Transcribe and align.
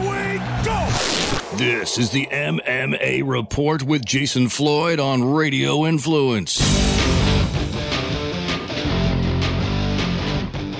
This 1.57 1.97
is 1.97 2.11
the 2.11 2.27
MMA 2.27 3.21
Report 3.25 3.83
with 3.83 4.05
Jason 4.05 4.49
Floyd 4.49 4.99
on 4.99 5.23
Radio 5.23 5.85
Influence. 5.85 6.84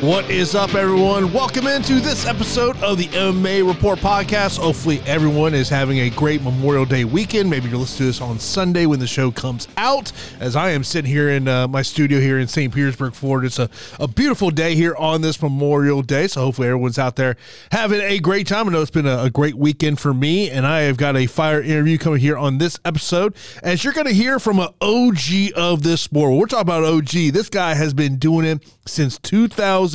What 0.05 0.29
is 0.29 0.53
up, 0.53 0.75
everyone? 0.75 1.33
Welcome 1.33 1.65
into 1.65 1.99
this 1.99 2.27
episode 2.27 2.77
of 2.83 2.99
the 2.99 3.07
MMA 3.07 3.67
Report 3.67 3.97
podcast. 3.97 4.59
Hopefully, 4.59 5.01
everyone 5.07 5.55
is 5.55 5.67
having 5.67 5.97
a 5.97 6.11
great 6.11 6.43
Memorial 6.43 6.85
Day 6.85 7.05
weekend. 7.05 7.49
Maybe 7.49 7.69
you're 7.69 7.79
listening 7.79 7.97
to 7.97 8.05
this 8.05 8.21
on 8.21 8.37
Sunday 8.37 8.85
when 8.85 8.99
the 8.99 9.07
show 9.07 9.31
comes 9.31 9.67
out. 9.77 10.11
As 10.39 10.55
I 10.55 10.69
am 10.69 10.83
sitting 10.83 11.09
here 11.09 11.31
in 11.31 11.47
uh, 11.47 11.67
my 11.67 11.81
studio 11.81 12.19
here 12.19 12.37
in 12.37 12.47
St. 12.47 12.71
Petersburg, 12.71 13.15
Florida, 13.15 13.47
it's 13.47 13.57
a, 13.57 13.67
a 13.99 14.07
beautiful 14.07 14.51
day 14.51 14.75
here 14.75 14.95
on 14.95 15.21
this 15.21 15.41
Memorial 15.41 16.03
Day. 16.03 16.27
So, 16.27 16.41
hopefully, 16.41 16.67
everyone's 16.67 16.99
out 16.99 17.15
there 17.15 17.35
having 17.71 17.99
a 17.99 18.19
great 18.19 18.45
time. 18.45 18.69
I 18.69 18.73
know 18.73 18.83
it's 18.83 18.91
been 18.91 19.07
a, 19.07 19.23
a 19.23 19.31
great 19.31 19.55
weekend 19.55 19.99
for 19.99 20.13
me, 20.13 20.51
and 20.51 20.67
I 20.67 20.81
have 20.81 20.97
got 20.97 21.17
a 21.17 21.25
fire 21.25 21.63
interview 21.63 21.97
coming 21.97 22.19
here 22.19 22.37
on 22.37 22.59
this 22.59 22.77
episode. 22.85 23.35
As 23.63 23.83
you're 23.83 23.93
going 23.93 24.05
to 24.05 24.13
hear 24.13 24.37
from 24.37 24.59
an 24.59 24.69
OG 24.81 25.53
of 25.55 25.81
this 25.81 26.01
sport, 26.01 26.37
we're 26.37 26.45
talking 26.45 26.61
about 26.61 26.83
OG. 26.83 27.33
This 27.33 27.49
guy 27.49 27.73
has 27.73 27.95
been 27.95 28.17
doing 28.17 28.45
it 28.45 28.61
since 28.85 29.17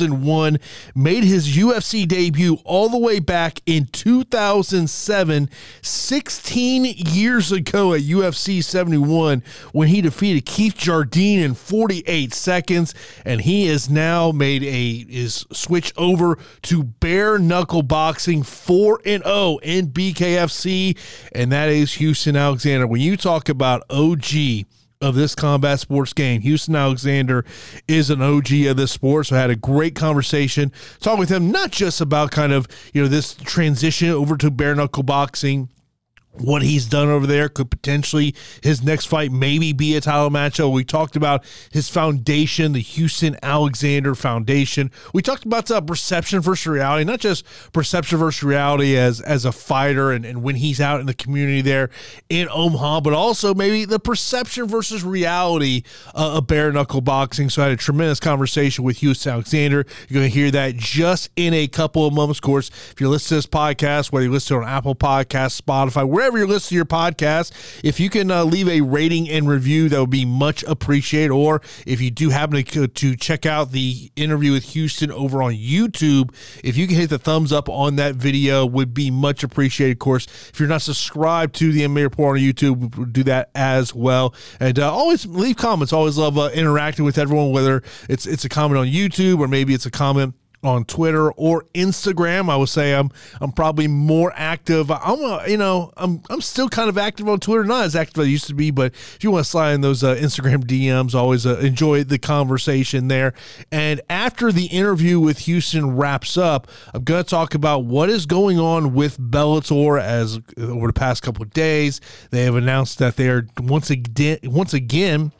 2001, 0.01 0.59
made 0.95 1.23
his 1.23 1.55
UFC 1.55 2.07
debut 2.07 2.57
all 2.63 2.89
the 2.89 2.97
way 2.97 3.19
back 3.19 3.59
in 3.65 3.85
2007, 3.85 5.49
16 5.81 6.85
years 6.85 7.51
ago 7.51 7.93
at 7.93 8.01
UFC 8.01 8.63
71 8.63 9.43
when 9.71 9.87
he 9.87 10.01
defeated 10.01 10.45
Keith 10.45 10.75
Jardine 10.75 11.39
in 11.39 11.53
48 11.53 12.33
seconds 12.33 12.93
and 13.25 13.41
he 13.41 13.67
has 13.67 13.89
now 13.89 14.31
made 14.31 14.63
a 14.63 15.05
is 15.09 15.45
switch 15.51 15.93
over 15.97 16.37
to 16.63 16.83
bare 16.83 17.37
knuckle 17.37 17.83
boxing 17.83 18.43
4 18.43 19.01
and 19.05 19.23
0 19.23 19.59
in 19.63 19.87
BKFC 19.87 20.97
and 21.33 21.51
that 21.51 21.69
is 21.69 21.93
Houston 21.95 22.35
Alexander. 22.35 22.87
When 22.87 23.01
you 23.01 23.17
talk 23.17 23.49
about 23.49 23.83
OG 23.89 24.65
of 25.01 25.15
this 25.15 25.35
combat 25.35 25.79
sports 25.79 26.13
game. 26.13 26.41
Houston 26.41 26.75
Alexander 26.75 27.45
is 27.87 28.09
an 28.09 28.21
OG 28.21 28.51
of 28.67 28.77
this 28.77 28.91
sport, 28.91 29.27
so 29.27 29.35
I 29.35 29.39
had 29.39 29.49
a 29.49 29.55
great 29.55 29.95
conversation 29.95 30.71
talking 30.99 31.19
with 31.19 31.29
him, 31.29 31.51
not 31.51 31.71
just 31.71 32.01
about 32.01 32.31
kind 32.31 32.53
of 32.53 32.67
you 32.93 33.01
know 33.01 33.07
this 33.07 33.33
transition 33.33 34.09
over 34.09 34.37
to 34.37 34.51
bare 34.51 34.75
knuckle 34.75 35.03
boxing 35.03 35.69
what 36.33 36.61
he's 36.61 36.85
done 36.85 37.09
over 37.09 37.27
there 37.27 37.49
could 37.49 37.69
potentially 37.69 38.33
his 38.63 38.81
next 38.81 39.05
fight 39.05 39.31
maybe 39.31 39.73
be 39.73 39.95
a 39.95 40.01
title 40.01 40.29
matchup. 40.29 40.71
We 40.71 40.83
talked 40.83 41.15
about 41.15 41.43
his 41.71 41.89
foundation, 41.89 42.71
the 42.71 42.79
Houston 42.79 43.37
Alexander 43.43 44.15
Foundation. 44.15 44.91
We 45.13 45.21
talked 45.21 45.45
about 45.45 45.69
uh, 45.69 45.81
perception 45.81 46.39
versus 46.39 46.67
reality, 46.67 47.03
not 47.03 47.19
just 47.19 47.45
perception 47.73 48.17
versus 48.17 48.43
reality 48.43 48.95
as 48.97 49.19
as 49.21 49.45
a 49.45 49.51
fighter 49.51 50.11
and, 50.11 50.25
and 50.25 50.41
when 50.41 50.55
he's 50.55 50.79
out 50.79 50.99
in 50.99 51.05
the 51.05 51.13
community 51.13 51.61
there 51.61 51.89
in 52.29 52.47
Omaha, 52.49 53.01
but 53.01 53.13
also 53.13 53.53
maybe 53.53 53.85
the 53.85 53.99
perception 53.99 54.67
versus 54.67 55.03
reality 55.03 55.83
uh, 56.15 56.37
of 56.37 56.47
bare 56.47 56.71
knuckle 56.71 57.01
boxing. 57.01 57.49
So 57.49 57.61
I 57.61 57.65
had 57.65 57.73
a 57.73 57.77
tremendous 57.77 58.19
conversation 58.19 58.83
with 58.83 58.97
Houston 58.99 59.33
Alexander. 59.33 59.85
You're 60.07 60.21
going 60.21 60.31
to 60.31 60.33
hear 60.33 60.51
that 60.51 60.75
just 60.75 61.29
in 61.35 61.53
a 61.53 61.67
couple 61.67 62.05
of 62.05 62.13
moments. 62.13 62.39
Of 62.39 62.43
course, 62.43 62.69
if 62.91 62.99
you're 62.99 63.09
listening 63.09 63.41
to 63.41 63.47
this 63.47 63.53
podcast, 63.53 64.11
whether 64.11 64.25
you 64.25 64.31
listen 64.31 64.57
on 64.57 64.63
Apple 64.63 64.95
Podcasts, 64.95 65.61
Spotify, 65.61 66.07
wherever 66.21 66.37
you're 66.37 66.45
listening 66.45 66.69
to 66.69 66.75
your 66.75 66.85
podcast, 66.85 67.51
if 67.83 67.99
you 67.99 68.07
can 68.07 68.29
uh, 68.29 68.43
leave 68.43 68.69
a 68.69 68.81
rating 68.81 69.27
and 69.27 69.49
review, 69.49 69.89
that 69.89 69.99
would 69.99 70.11
be 70.11 70.23
much 70.23 70.61
appreciated. 70.65 71.31
Or 71.31 71.63
if 71.87 71.99
you 71.99 72.11
do 72.11 72.29
happen 72.29 72.63
to, 72.63 72.87
to 72.87 73.15
check 73.15 73.47
out 73.47 73.71
the 73.71 74.11
interview 74.15 74.51
with 74.51 74.63
Houston 74.65 75.11
over 75.11 75.41
on 75.41 75.53
YouTube, 75.53 76.31
if 76.63 76.77
you 76.77 76.85
can 76.85 76.95
hit 76.95 77.09
the 77.09 77.17
thumbs 77.17 77.51
up 77.51 77.67
on 77.69 77.95
that 77.95 78.13
video, 78.13 78.67
would 78.67 78.93
be 78.93 79.09
much 79.09 79.43
appreciated. 79.43 79.93
Of 79.93 79.99
course, 79.99 80.27
if 80.53 80.59
you're 80.59 80.69
not 80.69 80.83
subscribed 80.83 81.55
to 81.55 81.71
the 81.71 81.81
MMA 81.81 82.03
Report 82.03 82.37
on 82.37 82.43
YouTube, 82.43 83.11
do 83.11 83.23
that 83.23 83.49
as 83.55 83.95
well. 83.95 84.35
And 84.59 84.77
uh, 84.77 84.93
always 84.93 85.25
leave 85.25 85.57
comments. 85.57 85.91
Always 85.91 86.19
love 86.19 86.37
uh, 86.37 86.51
interacting 86.53 87.03
with 87.03 87.17
everyone, 87.17 87.51
whether 87.51 87.81
it's 88.07 88.27
it's 88.27 88.45
a 88.45 88.49
comment 88.49 88.79
on 88.79 88.85
YouTube 88.85 89.39
or 89.39 89.47
maybe 89.47 89.73
it's 89.73 89.87
a 89.87 89.91
comment 89.91 90.35
on 90.63 90.85
Twitter 90.85 91.31
or 91.33 91.65
Instagram. 91.73 92.49
I 92.49 92.55
would 92.55 92.69
say 92.69 92.93
I'm 92.93 93.11
I'm 93.39 93.51
probably 93.51 93.87
more 93.87 94.31
active. 94.35 94.91
I'm 94.91 95.21
a, 95.21 95.43
you 95.47 95.57
know 95.57 95.91
I'm 95.97 96.21
I'm 96.29 96.41
still 96.41 96.69
kind 96.69 96.89
of 96.89 96.97
active 96.97 97.27
on 97.27 97.39
Twitter, 97.39 97.63
not 97.63 97.85
as 97.85 97.95
active 97.95 98.21
as 98.21 98.27
I 98.27 98.29
used 98.29 98.47
to 98.47 98.53
be, 98.53 98.71
but 98.71 98.93
if 98.93 99.23
you 99.23 99.31
want 99.31 99.45
to 99.45 99.49
slide 99.49 99.73
in 99.73 99.81
those 99.81 100.03
uh, 100.03 100.15
Instagram 100.15 100.63
DMs, 100.63 101.15
always 101.15 101.45
uh, 101.45 101.57
enjoy 101.57 102.03
the 102.03 102.19
conversation 102.19 103.07
there. 103.07 103.33
And 103.71 104.01
after 104.09 104.51
the 104.51 104.65
interview 104.65 105.19
with 105.19 105.39
Houston 105.39 105.95
wraps 105.95 106.37
up, 106.37 106.67
I'm 106.93 107.03
going 107.03 107.23
to 107.23 107.29
talk 107.29 107.53
about 107.53 107.85
what 107.85 108.09
is 108.09 108.25
going 108.25 108.59
on 108.59 108.93
with 108.93 109.17
Bellator 109.19 110.01
as 110.01 110.39
over 110.57 110.87
the 110.87 110.93
past 110.93 111.23
couple 111.23 111.43
of 111.43 111.51
days. 111.51 112.01
They 112.29 112.43
have 112.43 112.55
announced 112.55 112.99
that 112.99 113.15
they 113.15 113.29
are 113.29 113.47
once 113.59 113.89
again 113.89 114.39
once 114.43 114.73
again 114.73 115.31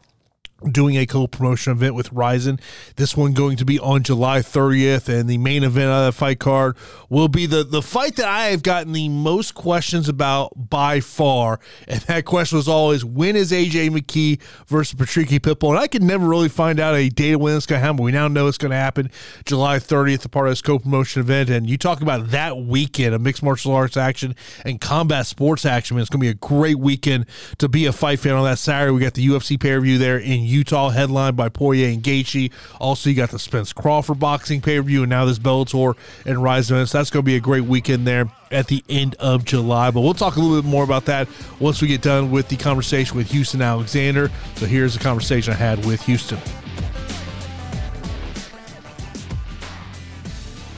doing 0.70 0.98
a 0.98 1.06
co-promotion 1.06 1.72
event 1.72 1.96
with 1.96 2.12
Rizin. 2.12 2.60
This 2.96 3.16
one 3.18 3.34
going 3.34 3.58
to 3.58 3.66
be 3.66 3.80
on 3.80 4.04
July 4.04 4.40
30th, 4.40 5.10
and 5.10 5.30
the 5.30 5.38
main 5.38 5.64
event 5.64 5.90
of 5.90 6.06
the 6.06 6.12
fight 6.12 6.40
card 6.40 6.76
will 7.10 7.28
be 7.28 7.46
the 7.46 7.64
the 7.64 7.82
fight 7.82 8.16
that 8.18 8.28
I 8.28 8.48
have 8.48 8.64
gotten 8.64 8.94
the 8.94 9.10
most 9.10 9.56
questions 9.56 10.10
about 10.10 10.70
by 10.70 11.00
far. 11.00 11.60
And 11.88 12.02
that 12.02 12.26
question 12.26 12.58
was 12.58 12.68
always 12.68 13.04
when 13.04 13.36
is 13.36 13.52
AJ 13.52 13.90
McKee 13.90 14.42
versus 14.68 14.98
Patricky 15.00 15.40
Pitbull? 15.40 15.70
And 15.70 15.80
I 15.80 15.88
could 15.88 16.04
never 16.04 16.28
really 16.28 16.50
find 16.50 16.80
out 16.80 16.96
a 16.96 17.10
date 17.10 17.38
when 17.38 17.56
it's 17.56 17.66
going 17.66 17.80
to 17.80 17.82
happen. 17.82 17.98
But 17.98 18.04
we 18.04 18.12
now 18.12 18.28
know 18.28 18.48
it's 18.48 18.58
going 18.58 18.72
to 18.72 18.78
happen 18.78 19.12
July 19.46 19.78
30th, 19.78 20.26
a 20.26 20.30
part 20.30 20.48
of 20.48 20.52
this 20.52 20.62
co-promotion 20.62 21.22
event. 21.22 21.50
And 21.50 21.70
you 21.70 21.78
talk 21.78 22.02
about 22.02 22.30
that 22.30 22.58
weekend 22.58 23.16
of 23.16 23.22
mixed 23.22 23.44
martial 23.44 23.74
arts 23.74 23.98
action 23.98 24.36
and 24.66 24.80
combat 24.80 25.26
sports 25.26 25.66
action. 25.66 25.96
Man, 25.96 26.02
it's 26.02 26.10
going 26.10 26.20
to 26.20 26.26
be 26.26 26.30
a 26.30 26.34
great 26.34 26.80
weekend 26.80 27.26
to 27.58 27.68
be 27.68 27.86
a 27.86 27.94
fight 27.94 28.20
fan 28.20 28.34
on 28.34 28.44
that 28.46 28.60
Saturday. 28.60 28.92
We 28.92 29.02
got 29.02 29.14
the 29.14 29.28
UFC 29.28 29.60
pay-per-view 29.60 29.98
there 29.98 30.18
in 30.18 30.51
Utah, 30.52 30.90
headlined 30.90 31.36
by 31.36 31.50
Poirier 31.50 31.90
and 31.90 32.04
Gaethje. 32.04 32.52
Also, 32.80 33.10
you 33.10 33.16
got 33.16 33.32
the 33.32 33.40
Spence 33.40 33.74
Crawford 33.74 34.20
boxing 34.20 34.62
pay 34.62 34.78
per 34.78 34.84
view, 34.84 35.04
and 35.04 35.10
now 35.10 35.26
this 35.26 35.40
Bellator 35.40 35.96
and 36.26 36.44
Rise 36.44 36.70
events. 36.70 36.92
That's 36.92 37.10
going 37.10 37.24
to 37.24 37.26
be 37.26 37.36
a 37.36 37.40
great 37.40 37.64
weekend 37.64 38.06
there 38.06 38.30
at 38.52 38.68
the 38.68 38.84
end 38.90 39.16
of 39.16 39.46
July. 39.46 39.92
But 39.92 40.02
we'll 40.02 40.14
talk 40.14 40.36
a 40.36 40.40
little 40.40 40.62
bit 40.62 40.70
more 40.70 40.84
about 40.84 41.06
that 41.06 41.28
once 41.60 41.82
we 41.82 41.88
get 41.88 42.02
done 42.02 42.32
with 42.32 42.50
the 42.50 42.58
conversation 42.58 43.18
with 43.18 43.32
Houston 43.32 43.62
Alexander. 43.62 44.30
So 44.56 44.66
here's 44.66 44.94
the 44.94 45.00
conversation 45.00 45.54
I 45.54 45.58
had 45.58 45.86
with 45.86 46.02
Houston. 46.04 46.40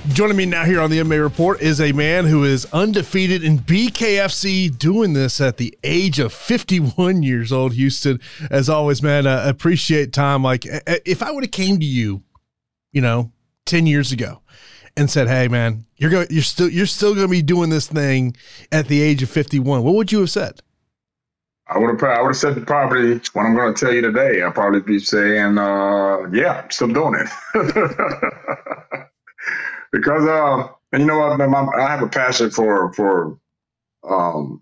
Joining 0.10 0.36
me 0.36 0.46
now 0.46 0.66
here 0.66 0.82
on 0.82 0.90
the 0.90 1.00
MMA 1.00 1.24
Report 1.24 1.62
is 1.62 1.80
a 1.80 1.94
man 1.94 2.26
who 2.26 2.44
is 2.44 2.68
undefeated 2.74 3.42
in 3.42 3.60
BKFC, 3.60 4.78
doing 4.78 5.14
this 5.14 5.40
at 5.40 5.56
the 5.56 5.78
age 5.82 6.20
of 6.20 6.34
51 6.34 7.24
years 7.24 7.54
old. 7.54 7.72
Houston, 7.72 8.20
as 8.52 8.68
always, 8.68 9.02
man, 9.02 9.26
uh, 9.26 9.46
appreciate 9.48 10.12
time. 10.12 10.44
Like, 10.44 10.66
if 11.06 11.24
I 11.24 11.32
would 11.32 11.46
have 11.46 11.52
came 11.52 11.80
to 11.80 11.86
you, 11.86 12.22
you 12.92 13.00
know, 13.00 13.32
10 13.66 13.88
years 13.88 14.12
ago, 14.12 14.42
and 14.98 15.10
said, 15.10 15.30
"Hey, 15.30 15.48
man, 15.48 15.86
you're 15.96 16.12
going, 16.12 16.28
you're 16.30 16.44
still, 16.44 16.70
you're 16.70 16.86
still 16.86 17.16
going 17.16 17.28
to 17.28 17.32
be 17.32 17.42
doing 17.42 17.70
this 17.70 17.88
thing 17.88 18.36
at 18.74 18.90
the 18.90 19.02
age 19.02 19.24
of 19.24 19.30
51," 19.30 19.84
what 19.84 19.96
would 19.96 20.12
you 20.12 20.20
have 20.20 20.30
said? 20.30 20.62
I 21.68 21.80
would 21.80 21.90
have, 21.90 22.04
I 22.04 22.22
would 22.22 22.28
have 22.28 22.38
said 22.38 22.68
probably 22.68 23.22
what 23.32 23.46
I'm 23.46 23.56
going 23.56 23.74
to 23.74 23.86
tell 23.86 23.94
you 23.94 24.02
today. 24.02 24.44
I'd 24.44 24.54
probably 24.54 24.82
be 24.82 25.00
saying, 25.00 25.58
uh, 25.58 26.28
"Yeah, 26.34 26.62
I'm 26.62 26.72
still 26.72 26.90
doing 26.90 27.26
it." 27.54 29.08
because 29.94 30.28
uh, 30.28 30.68
and 30.92 31.02
you 31.02 31.08
know 31.08 31.20
what, 31.20 31.38
man, 31.38 31.70
I 31.78 31.88
have 31.88 32.02
a 32.02 32.10
passion 32.10 32.52
for 32.52 32.92
for 32.92 33.40
um 34.04 34.62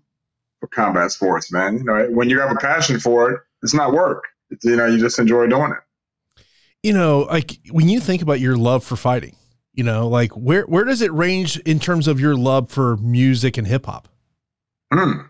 for 0.60 0.68
combat 0.68 1.10
sports, 1.10 1.50
man. 1.50 1.78
You 1.78 1.84
know, 1.84 2.06
when 2.10 2.30
you 2.30 2.38
have 2.38 2.52
a 2.52 2.60
passion 2.60 3.00
for 3.00 3.32
it, 3.32 3.40
it's 3.62 3.74
not 3.74 3.92
work. 3.92 4.24
It's, 4.50 4.64
you 4.64 4.76
know, 4.76 4.86
you 4.86 4.98
just 4.98 5.18
enjoy 5.18 5.48
doing 5.48 5.72
it. 5.72 6.44
You 6.84 6.92
know, 6.92 7.20
like 7.20 7.58
when 7.70 7.88
you 7.88 7.98
think 7.98 8.22
about 8.22 8.38
your 8.38 8.56
love 8.56 8.84
for 8.84 8.96
fighting, 8.96 9.34
you 9.72 9.82
know, 9.82 10.06
like 10.06 10.32
where 10.32 10.62
where 10.64 10.84
does 10.84 11.00
it 11.02 11.12
range 11.12 11.58
in 11.60 11.80
terms 11.80 12.06
of 12.06 12.20
your 12.20 12.36
love 12.36 12.70
for 12.70 12.96
music 12.98 13.56
and 13.56 13.66
hip 13.66 13.86
hop? 13.86 14.08
Mm. 14.92 15.28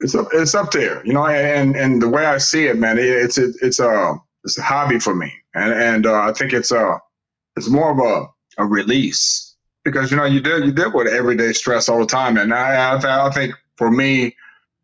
It's 0.00 0.14
up, 0.14 0.28
it's 0.32 0.54
up 0.54 0.70
there, 0.70 1.04
you 1.04 1.12
know, 1.12 1.26
and 1.26 1.76
and 1.76 2.00
the 2.00 2.08
way 2.08 2.26
I 2.26 2.38
see 2.38 2.66
it, 2.66 2.78
man, 2.78 2.98
it, 2.98 3.06
it's 3.06 3.38
it, 3.38 3.56
it's 3.62 3.80
a 3.80 4.14
it's 4.44 4.58
a 4.58 4.62
hobby 4.62 4.98
for 4.98 5.14
me, 5.14 5.32
and 5.54 5.72
and 5.72 6.06
uh, 6.06 6.20
I 6.20 6.32
think 6.32 6.52
it's 6.52 6.70
a 6.70 7.00
it's 7.56 7.68
more 7.68 7.90
of 7.90 7.98
a 7.98 8.33
a 8.58 8.64
release 8.64 9.56
because 9.84 10.10
you 10.10 10.16
know 10.16 10.24
you 10.24 10.40
deal 10.40 10.64
you 10.64 10.72
deal 10.72 10.92
with 10.92 11.06
everyday 11.06 11.52
stress 11.52 11.88
all 11.88 12.00
the 12.00 12.06
time, 12.06 12.36
and 12.36 12.52
I 12.52 12.94
I, 12.94 13.26
I 13.26 13.30
think 13.30 13.54
for 13.76 13.90
me, 13.90 14.36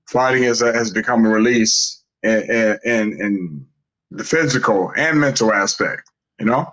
fighting 0.07 0.43
has, 0.45 0.61
has 0.61 0.91
become 0.91 1.25
a 1.25 1.29
release 1.29 2.03
in, 2.23 2.79
in, 2.85 3.21
in 3.21 3.67
the 4.11 4.25
physical 4.25 4.93
and 4.97 5.21
mental 5.21 5.53
aspect, 5.53 6.03
you 6.39 6.47
know? 6.47 6.67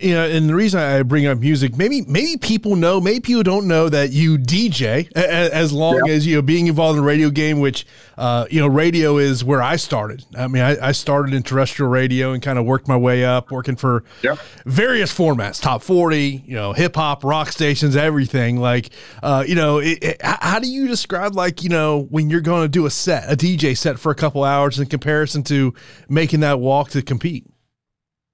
You 0.00 0.14
know, 0.14 0.28
and 0.28 0.48
the 0.48 0.54
reason 0.54 0.80
I 0.80 1.02
bring 1.02 1.26
up 1.26 1.38
music, 1.38 1.76
maybe 1.76 2.02
maybe 2.02 2.36
people 2.36 2.76
know, 2.76 3.00
maybe 3.00 3.20
people 3.20 3.42
don't 3.42 3.66
know 3.66 3.88
that 3.88 4.12
you 4.12 4.38
DJ 4.38 5.10
as 5.16 5.72
long 5.72 6.02
yeah. 6.06 6.12
as 6.12 6.26
you 6.26 6.36
know 6.36 6.42
being 6.42 6.66
involved 6.66 6.96
in 6.96 7.02
the 7.02 7.06
radio 7.06 7.30
game, 7.30 7.60
which 7.60 7.86
uh, 8.20 8.44
you 8.50 8.60
know, 8.60 8.66
radio 8.66 9.16
is 9.16 9.42
where 9.42 9.62
I 9.62 9.76
started. 9.76 10.22
I 10.36 10.46
mean, 10.46 10.62
I, 10.62 10.88
I 10.88 10.92
started 10.92 11.32
in 11.32 11.42
terrestrial 11.42 11.90
radio 11.90 12.32
and 12.32 12.42
kind 12.42 12.58
of 12.58 12.66
worked 12.66 12.86
my 12.86 12.96
way 12.96 13.24
up, 13.24 13.50
working 13.50 13.76
for 13.76 14.04
yeah. 14.22 14.36
various 14.66 15.10
formats, 15.10 15.58
top 15.58 15.82
forty, 15.82 16.44
you 16.46 16.54
know, 16.54 16.74
hip 16.74 16.96
hop, 16.96 17.24
rock 17.24 17.50
stations, 17.50 17.96
everything. 17.96 18.58
Like, 18.58 18.90
uh, 19.22 19.42
you 19.48 19.54
know, 19.54 19.78
it, 19.78 20.04
it, 20.04 20.20
how 20.22 20.58
do 20.58 20.68
you 20.68 20.86
describe 20.86 21.34
like 21.34 21.62
you 21.62 21.70
know 21.70 22.02
when 22.10 22.28
you're 22.28 22.42
going 22.42 22.62
to 22.62 22.68
do 22.68 22.84
a 22.84 22.90
set, 22.90 23.24
a 23.32 23.36
DJ 23.36 23.74
set 23.74 23.98
for 23.98 24.12
a 24.12 24.14
couple 24.14 24.44
hours 24.44 24.78
in 24.78 24.84
comparison 24.84 25.42
to 25.44 25.72
making 26.10 26.40
that 26.40 26.60
walk 26.60 26.90
to 26.90 27.00
compete? 27.00 27.46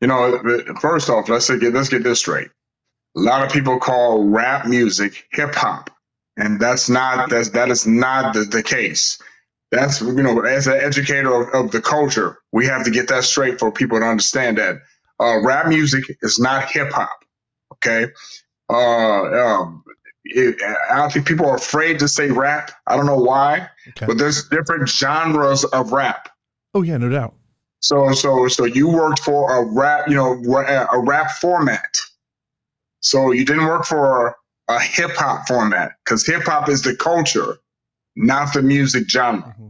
You 0.00 0.08
know, 0.08 0.40
first 0.80 1.08
off, 1.08 1.28
let's 1.28 1.48
get 1.48 1.72
let's 1.72 1.88
get 1.88 2.02
this 2.02 2.18
straight. 2.18 2.48
A 3.16 3.20
lot 3.20 3.44
of 3.44 3.50
people 3.50 3.78
call 3.78 4.24
rap 4.24 4.66
music 4.66 5.24
hip 5.32 5.54
hop, 5.54 5.90
and 6.36 6.60
that's 6.60 6.90
not 6.90 7.30
that's 7.30 7.50
that 7.50 7.70
is 7.70 7.86
not 7.86 8.34
the, 8.34 8.44
the 8.44 8.62
case. 8.62 9.20
That's 9.70 10.00
you 10.00 10.22
know, 10.22 10.40
as 10.40 10.66
an 10.66 10.74
educator 10.74 11.42
of, 11.42 11.66
of 11.66 11.70
the 11.72 11.80
culture, 11.80 12.38
we 12.52 12.66
have 12.66 12.84
to 12.84 12.90
get 12.90 13.08
that 13.08 13.24
straight 13.24 13.58
for 13.58 13.72
people 13.72 13.98
to 13.98 14.04
understand 14.04 14.58
that 14.58 14.76
uh, 15.18 15.40
rap 15.42 15.66
music 15.66 16.04
is 16.20 16.38
not 16.38 16.70
hip 16.70 16.92
hop. 16.92 17.24
Okay, 17.72 18.12
uh, 18.68 18.74
um, 18.74 19.82
it, 20.24 20.56
I 20.90 20.96
don't 20.96 21.12
think 21.12 21.26
people 21.26 21.46
are 21.46 21.56
afraid 21.56 21.98
to 22.00 22.08
say 22.08 22.30
rap. 22.30 22.70
I 22.86 22.96
don't 22.96 23.06
know 23.06 23.18
why, 23.18 23.68
okay. 23.88 24.06
but 24.06 24.18
there's 24.18 24.48
different 24.48 24.88
genres 24.88 25.64
of 25.64 25.92
rap. 25.92 26.28
Oh 26.74 26.82
yeah, 26.82 26.98
no 26.98 27.08
doubt. 27.08 27.34
So 27.80 28.12
so 28.12 28.48
so 28.48 28.64
you 28.64 28.88
worked 28.88 29.20
for 29.20 29.60
a 29.60 29.64
rap, 29.64 30.08
you 30.08 30.14
know, 30.14 30.32
a 30.32 30.98
rap 31.00 31.32
format. 31.32 31.98
So 33.00 33.32
you 33.32 33.44
didn't 33.44 33.66
work 33.66 33.84
for 33.84 34.36
a 34.68 34.80
hip 34.80 35.12
hop 35.14 35.46
format 35.46 35.92
because 36.04 36.26
hip 36.26 36.44
hop 36.44 36.68
is 36.68 36.82
the 36.82 36.96
culture, 36.96 37.58
not 38.16 38.52
the 38.52 38.62
music 38.62 39.08
genre. 39.08 39.42
Mm-hmm. 39.42 39.68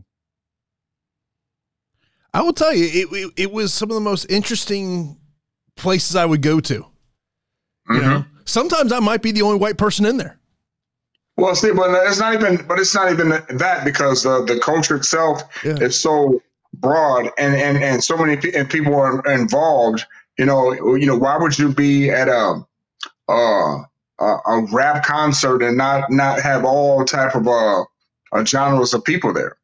I 2.32 2.43
will 2.43 2.53
tell 2.53 2.75
you, 2.75 2.85
it, 2.85 3.12
it, 3.12 3.32
it 3.37 3.53
was 3.53 3.73
some 3.73 3.91
of 3.91 3.94
the 3.94 4.00
most 4.00 4.26
interesting 4.31 5.17
places 5.76 6.17
I 6.17 6.26
would 6.26 6.43
go 6.43 6.61
to. 6.61 6.81
Mm-hmm. 6.81 7.94
You 7.94 8.00
know, 8.03 8.25
sometimes 8.44 8.93
I 8.93 9.00
might 9.00 9.23
be 9.23 9.32
the 9.32 9.43
only 9.43 9.58
white 9.58 9.79
person 9.79 10.05
in 10.06 10.17
there. 10.17 10.38
Well, 11.38 11.55
see, 11.55 11.73
but 11.73 11.91
it's 12.06 12.19
not 12.19 12.35
even, 12.35 12.64
but 12.67 12.79
it's 12.79 12.94
not 12.94 13.12
even 13.12 13.29
that 13.31 13.85
because 13.85 14.25
uh, 14.25 14.43
the 14.43 14.58
culture 14.58 14.97
itself 14.97 15.43
yeah. 15.64 15.76
is 15.76 15.99
so 15.99 16.43
broad 16.81 17.31
and 17.38 17.55
and 17.55 17.82
and 17.82 18.02
so 18.02 18.17
many 18.17 18.38
and 18.55 18.69
people 18.69 18.94
are 18.94 19.20
involved 19.32 20.05
you 20.38 20.44
know 20.44 20.73
you 20.73 21.06
know 21.06 21.17
why 21.17 21.37
would 21.37 21.58
you 21.58 21.73
be 21.73 22.11
at 22.11 22.28
a 22.28 22.62
uh, 23.28 23.78
a, 24.19 24.25
a 24.25 24.67
rap 24.73 25.05
concert 25.05 25.62
and 25.62 25.76
not 25.76 26.11
not 26.11 26.40
have 26.40 26.64
all 26.64 27.05
type 27.05 27.34
of 27.34 27.46
uh, 27.46 27.82
uh 28.32 28.44
genres 28.44 28.94
of 28.94 29.05
people 29.05 29.32
there? 29.32 29.56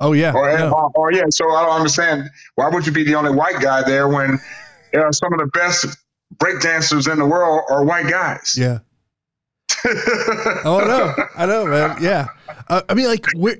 Oh 0.00 0.12
yeah 0.12 0.32
or, 0.32 0.50
yeah. 0.50 0.70
Or, 0.70 0.90
or, 0.94 1.12
yeah 1.12 1.24
so 1.30 1.50
i 1.50 1.62
don't 1.64 1.76
understand. 1.76 2.28
Why 2.54 2.68
would 2.68 2.86
you 2.86 2.92
be 2.92 3.04
the 3.04 3.14
only 3.14 3.30
white 3.30 3.60
guy 3.60 3.82
there 3.82 4.08
when 4.08 4.38
you 4.92 5.00
know, 5.00 5.10
some 5.10 5.32
of 5.32 5.38
the 5.38 5.46
best 5.46 5.86
break 6.38 6.60
dancers 6.60 7.06
in 7.06 7.18
the 7.18 7.26
world 7.26 7.62
are 7.68 7.84
white 7.84 8.08
guys? 8.08 8.56
Yeah. 8.56 8.78
Oh 10.64 10.80
no 10.80 11.14
i 11.36 11.46
know 11.46 11.66
man. 11.66 11.96
Yeah. 12.00 12.28
Uh, 12.68 12.82
i 12.88 12.94
mean 12.94 13.06
like 13.06 13.26
where 13.34 13.56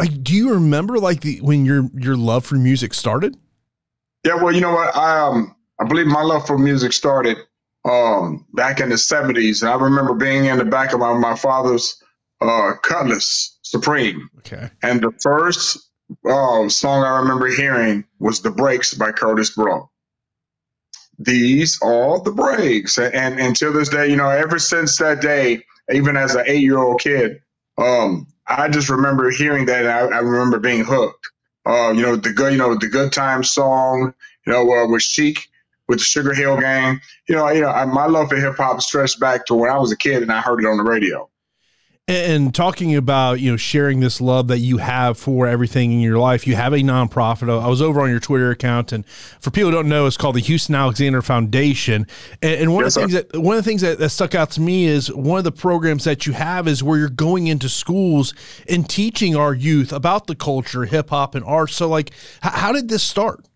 like, 0.00 0.22
do 0.22 0.34
you 0.34 0.54
remember 0.54 0.98
like 0.98 1.20
the 1.20 1.40
when 1.40 1.64
your 1.64 1.88
your 1.94 2.16
love 2.16 2.44
for 2.44 2.56
music 2.56 2.94
started? 2.94 3.36
Yeah, 4.24 4.34
well, 4.34 4.54
you 4.54 4.60
know 4.60 4.72
what? 4.72 4.96
I 4.96 5.20
um 5.20 5.54
I 5.78 5.84
believe 5.84 6.06
my 6.06 6.22
love 6.22 6.46
for 6.46 6.58
music 6.58 6.92
started 6.92 7.38
um 7.84 8.46
back 8.54 8.80
in 8.80 8.90
the 8.90 8.98
seventies. 8.98 9.62
And 9.62 9.70
I 9.70 9.76
remember 9.76 10.14
being 10.14 10.46
in 10.46 10.58
the 10.58 10.64
back 10.64 10.92
of 10.92 11.00
my, 11.00 11.12
my 11.14 11.36
father's 11.36 12.02
uh 12.40 12.72
Cutlass 12.82 13.58
Supreme. 13.62 14.28
Okay. 14.38 14.70
And 14.82 15.00
the 15.00 15.12
first 15.22 15.78
uh, 16.28 16.68
song 16.68 17.04
I 17.04 17.18
remember 17.20 17.46
hearing 17.46 18.04
was 18.18 18.42
The 18.42 18.50
Breaks 18.50 18.94
by 18.94 19.12
Kurtis 19.12 19.54
Blow. 19.54 19.90
These 21.18 21.80
are 21.82 22.20
the 22.22 22.32
breaks. 22.32 22.98
And, 22.98 23.14
and 23.14 23.40
and 23.40 23.56
to 23.56 23.70
this 23.70 23.90
day, 23.90 24.08
you 24.08 24.16
know, 24.16 24.28
ever 24.28 24.58
since 24.58 24.96
that 24.98 25.20
day, 25.20 25.64
even 25.92 26.16
as 26.16 26.34
an 26.34 26.44
eight 26.46 26.62
year 26.62 26.78
old 26.78 27.00
kid, 27.00 27.40
um, 27.78 28.26
I 28.50 28.68
just 28.68 28.90
remember 28.90 29.30
hearing 29.30 29.66
that. 29.66 29.86
I, 29.86 30.00
I, 30.00 30.18
remember 30.18 30.58
being 30.58 30.84
hooked. 30.84 31.28
Uh, 31.64 31.92
you 31.92 32.02
know, 32.02 32.16
the 32.16 32.32
good, 32.32 32.52
you 32.52 32.58
know, 32.58 32.74
the 32.74 32.88
good 32.88 33.12
time 33.12 33.44
song, 33.44 34.12
you 34.46 34.52
know, 34.52 34.68
uh, 34.72 34.88
with 34.88 35.02
Chic, 35.02 35.48
with 35.88 35.98
the 35.98 36.04
Sugar 36.04 36.34
Hill 36.34 36.58
Gang. 36.58 37.00
You 37.28 37.36
know, 37.36 37.48
you 37.50 37.60
know, 37.60 37.70
I, 37.70 37.84
my 37.84 38.06
love 38.06 38.28
for 38.28 38.36
hip 38.36 38.56
hop 38.56 38.82
stretched 38.82 39.20
back 39.20 39.46
to 39.46 39.54
when 39.54 39.70
I 39.70 39.78
was 39.78 39.92
a 39.92 39.96
kid 39.96 40.22
and 40.22 40.32
I 40.32 40.40
heard 40.40 40.60
it 40.60 40.66
on 40.66 40.78
the 40.78 40.82
radio 40.82 41.29
and 42.10 42.52
talking 42.52 42.96
about 42.96 43.40
you 43.40 43.50
know 43.50 43.56
sharing 43.56 44.00
this 44.00 44.20
love 44.20 44.48
that 44.48 44.58
you 44.58 44.78
have 44.78 45.16
for 45.16 45.46
everything 45.46 45.92
in 45.92 46.00
your 46.00 46.18
life 46.18 46.46
you 46.46 46.56
have 46.56 46.72
a 46.72 46.78
nonprofit. 46.78 47.48
I 47.48 47.68
was 47.68 47.80
over 47.80 48.00
on 48.00 48.10
your 48.10 48.18
twitter 48.18 48.50
account 48.50 48.92
and 48.92 49.06
for 49.06 49.50
people 49.50 49.70
who 49.70 49.76
don't 49.76 49.88
know 49.88 50.06
it's 50.06 50.16
called 50.16 50.34
the 50.34 50.40
houston 50.40 50.74
alexander 50.74 51.22
foundation. 51.22 52.06
And, 52.42 52.72
one 52.74 52.84
yes, 52.84 52.96
of 52.96 53.02
the 53.02 53.20
things 53.20 53.30
that 53.30 53.40
one 53.40 53.56
of 53.56 53.64
the 53.64 53.70
things 53.70 53.82
that, 53.82 53.98
that 53.98 54.10
stuck 54.10 54.34
out 54.34 54.50
to 54.52 54.60
me 54.60 54.86
is 54.86 55.12
one 55.12 55.38
of 55.38 55.44
the 55.44 55.52
programs 55.52 56.04
that 56.04 56.26
you 56.26 56.32
have 56.32 56.66
is 56.66 56.82
where 56.82 56.98
you're 56.98 57.08
going 57.08 57.46
into 57.46 57.68
schools 57.68 58.34
and 58.68 58.88
teaching 58.88 59.36
our 59.36 59.54
youth 59.54 59.92
about 59.92 60.26
the 60.26 60.34
culture 60.34 60.84
hip-hop 60.84 61.34
and 61.36 61.44
art 61.44 61.70
so 61.70 61.88
like 61.88 62.10
h- 62.44 62.52
how 62.52 62.72
did 62.72 62.88
this 62.88 63.02
start? 63.02 63.46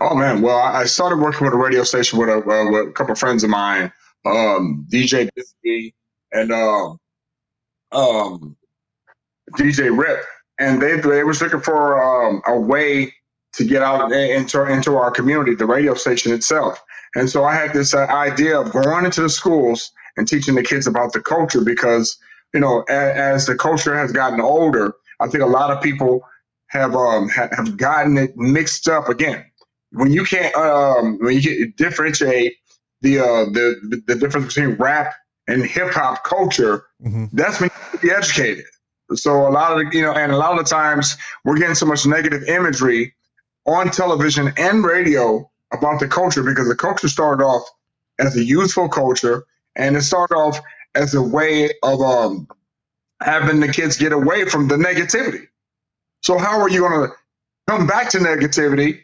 Oh 0.00 0.14
man. 0.14 0.40
Well 0.40 0.58
i 0.58 0.84
started 0.84 1.18
working 1.18 1.44
with 1.44 1.52
a 1.52 1.58
radio 1.58 1.84
station 1.84 2.18
with 2.18 2.30
a, 2.30 2.38
uh, 2.38 2.70
with 2.70 2.88
a 2.88 2.92
couple 2.92 3.12
of 3.12 3.18
friends 3.18 3.44
of 3.44 3.50
mine 3.50 3.92
um, 4.24 4.86
dj 4.90 5.28
Bisbee 5.34 5.94
and 6.32 6.52
um, 6.52 6.98
um, 7.92 8.56
DJ 9.56 9.96
Rip, 9.96 10.24
and 10.58 10.80
they 10.80 10.96
they 11.00 11.24
was 11.24 11.40
looking 11.40 11.60
for 11.60 12.02
um, 12.02 12.42
a 12.46 12.58
way 12.58 13.12
to 13.54 13.64
get 13.64 13.82
out 13.82 14.12
into 14.12 14.64
into 14.66 14.96
our 14.96 15.10
community, 15.10 15.54
the 15.54 15.66
radio 15.66 15.94
station 15.94 16.32
itself. 16.32 16.82
And 17.14 17.28
so 17.28 17.44
I 17.44 17.54
had 17.54 17.72
this 17.72 17.94
uh, 17.94 18.06
idea 18.06 18.60
of 18.60 18.72
going 18.72 19.04
into 19.04 19.22
the 19.22 19.28
schools 19.28 19.90
and 20.16 20.28
teaching 20.28 20.54
the 20.54 20.62
kids 20.62 20.86
about 20.86 21.12
the 21.12 21.20
culture 21.20 21.60
because 21.60 22.16
you 22.54 22.60
know 22.60 22.82
as, 22.88 23.16
as 23.16 23.46
the 23.46 23.56
culture 23.56 23.96
has 23.96 24.12
gotten 24.12 24.40
older, 24.40 24.94
I 25.20 25.28
think 25.28 25.42
a 25.42 25.46
lot 25.46 25.70
of 25.70 25.82
people 25.82 26.22
have 26.68 26.94
um, 26.94 27.28
ha- 27.28 27.48
have 27.52 27.76
gotten 27.76 28.16
it 28.16 28.36
mixed 28.36 28.88
up 28.88 29.08
again. 29.08 29.44
When 29.92 30.12
you 30.12 30.24
can't 30.24 30.54
um, 30.54 31.18
when 31.20 31.40
you 31.40 31.72
differentiate 31.72 32.54
the 33.00 33.18
uh, 33.18 33.44
the 33.46 34.02
the 34.06 34.14
difference 34.14 34.54
between 34.54 34.76
rap 34.76 35.14
and 35.48 35.64
hip 35.64 35.92
hop 35.92 36.24
culture, 36.24 36.86
mm-hmm. 37.04 37.26
that's 37.32 37.60
when 37.60 37.70
you 37.92 37.98
be 37.98 38.10
educated. 38.10 38.64
So 39.14 39.48
a 39.48 39.50
lot 39.50 39.72
of 39.72 39.78
the, 39.78 39.96
you 39.96 40.02
know, 40.02 40.12
and 40.12 40.30
a 40.32 40.36
lot 40.36 40.52
of 40.52 40.64
the 40.64 40.70
times 40.70 41.16
we're 41.44 41.58
getting 41.58 41.74
so 41.74 41.86
much 41.86 42.06
negative 42.06 42.44
imagery 42.44 43.14
on 43.66 43.90
television 43.90 44.52
and 44.56 44.84
radio 44.84 45.50
about 45.72 46.00
the 46.00 46.08
culture 46.08 46.42
because 46.42 46.68
the 46.68 46.76
culture 46.76 47.08
started 47.08 47.44
off 47.44 47.68
as 48.18 48.36
a 48.36 48.44
youthful 48.44 48.88
culture 48.88 49.44
and 49.76 49.96
it 49.96 50.02
started 50.02 50.34
off 50.34 50.60
as 50.94 51.14
a 51.14 51.22
way 51.22 51.70
of 51.82 52.00
um, 52.00 52.48
having 53.20 53.60
the 53.60 53.68
kids 53.68 53.96
get 53.96 54.12
away 54.12 54.44
from 54.44 54.68
the 54.68 54.76
negativity. 54.76 55.46
So 56.22 56.38
how 56.38 56.60
are 56.60 56.68
you 56.68 56.80
going 56.80 57.08
to 57.08 57.14
come 57.68 57.86
back 57.86 58.10
to 58.10 58.18
negativity 58.18 59.00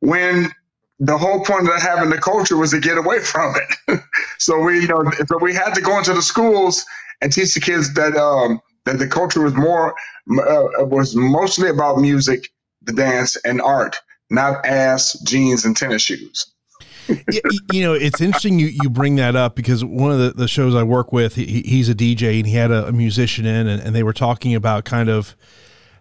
when 0.00 0.50
the 1.00 1.16
whole 1.16 1.42
point 1.42 1.66
of 1.66 1.82
having 1.82 2.10
the 2.10 2.18
culture 2.18 2.56
was 2.56 2.70
to 2.70 2.78
get 2.78 2.98
away 2.98 3.20
from 3.20 3.54
it. 3.56 4.00
so 4.38 4.60
we, 4.60 4.82
you 4.82 4.88
know, 4.88 5.02
so 5.26 5.38
we 5.38 5.54
had 5.54 5.74
to 5.74 5.80
go 5.80 5.98
into 5.98 6.12
the 6.12 6.22
schools 6.22 6.84
and 7.22 7.32
teach 7.32 7.54
the 7.54 7.60
kids 7.60 7.92
that 7.94 8.16
um, 8.16 8.60
that 8.84 8.98
the 8.98 9.08
culture 9.08 9.40
was 9.40 9.54
more 9.54 9.94
uh, 10.30 10.84
was 10.84 11.16
mostly 11.16 11.70
about 11.70 11.98
music, 11.98 12.48
the 12.82 12.92
dance, 12.92 13.36
and 13.44 13.60
art, 13.62 13.96
not 14.28 14.64
ass, 14.66 15.18
jeans, 15.20 15.64
and 15.64 15.76
tennis 15.76 16.02
shoes. 16.02 16.52
you, 17.08 17.40
you 17.72 17.82
know, 17.82 17.94
it's 17.94 18.20
interesting 18.20 18.58
you, 18.58 18.68
you 18.68 18.90
bring 18.90 19.16
that 19.16 19.34
up 19.34 19.56
because 19.56 19.84
one 19.84 20.12
of 20.12 20.18
the, 20.18 20.30
the 20.30 20.46
shows 20.46 20.74
I 20.74 20.82
work 20.82 21.12
with, 21.12 21.34
he, 21.34 21.62
he's 21.62 21.88
a 21.88 21.94
DJ 21.94 22.38
and 22.38 22.46
he 22.46 22.54
had 22.54 22.70
a, 22.70 22.86
a 22.86 22.92
musician 22.92 23.46
in, 23.46 23.66
and, 23.66 23.82
and 23.82 23.96
they 23.96 24.04
were 24.04 24.12
talking 24.12 24.54
about 24.54 24.84
kind 24.84 25.08
of 25.08 25.34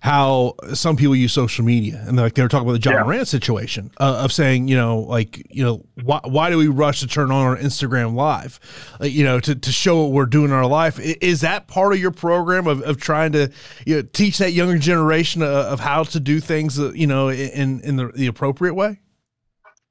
how 0.01 0.55
some 0.73 0.95
people 0.95 1.15
use 1.15 1.33
social 1.33 1.65
media 1.65 2.03
and 2.07 2.15
like 2.15 2.33
they 2.35 2.41
were 2.41 2.47
talking 2.47 2.67
about 2.67 2.81
the 2.81 2.89
Ja 2.89 2.95
yeah. 2.95 3.03
Morant 3.03 3.27
situation 3.27 3.91
uh, 3.99 4.21
of 4.23 4.31
saying, 4.31 4.67
you 4.67 4.75
know, 4.75 4.99
like, 4.99 5.45
you 5.49 5.63
know, 5.63 5.85
why, 6.03 6.21
why 6.23 6.49
do 6.49 6.57
we 6.57 6.67
rush 6.67 7.01
to 7.01 7.07
turn 7.07 7.31
on 7.31 7.45
our 7.45 7.57
Instagram 7.57 8.13
live, 8.13 8.59
like, 8.99 9.11
you 9.11 9.25
know, 9.25 9.39
to, 9.39 9.55
to 9.55 9.71
show 9.71 10.01
what 10.01 10.11
we're 10.11 10.25
doing 10.25 10.45
in 10.45 10.53
our 10.53 10.65
life? 10.65 10.99
Is 10.99 11.41
that 11.41 11.67
part 11.67 11.91
of 11.91 11.99
your 11.99 12.11
program 12.11 12.65
of, 12.67 12.81
of 12.83 12.97
trying 12.97 13.33
to 13.33 13.51
you 13.85 13.97
know, 13.97 14.01
teach 14.13 14.37
that 14.37 14.53
younger 14.53 14.77
generation 14.77 15.41
of, 15.41 15.49
of 15.49 15.79
how 15.81 16.03
to 16.03 16.19
do 16.19 16.39
things, 16.39 16.79
uh, 16.79 16.91
you 16.93 17.07
know, 17.07 17.29
in, 17.29 17.81
in 17.81 17.97
the, 17.97 18.07
the 18.07 18.27
appropriate 18.27 18.75
way? 18.75 18.99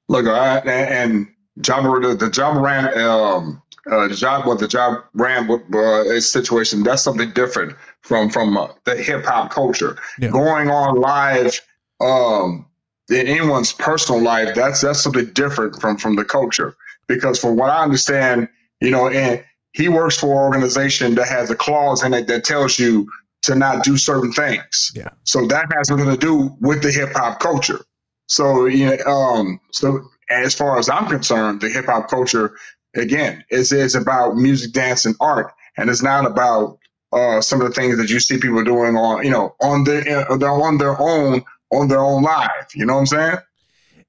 Look, 0.09 0.27
I, 0.27 0.59
and 0.61 1.29
John, 1.61 1.85
the, 2.01 2.15
the 2.15 2.33
Ja 2.35 2.55
Morant 2.55 2.97
um, 2.97 3.63
uh, 3.91 4.09
the 4.09 4.15
job, 4.15 4.47
what 4.47 4.59
the 4.59 4.69
job 4.69 5.03
ran 5.15 5.51
uh, 5.51 6.21
situation, 6.21 6.83
that's 6.83 7.03
something 7.03 7.31
different 7.33 7.75
from 8.09 8.31
from 8.31 8.57
uh, 8.57 8.69
the 8.85 8.97
hip 8.97 9.25
hop 9.25 9.51
culture. 9.51 9.99
Yeah. 10.19 10.31
Going 10.31 10.71
on 10.71 10.97
live 10.97 11.61
um, 12.01 12.67
in 13.11 13.29
anyone's 13.29 13.73
personal 13.73 14.21
life, 14.21 14.55
that's 14.55 14.81
that's 14.81 15.01
something 15.01 15.27
different 15.27 15.81
from 15.81 15.99
from 15.99 16.17
the 16.17 16.25
culture. 16.25 16.75
Because 17.07 17.39
from 17.39 17.57
what 17.57 17.71
I 17.71 17.83
understand, 17.83 18.49
you 18.81 18.91
know, 18.91 19.09
and 19.09 19.45
he 19.73 19.89
works 19.89 20.17
for 20.17 20.33
an 20.33 20.39
organization 20.39 21.15
that 21.17 21.29
has 21.29 21.51
a 21.51 21.57
clause 21.57 22.03
in 22.03 22.13
it 22.15 22.27
that 22.27 22.45
tells 22.45 22.79
you 22.79 23.09
to 23.43 23.55
not 23.55 23.85
do 23.85 23.97
certain 23.97 24.33
things. 24.33 24.91
Yeah. 24.95 25.11
So 25.25 25.47
that 25.47 25.67
has 25.77 25.91
nothing 25.91 26.07
to 26.07 26.17
do 26.17 26.57
with 26.61 26.83
the 26.83 26.91
hip 26.91 27.13
hop 27.13 27.41
culture. 27.41 27.81
So 28.27 28.67
you 28.67 28.87
know, 28.87 29.05
um, 29.05 29.61
so 29.71 30.09
as 30.31 30.55
far 30.55 30.79
as 30.79 30.89
I'm 30.89 31.09
concerned, 31.09 31.61
the 31.61 31.69
hip 31.69 31.87
hop 31.87 32.09
culture 32.09 32.57
again 32.97 33.45
is 33.51 33.71
is 33.73 33.95
about 33.95 34.37
music, 34.37 34.73
dance, 34.73 35.05
and 35.05 35.15
art, 35.21 35.53
and 35.77 35.91
it's 35.91 36.03
not 36.03 36.27
about 36.27 36.79
uh, 37.13 37.41
some 37.41 37.61
of 37.63 37.69
the 37.69 37.75
things 37.75 37.99
that 37.99 38.11
you 38.11 38.21
see 38.21 38.39
people 38.39 38.65
doing 38.65 38.97
on 38.97 39.25
you 39.25 39.31
know 39.31 39.55
on 39.63 39.85
their 39.85 40.31
on 40.31 40.79
their 40.79 41.01
own 41.01 41.43
on 41.73 41.89
their 41.89 42.01
own 42.01 42.23
live. 42.23 42.69
You 42.75 42.87
know 42.87 42.95
what 42.95 43.01
I'm 43.01 43.07
saying? 43.07 43.39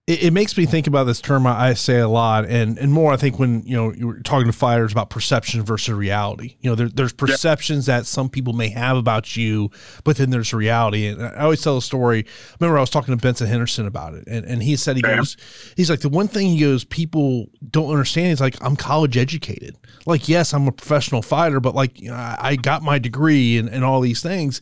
It, 0.09 0.23
it, 0.23 0.33
makes 0.33 0.57
me 0.57 0.65
think 0.65 0.87
about 0.87 1.03
this 1.03 1.21
term 1.21 1.45
I, 1.45 1.75
say 1.75 1.99
a 1.99 2.07
lot, 2.07 2.45
and 2.45 2.79
and 2.79 2.91
more. 2.91 3.13
I 3.13 3.17
think 3.17 3.37
when 3.37 3.61
you 3.61 3.77
know 3.77 3.93
you're 3.93 4.19
talking 4.21 4.47
to 4.47 4.53
fighters 4.53 4.91
about 4.91 5.11
perception 5.11 5.61
versus 5.61 5.93
reality. 5.93 6.57
You 6.61 6.71
know, 6.71 6.75
there, 6.75 6.89
there's 6.89 7.13
perceptions 7.13 7.85
that 7.85 8.07
some 8.07 8.27
people 8.27 8.53
may 8.53 8.69
have 8.69 8.97
about 8.97 9.37
you, 9.37 9.69
but 10.03 10.17
then 10.17 10.31
there's 10.31 10.51
reality. 10.51 11.05
And 11.05 11.23
I 11.23 11.41
always 11.41 11.61
tell 11.61 11.77
a 11.77 11.81
story. 11.81 12.25
Remember, 12.59 12.79
I 12.79 12.81
was 12.81 12.89
talking 12.89 13.15
to 13.15 13.21
Benson 13.21 13.45
Henderson 13.45 13.85
about 13.85 14.15
it, 14.15 14.23
and, 14.25 14.45
and 14.45 14.63
he 14.63 14.75
said 14.75 14.95
he 14.95 15.03
goes, 15.03 15.37
he's 15.77 15.91
like 15.91 15.99
the 15.99 16.09
one 16.09 16.27
thing 16.27 16.47
he 16.47 16.59
goes 16.59 16.83
people 16.83 17.47
don't 17.69 17.91
understand. 17.91 18.29
He's 18.29 18.41
like 18.41 18.57
I'm 18.63 18.75
college 18.75 19.15
educated. 19.15 19.77
Like 20.07 20.27
yes, 20.27 20.55
I'm 20.55 20.67
a 20.67 20.71
professional 20.71 21.21
fighter, 21.21 21.59
but 21.59 21.75
like 21.75 22.01
you 22.01 22.09
know, 22.09 22.15
I, 22.15 22.37
I 22.39 22.55
got 22.55 22.81
my 22.81 22.97
degree 22.97 23.59
and, 23.59 23.69
and 23.69 23.83
all 23.83 24.01
these 24.01 24.23
things 24.23 24.59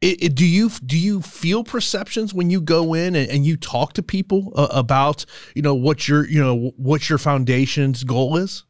it, 0.00 0.22
it, 0.22 0.34
do 0.34 0.46
you 0.46 0.70
do 0.84 0.98
you 0.98 1.20
feel 1.20 1.62
perceptions 1.62 2.32
when 2.32 2.48
you 2.48 2.60
go 2.60 2.94
in 2.94 3.14
and, 3.14 3.30
and 3.30 3.44
you 3.44 3.56
talk 3.56 3.92
to 3.94 4.02
people 4.02 4.52
uh, 4.56 4.68
about 4.70 5.26
you 5.54 5.62
know 5.62 5.74
what 5.74 6.08
your 6.08 6.26
you 6.26 6.40
know 6.40 6.72
what 6.76 7.08
your 7.08 7.18
foundation's 7.18 8.04
goal 8.04 8.36
is? 8.36 8.64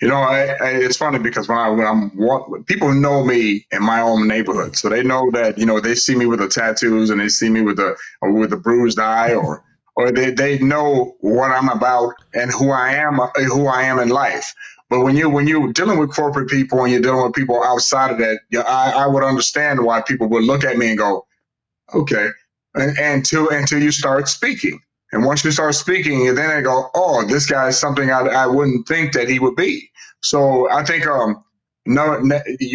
You 0.00 0.08
know, 0.08 0.16
I, 0.16 0.56
I, 0.60 0.68
it's 0.70 0.96
funny 0.96 1.18
because 1.18 1.48
when 1.48 1.58
I 1.58 1.68
when 1.68 1.86
I'm 1.86 2.64
people 2.64 2.92
know 2.92 3.24
me 3.24 3.66
in 3.70 3.82
my 3.82 4.00
own 4.00 4.26
neighborhood, 4.26 4.76
so 4.76 4.88
they 4.88 5.02
know 5.02 5.30
that 5.30 5.58
you 5.58 5.66
know 5.66 5.80
they 5.80 5.94
see 5.94 6.16
me 6.16 6.26
with 6.26 6.40
the 6.40 6.48
tattoos 6.48 7.10
and 7.10 7.20
they 7.20 7.28
see 7.28 7.48
me 7.48 7.62
with 7.62 7.78
a 7.78 7.96
with 8.22 8.52
a 8.52 8.56
bruised 8.56 8.98
eye 8.98 9.34
or 9.34 9.64
or 9.94 10.10
they, 10.10 10.30
they 10.30 10.58
know 10.58 11.16
what 11.20 11.50
I'm 11.50 11.68
about 11.68 12.14
and 12.34 12.50
who 12.50 12.70
I 12.70 12.94
am 12.94 13.18
who 13.46 13.66
I 13.66 13.82
am 13.82 13.98
in 13.98 14.08
life. 14.08 14.54
But 14.92 15.00
when 15.00 15.16
you 15.16 15.30
when 15.30 15.48
you're 15.48 15.72
dealing 15.72 15.98
with 15.98 16.14
corporate 16.14 16.50
people 16.50 16.82
and 16.82 16.92
you're 16.92 17.00
dealing 17.00 17.22
with 17.22 17.32
people 17.32 17.64
outside 17.64 18.10
of 18.10 18.18
that, 18.18 18.40
you 18.50 18.60
I, 18.60 18.90
I 18.90 19.06
would 19.06 19.24
understand 19.24 19.82
why 19.82 20.02
people 20.02 20.28
would 20.28 20.44
look 20.44 20.64
at 20.64 20.76
me 20.76 20.90
and 20.90 20.98
go, 20.98 21.26
okay, 21.94 22.28
and, 22.74 22.98
until 22.98 23.48
until 23.48 23.82
you 23.82 23.90
start 23.90 24.28
speaking. 24.28 24.78
And 25.12 25.24
once 25.24 25.46
you 25.46 25.50
start 25.50 25.76
speaking, 25.76 26.34
then 26.34 26.54
they 26.54 26.60
go, 26.60 26.90
oh, 26.94 27.24
this 27.26 27.46
guy 27.46 27.68
is 27.68 27.78
something 27.78 28.10
I, 28.10 28.20
I 28.20 28.46
wouldn't 28.46 28.86
think 28.86 29.14
that 29.14 29.30
he 29.30 29.38
would 29.38 29.56
be. 29.56 29.90
So 30.20 30.70
I 30.70 30.84
think 30.84 31.06
um, 31.06 31.42
no, 31.86 32.22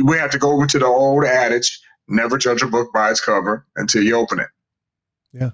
we 0.04 0.18
have 0.18 0.32
to 0.32 0.40
go 0.40 0.54
over 0.54 0.66
to 0.66 0.80
the 0.80 0.88
old 0.88 1.24
adage: 1.24 1.80
never 2.08 2.40
judge 2.40 2.64
a 2.64 2.68
book 2.68 2.92
by 2.92 3.12
its 3.12 3.22
cover 3.22 3.64
until 3.76 4.02
you 4.02 4.16
open 4.16 4.40
it. 4.40 4.50
Yeah 5.34 5.52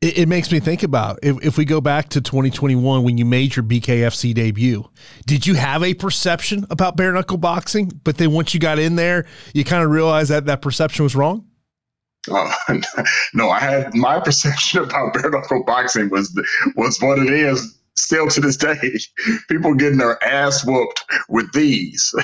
it, 0.00 0.18
it, 0.18 0.28
makes 0.28 0.50
me 0.50 0.60
think 0.60 0.82
about 0.82 1.18
if, 1.22 1.44
if 1.44 1.58
we 1.58 1.64
go 1.64 1.80
back 1.80 2.08
to 2.10 2.20
2021 2.20 3.02
when 3.02 3.18
you 3.18 3.24
made 3.24 3.54
your 3.54 3.62
BKFC 3.62 4.32
debut, 4.34 4.88
did 5.26 5.46
you 5.46 5.54
have 5.54 5.82
a 5.82 5.94
perception 5.94 6.66
about 6.70 6.96
bare 6.96 7.12
knuckle 7.12 7.36
boxing? 7.36 7.88
But 8.02 8.16
then 8.16 8.32
once 8.32 8.54
you 8.54 8.60
got 8.60 8.78
in 8.78 8.96
there, 8.96 9.26
you 9.52 9.64
kind 9.64 9.84
of 9.84 9.90
realized 9.90 10.30
that 10.30 10.46
that 10.46 10.62
perception 10.62 11.02
was 11.02 11.14
wrong? 11.14 11.46
Uh, 12.30 12.50
no, 13.34 13.50
I 13.50 13.60
had 13.60 13.94
my 13.94 14.20
perception 14.20 14.84
about 14.84 15.14
bare 15.14 15.30
knuckle 15.30 15.64
boxing 15.64 16.08
was 16.08 16.38
was 16.76 16.98
what 17.00 17.18
it 17.18 17.32
is 17.32 17.78
still 17.96 18.28
to 18.28 18.40
this 18.40 18.56
day. 18.56 18.76
People 19.48 19.74
getting 19.74 19.98
their 19.98 20.22
ass 20.24 20.64
whooped 20.64 21.04
with 21.28 21.52
these. 21.52 22.14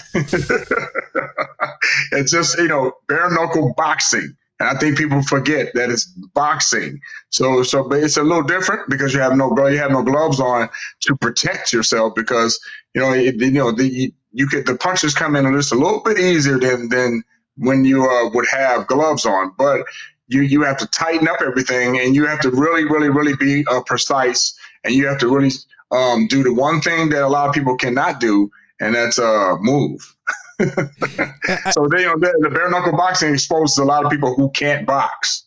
it's 2.13 2.33
just 2.33 2.59
you 2.59 2.69
know 2.69 2.93
bare 3.09 3.31
knuckle 3.31 3.75
boxing 3.77 4.35
and 4.59 4.69
I 4.69 4.79
think 4.79 4.97
people 4.97 5.23
forget 5.23 5.73
that 5.75 5.91
it's 5.91 6.07
boxing. 6.07 7.01
So, 7.31 7.63
so 7.63 7.93
it's 7.93 8.17
a 8.17 8.23
little 8.23 8.43
different 8.43 8.89
because 8.89 9.13
you 9.13 9.21
have 9.21 9.37
no 9.37 9.55
you 9.69 9.79
have 9.79 9.91
no 9.91 10.03
gloves 10.03 10.41
on 10.41 10.69
to 11.03 11.17
protect 11.17 11.73
yourself 11.73 12.15
because 12.15 12.59
you 12.95 13.01
know 13.03 13.13
it, 13.13 13.37
you 13.37 13.51
know 13.51 13.73
the 13.73 14.13
you 14.33 14.47
could 14.47 14.67
the 14.67 14.77
punches 14.77 15.15
come 15.15 15.37
in 15.37 15.51
just 15.55 15.73
a 15.73 15.77
little 15.77 16.01
bit 16.01 16.19
easier 16.19 16.59
than 16.59 16.89
than 16.89 17.23
when 17.59 17.85
you 17.85 18.09
uh, 18.09 18.31
would 18.31 18.47
have 18.51 18.87
gloves 18.87 19.27
on, 19.27 19.53
but 19.59 19.85
you 20.29 20.41
you 20.43 20.63
have 20.63 20.79
to 20.79 20.87
tighten 20.87 21.29
up 21.29 21.41
everything 21.43 21.99
and 21.99 22.15
you 22.15 22.27
have 22.27 22.41
to 22.41 22.51
really 22.51 22.85
really 22.85 23.11
really 23.11 23.37
be 23.37 23.65
uh, 23.71 23.83
precise 23.83 24.59
and 24.85 24.95
you 24.95 25.07
have 25.07 25.19
to 25.19 25.29
really 25.29 25.51
um, 25.93 26.27
do 26.29 26.43
the 26.43 26.53
one 26.53 26.81
thing 26.81 27.11
that 27.11 27.23
a 27.23 27.29
lot 27.29 27.49
of 27.49 27.55
people 27.55 27.77
cannot 27.77 28.21
do 28.21 28.51
and 28.81 28.95
that's 28.95 29.19
uh 29.19 29.57
move. 29.61 30.16
so 31.71 31.87
they, 31.89 32.01
you 32.01 32.07
know, 32.07 32.19
the, 32.19 32.35
the 32.41 32.51
bare 32.51 32.71
knuckle 32.71 32.97
boxing 32.97 33.35
exposes 33.35 33.79
a 33.79 33.85
lot 33.85 34.05
of 34.05 34.11
people 34.11 34.35
who 34.35 34.51
can't 34.51 34.87
box. 34.87 35.47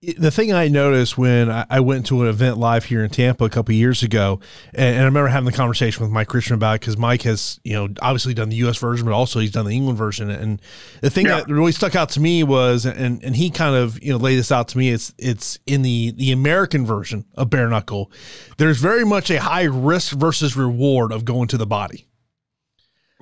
The 0.00 0.30
thing 0.30 0.52
I 0.52 0.68
noticed 0.68 1.18
when 1.18 1.50
I 1.50 1.80
went 1.80 2.06
to 2.06 2.22
an 2.22 2.28
event 2.28 2.56
live 2.56 2.84
here 2.84 3.02
in 3.02 3.10
Tampa 3.10 3.44
a 3.46 3.50
couple 3.50 3.74
years 3.74 4.04
ago, 4.04 4.38
and, 4.72 5.00
I 5.00 5.02
remember 5.02 5.26
having 5.26 5.50
the 5.50 5.56
conversation 5.56 6.04
with 6.04 6.12
Mike 6.12 6.28
Christian 6.28 6.54
about 6.54 6.76
it 6.76 6.82
because 6.82 6.96
Mike 6.96 7.22
has, 7.22 7.58
you 7.64 7.72
know, 7.72 7.88
obviously 8.00 8.32
done 8.32 8.48
the 8.48 8.56
U.S. 8.56 8.78
version, 8.78 9.04
but 9.04 9.12
also 9.12 9.40
he's 9.40 9.50
done 9.50 9.66
the 9.66 9.74
England 9.74 9.98
version. 9.98 10.30
And 10.30 10.62
the 11.00 11.10
thing 11.10 11.26
yeah. 11.26 11.38
that 11.38 11.48
really 11.48 11.72
stuck 11.72 11.96
out 11.96 12.10
to 12.10 12.20
me 12.20 12.44
was, 12.44 12.86
and 12.86 13.20
and 13.24 13.34
he 13.34 13.50
kind 13.50 13.74
of 13.74 14.00
you 14.00 14.12
know 14.12 14.18
laid 14.18 14.36
this 14.36 14.52
out 14.52 14.68
to 14.68 14.78
me. 14.78 14.90
It's 14.90 15.12
it's 15.18 15.58
in 15.66 15.82
the 15.82 16.12
the 16.12 16.30
American 16.30 16.86
version 16.86 17.24
of 17.34 17.50
bare 17.50 17.68
knuckle. 17.68 18.12
There's 18.56 18.78
very 18.78 19.04
much 19.04 19.32
a 19.32 19.40
high 19.40 19.64
risk 19.64 20.12
versus 20.12 20.56
reward 20.56 21.10
of 21.10 21.24
going 21.24 21.48
to 21.48 21.56
the 21.56 21.66
body. 21.66 22.07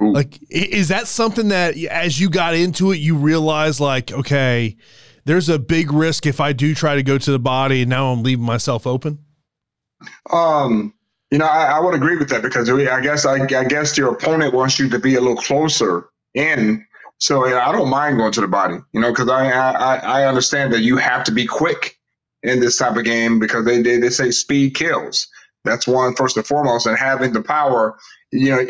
Ooh. 0.03 0.13
Like, 0.13 0.39
is 0.51 0.89
that 0.89 1.07
something 1.07 1.49
that 1.49 1.77
as 1.77 2.21
you 2.21 2.29
got 2.29 2.55
into 2.55 2.93
it, 2.93 2.97
you 2.97 3.17
realize, 3.17 3.81
like, 3.81 4.13
okay, 4.13 4.77
there's 5.25 5.49
a 5.49 5.59
big 5.59 5.93
risk 5.93 6.27
if 6.27 6.41
I 6.41 6.53
do 6.53 6.75
try 6.75 6.95
to 6.95 7.03
go 7.03 7.19
to 7.19 7.31
the 7.31 7.39
body 7.39 7.83
and 7.83 7.91
now 7.91 8.13
I'm 8.13 8.23
leaving 8.23 8.45
myself 8.45 8.87
open? 8.87 9.19
Um, 10.31 10.95
you 11.31 11.39
know, 11.39 11.47
I, 11.47 11.65
I 11.65 11.81
would 11.81 11.95
agree 11.95 12.17
with 12.17 12.29
that 12.29 12.43
because 12.43 12.71
I 12.71 13.01
guess 13.01 13.27
I, 13.27 13.43
I, 13.43 13.65
guess 13.65 13.99
your 13.99 14.13
opponent 14.13 14.55
wants 14.55 14.79
you 14.79 14.89
to 14.91 14.99
be 14.99 15.17
a 15.17 15.21
little 15.21 15.37
closer 15.37 16.09
in. 16.35 16.87
So 17.19 17.47
yeah, 17.47 17.67
I 17.69 17.73
don't 17.73 17.89
mind 17.89 18.19
going 18.19 18.33
to 18.33 18.41
the 18.41 18.49
body, 18.49 18.77
you 18.93 19.01
know, 19.01 19.11
because 19.11 19.29
I, 19.29 19.49
I 19.49 19.97
I 19.97 20.25
understand 20.27 20.73
that 20.75 20.83
you 20.83 20.99
have 20.99 21.25
to 21.25 21.33
be 21.33 21.47
quick 21.47 21.99
in 22.43 22.61
this 22.61 22.77
type 22.77 22.97
of 22.97 23.05
game 23.05 23.39
because 23.39 23.65
they 23.65 23.81
they, 23.81 23.99
they 23.99 24.11
say 24.11 24.31
speed 24.31 24.75
kills. 24.75 25.27
That's 25.65 25.87
one 25.87 26.15
first 26.15 26.37
and 26.37 26.47
foremost, 26.47 26.87
and 26.87 26.97
having 26.97 27.33
the 27.33 27.43
power, 27.43 27.97
you 28.31 28.51
know 28.51 28.65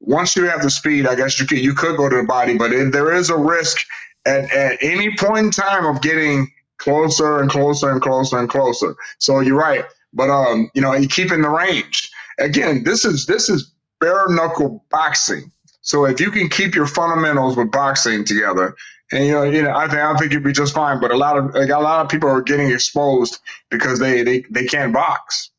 once 0.00 0.36
you 0.36 0.44
have 0.44 0.62
the 0.62 0.70
speed, 0.70 1.06
I 1.06 1.14
guess 1.14 1.40
you 1.40 1.46
could 1.46 1.58
you 1.58 1.74
could 1.74 1.96
go 1.96 2.08
to 2.08 2.16
the 2.16 2.24
body, 2.24 2.56
but 2.56 2.72
if 2.72 2.92
there 2.92 3.12
is 3.12 3.30
a 3.30 3.36
risk 3.36 3.78
at, 4.26 4.50
at 4.52 4.78
any 4.82 5.16
point 5.16 5.46
in 5.46 5.50
time 5.50 5.86
of 5.86 6.02
getting 6.02 6.50
closer 6.78 7.40
and 7.40 7.50
closer 7.50 7.90
and 7.90 8.02
closer 8.02 8.38
and 8.38 8.48
closer. 8.48 8.94
So 9.18 9.40
you're 9.40 9.58
right, 9.58 9.84
but 10.12 10.30
um, 10.30 10.70
you 10.74 10.82
know, 10.82 10.94
you 10.94 11.08
keep 11.08 11.32
in 11.32 11.42
the 11.42 11.48
range. 11.48 12.10
Again, 12.38 12.84
this 12.84 13.04
is 13.04 13.26
this 13.26 13.48
is 13.48 13.72
bare 14.00 14.26
knuckle 14.28 14.84
boxing. 14.90 15.50
So 15.80 16.04
if 16.04 16.20
you 16.20 16.30
can 16.30 16.48
keep 16.48 16.74
your 16.74 16.86
fundamentals 16.86 17.56
with 17.56 17.70
boxing 17.70 18.24
together, 18.24 18.74
and 19.12 19.24
you 19.24 19.32
know, 19.32 19.44
you 19.44 19.62
know, 19.62 19.74
I 19.74 19.88
think 19.88 20.00
I 20.00 20.16
think 20.16 20.32
you'd 20.32 20.44
be 20.44 20.52
just 20.52 20.74
fine. 20.74 21.00
But 21.00 21.12
a 21.12 21.16
lot 21.16 21.38
of 21.38 21.54
like, 21.54 21.70
a 21.70 21.78
lot 21.78 22.04
of 22.04 22.10
people 22.10 22.28
are 22.28 22.42
getting 22.42 22.70
exposed 22.70 23.38
because 23.70 23.98
they 23.98 24.22
they 24.22 24.44
they 24.50 24.66
can't 24.66 24.92
box 24.92 25.50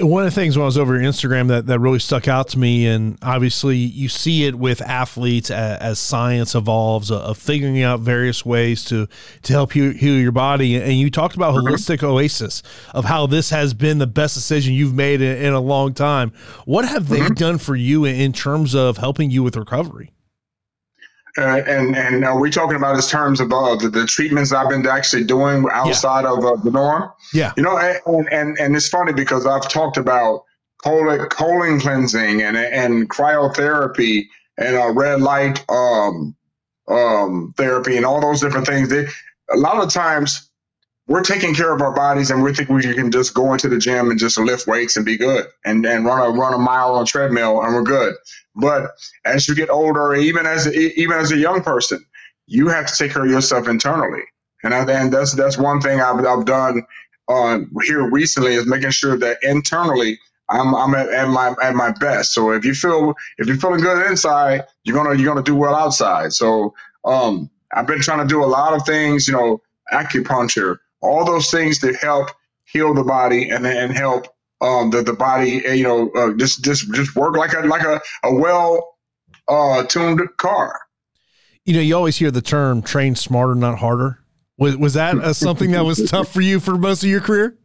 one 0.00 0.24
of 0.24 0.32
the 0.32 0.40
things 0.40 0.56
when 0.56 0.62
I 0.62 0.66
was 0.66 0.78
over 0.78 0.94
your 0.94 1.10
Instagram 1.10 1.48
that, 1.48 1.66
that 1.66 1.80
really 1.80 1.98
stuck 1.98 2.28
out 2.28 2.48
to 2.48 2.58
me, 2.58 2.86
and 2.86 3.18
obviously 3.20 3.76
you 3.76 4.08
see 4.08 4.44
it 4.44 4.54
with 4.54 4.80
athletes 4.80 5.50
as, 5.50 5.78
as 5.80 5.98
science 5.98 6.54
evolves 6.54 7.10
uh, 7.10 7.20
of 7.20 7.36
figuring 7.36 7.82
out 7.82 7.98
various 8.00 8.46
ways 8.46 8.84
to 8.84 9.08
to 9.42 9.52
help 9.52 9.74
you 9.74 9.90
heal 9.90 10.16
your 10.16 10.30
body. 10.30 10.80
And 10.80 10.92
you 10.94 11.10
talked 11.10 11.34
about 11.34 11.54
mm-hmm. 11.54 11.66
holistic 11.66 12.02
oasis 12.04 12.62
of 12.94 13.06
how 13.06 13.26
this 13.26 13.50
has 13.50 13.74
been 13.74 13.98
the 13.98 14.06
best 14.06 14.34
decision 14.34 14.72
you've 14.72 14.94
made 14.94 15.20
in, 15.20 15.36
in 15.38 15.52
a 15.52 15.60
long 15.60 15.94
time. 15.94 16.32
What 16.64 16.84
have 16.84 17.04
mm-hmm. 17.04 17.28
they 17.28 17.28
done 17.30 17.58
for 17.58 17.74
you 17.74 18.04
in 18.04 18.32
terms 18.32 18.76
of 18.76 18.98
helping 18.98 19.32
you 19.32 19.42
with 19.42 19.56
recovery? 19.56 20.12
Uh, 21.38 21.62
and 21.66 21.96
and 21.96 22.24
are 22.24 22.38
we 22.38 22.50
talking 22.50 22.76
about 22.76 22.94
in 22.94 23.02
terms 23.02 23.40
of 23.40 23.50
uh, 23.52 23.74
the, 23.76 23.88
the 23.88 24.06
treatments 24.06 24.52
I've 24.52 24.68
been 24.68 24.86
actually 24.86 25.24
doing 25.24 25.64
outside 25.72 26.24
yeah. 26.24 26.32
of 26.32 26.44
uh, 26.44 26.56
the 26.56 26.70
norm? 26.70 27.10
Yeah. 27.32 27.52
You 27.56 27.62
know, 27.62 27.78
and, 27.78 28.28
and 28.30 28.58
and 28.58 28.76
it's 28.76 28.88
funny 28.88 29.14
because 29.14 29.46
I've 29.46 29.66
talked 29.68 29.96
about 29.96 30.44
colon, 30.84 31.26
colon 31.28 31.80
cleansing 31.80 32.42
and 32.42 32.56
and 32.56 33.08
cryotherapy 33.08 34.26
and 34.58 34.76
uh, 34.76 34.92
red 34.92 35.22
light 35.22 35.64
um, 35.70 36.36
um, 36.88 37.54
therapy 37.56 37.96
and 37.96 38.04
all 38.04 38.20
those 38.20 38.40
different 38.42 38.66
things. 38.66 38.90
They, 38.90 39.06
a 39.50 39.56
lot 39.56 39.82
of 39.82 39.90
times, 39.90 40.50
we're 41.12 41.22
taking 41.22 41.54
care 41.54 41.74
of 41.74 41.82
our 41.82 41.92
bodies 41.92 42.30
and 42.30 42.42
we 42.42 42.54
think 42.54 42.70
we 42.70 42.80
can 42.80 43.10
just 43.10 43.34
go 43.34 43.52
into 43.52 43.68
the 43.68 43.76
gym 43.76 44.08
and 44.08 44.18
just 44.18 44.38
lift 44.38 44.66
weights 44.66 44.96
and 44.96 45.04
be 45.04 45.18
good 45.18 45.44
and, 45.62 45.84
and 45.84 46.06
run 46.06 46.18
a 46.18 46.30
run 46.30 46.54
a 46.54 46.58
mile 46.58 46.94
on 46.94 47.02
a 47.02 47.04
treadmill 47.04 47.62
and 47.62 47.74
we're 47.74 47.82
good. 47.82 48.14
But 48.56 48.92
as 49.26 49.46
you 49.46 49.54
get 49.54 49.68
older, 49.68 50.14
even 50.14 50.46
as 50.46 50.66
a, 50.66 50.72
even 50.72 51.18
as 51.18 51.30
a 51.30 51.36
young 51.36 51.60
person, 51.60 52.02
you 52.46 52.68
have 52.68 52.86
to 52.86 52.96
take 52.96 53.12
care 53.12 53.26
of 53.26 53.30
yourself 53.30 53.68
internally. 53.68 54.22
And 54.64 54.72
I, 54.72 54.90
and 54.90 55.12
that's 55.12 55.34
that's 55.34 55.58
one 55.58 55.82
thing 55.82 56.00
I've, 56.00 56.24
I've 56.24 56.46
done 56.46 56.80
uh, 57.28 57.58
here 57.82 58.08
recently 58.10 58.54
is 58.54 58.66
making 58.66 58.92
sure 58.92 59.18
that 59.18 59.36
internally 59.42 60.18
I'm 60.48 60.74
I'm 60.74 60.94
at, 60.94 61.10
at, 61.10 61.28
my 61.28 61.54
at 61.62 61.74
my 61.74 61.90
best. 61.90 62.32
So 62.32 62.52
if 62.52 62.64
you 62.64 62.72
feel 62.72 63.12
if 63.36 63.46
you're 63.46 63.58
feeling 63.58 63.82
good 63.82 64.06
inside, 64.10 64.64
you're 64.84 64.96
gonna 64.96 65.18
you're 65.18 65.28
gonna 65.28 65.44
do 65.44 65.56
well 65.56 65.74
outside. 65.74 66.32
So 66.32 66.72
um, 67.04 67.50
I've 67.74 67.86
been 67.86 68.00
trying 68.00 68.26
to 68.26 68.34
do 68.34 68.42
a 68.42 68.46
lot 68.46 68.72
of 68.72 68.86
things, 68.86 69.28
you 69.28 69.34
know, 69.34 69.60
acupuncture, 69.92 70.78
all 71.02 71.24
those 71.24 71.50
things 71.50 71.80
that 71.80 71.96
help 71.96 72.30
heal 72.64 72.94
the 72.94 73.04
body 73.04 73.50
and 73.50 73.66
and 73.66 73.92
help 73.92 74.28
um, 74.60 74.90
the 74.90 75.02
the 75.02 75.12
body, 75.12 75.62
you 75.74 75.82
know, 75.82 76.10
uh, 76.10 76.32
just 76.34 76.64
just 76.64 76.92
just 76.94 77.16
work 77.16 77.36
like 77.36 77.52
a 77.52 77.60
like 77.66 77.82
a 77.82 78.00
a 78.22 78.34
well 78.34 78.96
uh, 79.48 79.82
tuned 79.84 80.20
car. 80.38 80.80
You 81.64 81.74
know, 81.74 81.80
you 81.80 81.96
always 81.96 82.16
hear 82.16 82.30
the 82.30 82.42
term 82.42 82.82
"train 82.82 83.14
smarter, 83.14 83.54
not 83.54 83.78
harder." 83.78 84.20
Was 84.56 84.76
was 84.76 84.94
that 84.94 85.16
uh, 85.16 85.32
something 85.32 85.72
that 85.72 85.84
was 85.84 86.08
tough 86.10 86.32
for 86.32 86.40
you 86.40 86.60
for 86.60 86.76
most 86.76 87.02
of 87.02 87.10
your 87.10 87.20
career? 87.20 87.58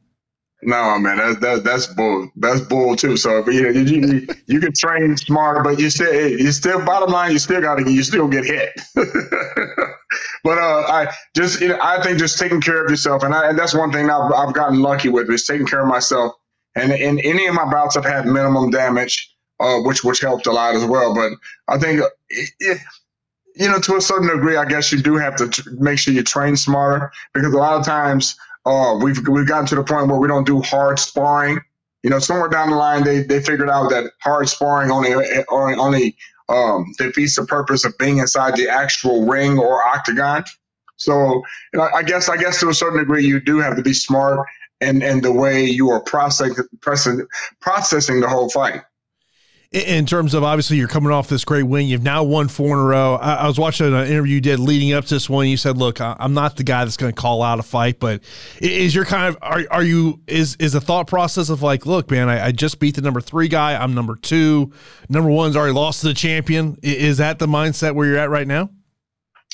No, 0.63 0.97
man, 0.97 1.17
that's 1.17 1.39
that, 1.39 1.63
that's 1.63 1.87
bull. 1.87 2.31
That's 2.35 2.61
bull 2.61 2.95
too. 2.95 3.15
So, 3.15 3.47
you 3.47 3.69
you, 3.69 4.27
you, 4.47 4.59
can 4.59 4.73
train 4.73 5.15
smarter, 5.15 5.61
but 5.61 5.79
you 5.79 5.89
still, 5.91 6.11
you 6.11 6.51
still, 6.51 6.83
bottom 6.83 7.11
line, 7.11 7.31
you 7.31 7.37
still 7.39 7.61
got 7.61 7.75
to, 7.75 7.91
you 7.91 8.01
still 8.01 8.27
get 8.27 8.43
hit. 8.43 8.73
but 8.95 10.57
uh, 10.57 10.83
I 10.87 11.13
just, 11.35 11.61
you 11.61 11.67
know, 11.67 11.77
I 11.79 12.01
think 12.01 12.17
just 12.17 12.39
taking 12.39 12.59
care 12.59 12.83
of 12.83 12.89
yourself, 12.89 13.21
and, 13.21 13.35
I, 13.35 13.49
and 13.49 13.59
that's 13.59 13.75
one 13.75 13.91
thing 13.91 14.09
I've, 14.09 14.31
I've 14.31 14.53
gotten 14.53 14.81
lucky 14.81 15.09
with 15.09 15.29
is 15.29 15.45
taking 15.45 15.67
care 15.67 15.81
of 15.81 15.87
myself. 15.87 16.33
And 16.75 16.91
in 16.91 17.19
any 17.19 17.45
of 17.45 17.53
my 17.53 17.69
bouts, 17.71 17.95
I've 17.95 18.05
had 18.05 18.25
minimum 18.25 18.71
damage, 18.71 19.35
uh, 19.59 19.79
which 19.79 20.03
which 20.03 20.21
helped 20.21 20.47
a 20.47 20.51
lot 20.51 20.75
as 20.75 20.85
well. 20.85 21.13
But 21.13 21.33
I 21.67 21.77
think, 21.77 22.01
it, 22.29 22.49
it, 22.59 22.79
you 23.55 23.67
know, 23.67 23.79
to 23.79 23.95
a 23.95 24.01
certain 24.01 24.27
degree, 24.27 24.57
I 24.57 24.65
guess 24.65 24.91
you 24.91 25.01
do 25.01 25.17
have 25.17 25.35
to 25.37 25.63
make 25.79 25.99
sure 25.99 26.13
you 26.13 26.23
train 26.23 26.55
smarter 26.55 27.11
because 27.33 27.53
a 27.53 27.57
lot 27.57 27.79
of 27.79 27.85
times 27.85 28.37
uh, 28.67 28.97
we've 28.97 29.25
we've 29.27 29.47
gotten 29.47 29.65
to 29.67 29.75
the 29.75 29.83
point 29.83 30.07
where 30.07 30.19
we 30.19 30.27
don't 30.27 30.45
do 30.45 30.61
hard 30.61 30.99
sparring. 30.99 31.59
You 32.03 32.09
know, 32.09 32.19
somewhere 32.19 32.49
down 32.49 32.69
the 32.69 32.75
line, 32.75 33.03
they, 33.03 33.23
they 33.23 33.41
figured 33.41 33.69
out 33.69 33.89
that 33.89 34.11
hard 34.21 34.49
sparring 34.49 34.91
only 34.91 35.13
only 35.49 36.17
um, 36.49 36.85
defeats 36.97 37.35
the 37.35 37.45
purpose 37.45 37.85
of 37.85 37.97
being 37.97 38.17
inside 38.17 38.55
the 38.55 38.69
actual 38.69 39.25
ring 39.25 39.57
or 39.57 39.83
octagon. 39.83 40.43
So, 40.97 41.41
you 41.73 41.79
know, 41.79 41.89
I 41.95 42.03
guess 42.03 42.29
I 42.29 42.37
guess 42.37 42.59
to 42.59 42.69
a 42.69 42.73
certain 42.73 42.99
degree, 42.99 43.25
you 43.25 43.39
do 43.39 43.59
have 43.59 43.75
to 43.77 43.81
be 43.81 43.93
smart 43.93 44.45
and 44.81 45.01
in 45.01 45.21
the 45.21 45.31
way 45.31 45.65
you 45.65 45.89
are 45.89 46.01
processing 46.01 46.55
processing 47.61 48.21
the 48.21 48.29
whole 48.29 48.49
fight 48.49 48.81
in 49.71 50.05
terms 50.05 50.33
of 50.33 50.43
obviously 50.43 50.77
you're 50.77 50.87
coming 50.87 51.11
off 51.11 51.27
this 51.27 51.43
great 51.43 51.63
win. 51.63 51.87
You've 51.87 52.03
now 52.03 52.23
won 52.23 52.47
four 52.47 52.67
in 52.67 52.79
a 52.79 52.83
row. 52.83 53.15
I, 53.15 53.35
I 53.35 53.47
was 53.47 53.59
watching 53.59 53.87
an 53.87 54.07
interview 54.07 54.35
you 54.35 54.41
did 54.41 54.59
leading 54.59 54.93
up 54.93 55.05
to 55.05 55.15
this 55.15 55.29
one. 55.29 55.47
You 55.47 55.57
said, 55.57 55.77
"Look, 55.77 55.99
I, 55.99 56.15
am 56.19 56.33
not 56.33 56.55
the 56.55 56.63
guy 56.63 56.85
that's 56.85 56.97
going 56.97 57.13
to 57.13 57.21
call 57.21 57.43
out 57.43 57.59
a 57.59 57.63
fight, 57.63 57.99
but 57.99 58.21
is 58.59 58.95
your 58.95 59.05
kind 59.05 59.27
of 59.27 59.37
are 59.41 59.63
are 59.69 59.83
you 59.83 60.21
is 60.25 60.55
is 60.59 60.73
the 60.73 60.81
thought 60.81 61.07
process 61.07 61.49
of 61.49 61.61
like, 61.61 61.85
look, 61.85 62.09
man, 62.09 62.29
I, 62.29 62.47
I 62.47 62.51
just 62.51 62.79
beat 62.79 62.95
the 62.95 63.01
number 63.01 63.19
three 63.19 63.49
guy. 63.49 63.75
I'm 63.75 63.93
number 63.93 64.15
two. 64.15 64.71
Number 65.09 65.29
one's 65.29 65.55
already 65.55 65.73
lost 65.73 66.01
to 66.01 66.07
the 66.07 66.13
champion. 66.13 66.77
Is 66.81 67.17
that 67.17 67.39
the 67.39 67.47
mindset 67.47 67.93
where 67.93 68.07
you're 68.07 68.17
at 68.17 68.29
right 68.29 68.47
now? 68.47 68.69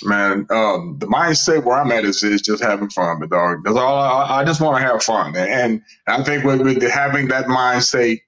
Man, 0.04 0.48
um, 0.50 0.98
the 1.00 1.08
mindset 1.08 1.64
where 1.64 1.78
I'm 1.78 1.92
at 1.92 2.04
is, 2.04 2.24
is 2.24 2.42
just 2.42 2.64
having 2.64 2.90
fun, 2.90 3.20
but 3.20 3.30
dog. 3.30 3.64
That's 3.64 3.78
all. 3.78 3.98
I, 3.98 4.42
I 4.42 4.44
just 4.44 4.60
want 4.60 4.78
to 4.78 4.84
have 4.84 5.02
fun, 5.02 5.36
and, 5.36 5.50
and 5.50 5.82
I 6.08 6.24
think 6.24 6.44
with, 6.44 6.62
with 6.62 6.82
having 6.84 7.28
that 7.30 7.46
mindset, 7.46 8.20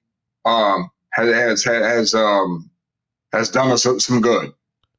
um, 0.44 0.90
has 1.16 1.64
has 1.64 2.14
um 2.14 2.70
has 3.32 3.50
done 3.50 3.70
us 3.70 3.86
some 3.98 4.20
good. 4.20 4.52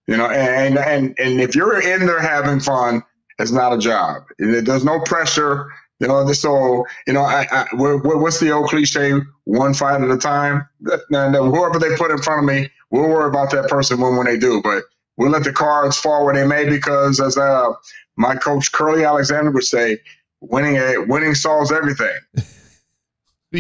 You 0.07 0.17
know, 0.17 0.29
and 0.29 0.77
and 0.77 1.15
and 1.19 1.41
if 1.41 1.55
you're 1.55 1.81
in 1.81 2.05
there 2.05 2.21
having 2.21 2.59
fun, 2.59 3.03
it's 3.39 3.51
not 3.51 3.73
a 3.73 3.77
job. 3.77 4.23
There's 4.39 4.85
no 4.85 4.99
pressure. 5.01 5.69
You 5.99 6.07
know, 6.07 6.31
so 6.31 6.85
you 7.07 7.13
know, 7.13 7.23
I, 7.23 7.47
I 7.51 7.67
what's 7.73 8.39
the 8.39 8.51
old 8.51 8.69
cliche? 8.69 9.13
One 9.45 9.73
fight 9.73 10.01
at 10.01 10.09
a 10.11 10.17
time. 10.17 10.67
And 11.09 11.35
whoever 11.35 11.79
they 11.79 11.95
put 11.95 12.11
in 12.11 12.19
front 12.19 12.39
of 12.39 12.45
me, 12.45 12.69
we'll 12.91 13.09
worry 13.09 13.27
about 13.27 13.51
that 13.51 13.67
person 13.69 13.99
when 13.99 14.15
when 14.15 14.27
they 14.27 14.37
do. 14.37 14.61
But 14.61 14.83
we'll 15.17 15.31
let 15.31 15.43
the 15.43 15.51
cards 15.51 15.97
fall 15.97 16.23
where 16.23 16.35
they 16.35 16.45
may, 16.45 16.69
because 16.69 17.19
as 17.19 17.37
uh, 17.37 17.71
my 18.15 18.35
coach 18.35 18.71
Curly 18.71 19.03
Alexander 19.03 19.51
would 19.51 19.63
say, 19.63 19.97
winning 20.39 20.77
a 20.77 20.99
winning 20.99 21.35
solves 21.35 21.71
everything. 21.71 22.17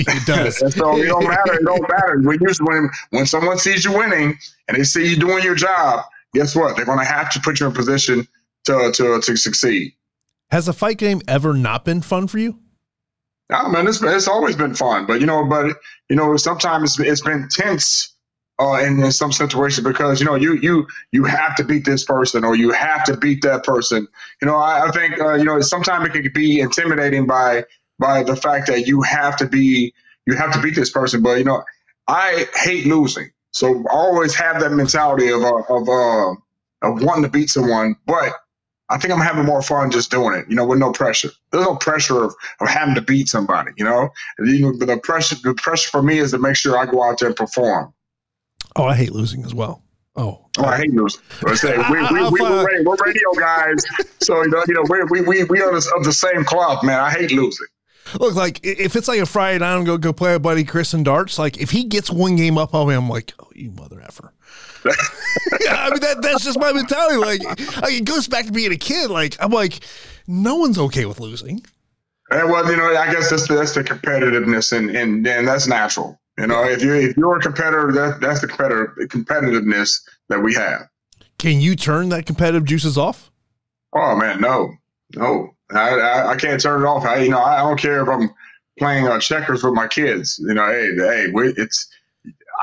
It 0.07 0.25
does. 0.25 0.57
so 0.57 0.97
it 0.97 1.05
don't 1.05 1.27
matter. 1.27 1.53
It 1.53 1.65
don't 1.65 1.89
matter. 1.89 2.19
When 2.21 2.39
you 2.41 2.53
when 2.61 2.89
when 3.11 3.25
someone 3.25 3.57
sees 3.57 3.85
you 3.85 3.93
winning 3.97 4.37
and 4.67 4.77
they 4.77 4.83
see 4.83 5.07
you 5.07 5.15
doing 5.15 5.43
your 5.43 5.55
job, 5.55 6.05
guess 6.33 6.55
what? 6.55 6.75
They're 6.75 6.85
going 6.85 6.99
to 6.99 7.05
have 7.05 7.29
to 7.31 7.39
put 7.39 7.59
you 7.59 7.67
in 7.67 7.73
position 7.73 8.27
to 8.65 8.91
to 8.93 9.21
to 9.21 9.37
succeed. 9.37 9.93
Has 10.51 10.67
a 10.67 10.73
fight 10.73 10.97
game 10.97 11.21
ever 11.27 11.53
not 11.53 11.83
been 11.83 12.01
fun 12.01 12.27
for 12.27 12.37
you? 12.37 12.59
Oh 13.51 13.69
man, 13.69 13.87
it's 13.87 14.01
it's 14.01 14.27
always 14.27 14.55
been 14.55 14.73
fun, 14.73 15.05
but 15.05 15.19
you 15.21 15.25
know, 15.25 15.45
but 15.45 15.77
you 16.09 16.15
know, 16.15 16.35
sometimes 16.37 16.99
it's, 16.99 17.09
it's 17.09 17.21
been 17.21 17.47
tense 17.49 18.13
uh, 18.59 18.81
in, 18.83 19.01
in 19.01 19.11
some 19.11 19.31
situations 19.31 19.85
because 19.85 20.19
you 20.19 20.25
know 20.25 20.35
you 20.35 20.53
you 20.55 20.87
you 21.11 21.23
have 21.23 21.55
to 21.55 21.63
beat 21.63 21.85
this 21.85 22.03
person 22.03 22.43
or 22.43 22.55
you 22.55 22.71
have 22.71 23.03
to 23.05 23.15
beat 23.15 23.41
that 23.43 23.63
person. 23.63 24.07
You 24.41 24.47
know, 24.47 24.55
I, 24.55 24.87
I 24.87 24.91
think 24.91 25.19
uh, 25.19 25.35
you 25.35 25.45
know 25.45 25.61
sometimes 25.61 26.07
it 26.07 26.11
can 26.11 26.31
be 26.33 26.59
intimidating 26.59 27.25
by 27.25 27.63
by 27.99 28.23
the 28.23 28.35
fact 28.35 28.67
that 28.67 28.87
you 28.87 29.01
have 29.01 29.37
to 29.37 29.47
be 29.47 29.93
you 30.25 30.35
have 30.35 30.51
to 30.51 30.61
beat 30.61 30.75
this 30.75 30.91
person. 30.91 31.21
But 31.21 31.37
you 31.37 31.43
know, 31.43 31.63
I 32.07 32.47
hate 32.55 32.85
losing, 32.85 33.29
so 33.51 33.83
I 33.89 33.93
always 33.93 34.35
have 34.35 34.59
that 34.61 34.71
mentality 34.71 35.29
of 35.29 35.41
uh, 35.41 35.61
of 35.69 35.89
uh, 35.89 36.31
of 36.81 37.03
wanting 37.03 37.23
to 37.23 37.29
beat 37.29 37.49
someone. 37.49 37.95
But 38.05 38.33
I 38.89 38.97
think 38.97 39.13
I'm 39.13 39.19
having 39.19 39.45
more 39.45 39.61
fun 39.61 39.91
just 39.91 40.11
doing 40.11 40.39
it, 40.39 40.45
you 40.49 40.55
know, 40.55 40.65
with 40.65 40.79
no 40.79 40.91
pressure. 40.91 41.29
There's 41.51 41.65
no 41.65 41.75
pressure 41.75 42.23
of, 42.23 42.35
of 42.61 42.69
having 42.69 42.95
to 42.95 43.01
beat 43.01 43.27
somebody, 43.27 43.71
you 43.77 43.83
know. 43.83 44.09
You 44.39 44.61
know, 44.61 44.77
the 44.77 44.97
pressure 44.97 45.35
the 45.43 45.53
pressure 45.55 45.89
for 45.89 46.01
me 46.01 46.19
is 46.19 46.31
to 46.31 46.37
make 46.37 46.55
sure 46.55 46.77
I 46.77 46.85
go 46.85 47.03
out 47.03 47.19
there 47.19 47.27
and 47.27 47.35
perform. 47.35 47.93
Oh, 48.75 48.85
I 48.85 48.95
hate 48.95 49.11
losing 49.11 49.43
as 49.43 49.53
well. 49.53 49.83
Oh, 50.15 50.45
oh 50.57 50.65
I 50.65 50.77
hate 50.77 50.93
losing. 50.93 51.21
I 51.45 51.55
say 51.55 51.77
we, 51.91 51.99
we, 51.99 52.29
we, 52.29 52.41
we're, 52.41 52.65
radio, 52.65 52.89
we're 52.89 52.95
radio 53.05 53.31
guys, 53.37 53.83
so 54.19 54.41
you 54.41 54.49
know, 54.49 54.63
you 54.67 54.73
know, 54.73 54.83
we 54.89 55.03
we 55.03 55.21
we 55.21 55.43
we 55.45 55.61
are 55.61 55.75
of 55.75 56.03
the 56.03 56.13
same 56.13 56.43
club, 56.43 56.83
man. 56.83 56.99
I 56.99 57.11
hate 57.11 57.31
losing. 57.31 57.67
Look, 58.19 58.35
like 58.35 58.59
if 58.63 58.95
it's 58.95 59.07
like 59.07 59.19
a 59.19 59.25
Friday 59.25 59.59
night, 59.59 59.75
I'm 59.75 59.83
go 59.83 59.97
go 59.97 60.13
play 60.13 60.35
a 60.35 60.39
buddy 60.39 60.63
Chris 60.63 60.93
and 60.93 61.03
darts. 61.03 61.37
Like 61.37 61.57
if 61.59 61.71
he 61.71 61.83
gets 61.83 62.09
one 62.09 62.35
game 62.35 62.57
up 62.57 62.73
on 62.73 62.87
me, 62.87 62.95
I'm 62.95 63.09
like, 63.09 63.33
oh, 63.39 63.49
you 63.55 63.71
mother 63.71 64.01
effer. 64.01 64.33
yeah, 64.85 65.75
I 65.75 65.89
mean 65.89 65.99
that 65.99 66.21
that's 66.21 66.43
just 66.43 66.59
my 66.59 66.71
mentality. 66.71 67.17
Like, 67.17 67.43
like 67.81 67.93
it 67.93 68.05
goes 68.05 68.27
back 68.27 68.45
to 68.45 68.51
being 68.51 68.71
a 68.71 68.77
kid. 68.77 69.09
Like 69.09 69.35
I'm 69.39 69.51
like, 69.51 69.79
no 70.27 70.55
one's 70.55 70.77
okay 70.77 71.05
with 71.05 71.19
losing. 71.19 71.63
And 72.29 72.49
well, 72.49 72.69
you 72.69 72.75
know, 72.75 72.95
I 72.95 73.11
guess 73.11 73.29
that's 73.29 73.47
the, 73.47 73.55
that's 73.55 73.73
the 73.73 73.83
competitiveness, 73.83 74.75
and 74.75 74.89
and 74.91 75.25
and 75.25 75.47
that's 75.47 75.67
natural. 75.67 76.19
You 76.37 76.47
know, 76.47 76.63
if 76.65 76.83
you 76.83 76.93
if 76.93 77.17
you're 77.17 77.37
a 77.37 77.41
competitor, 77.41 77.91
that 77.93 78.19
that's 78.21 78.41
the 78.41 78.47
competitor 78.47 78.93
competitiveness 79.07 80.01
that 80.29 80.39
we 80.39 80.53
have. 80.53 80.89
Can 81.39 81.61
you 81.61 81.75
turn 81.75 82.09
that 82.09 82.25
competitive 82.25 82.65
juices 82.65 82.97
off? 82.97 83.31
Oh 83.93 84.15
man, 84.15 84.41
no, 84.41 84.73
no. 85.15 85.55
I, 85.71 85.89
I, 85.99 86.31
I 86.31 86.35
can't 86.35 86.61
turn 86.61 86.83
it 86.83 86.85
off. 86.85 87.05
I, 87.05 87.19
you 87.19 87.29
know, 87.29 87.41
I 87.41 87.57
don't 87.59 87.79
care 87.79 88.01
if 88.01 88.09
I'm 88.09 88.29
playing 88.79 89.07
uh, 89.07 89.19
checkers 89.19 89.63
with 89.63 89.73
my 89.73 89.87
kids. 89.87 90.39
You 90.39 90.53
know, 90.53 90.67
hey, 90.67 90.95
hey, 90.95 91.27
we, 91.33 91.53
it's 91.57 91.87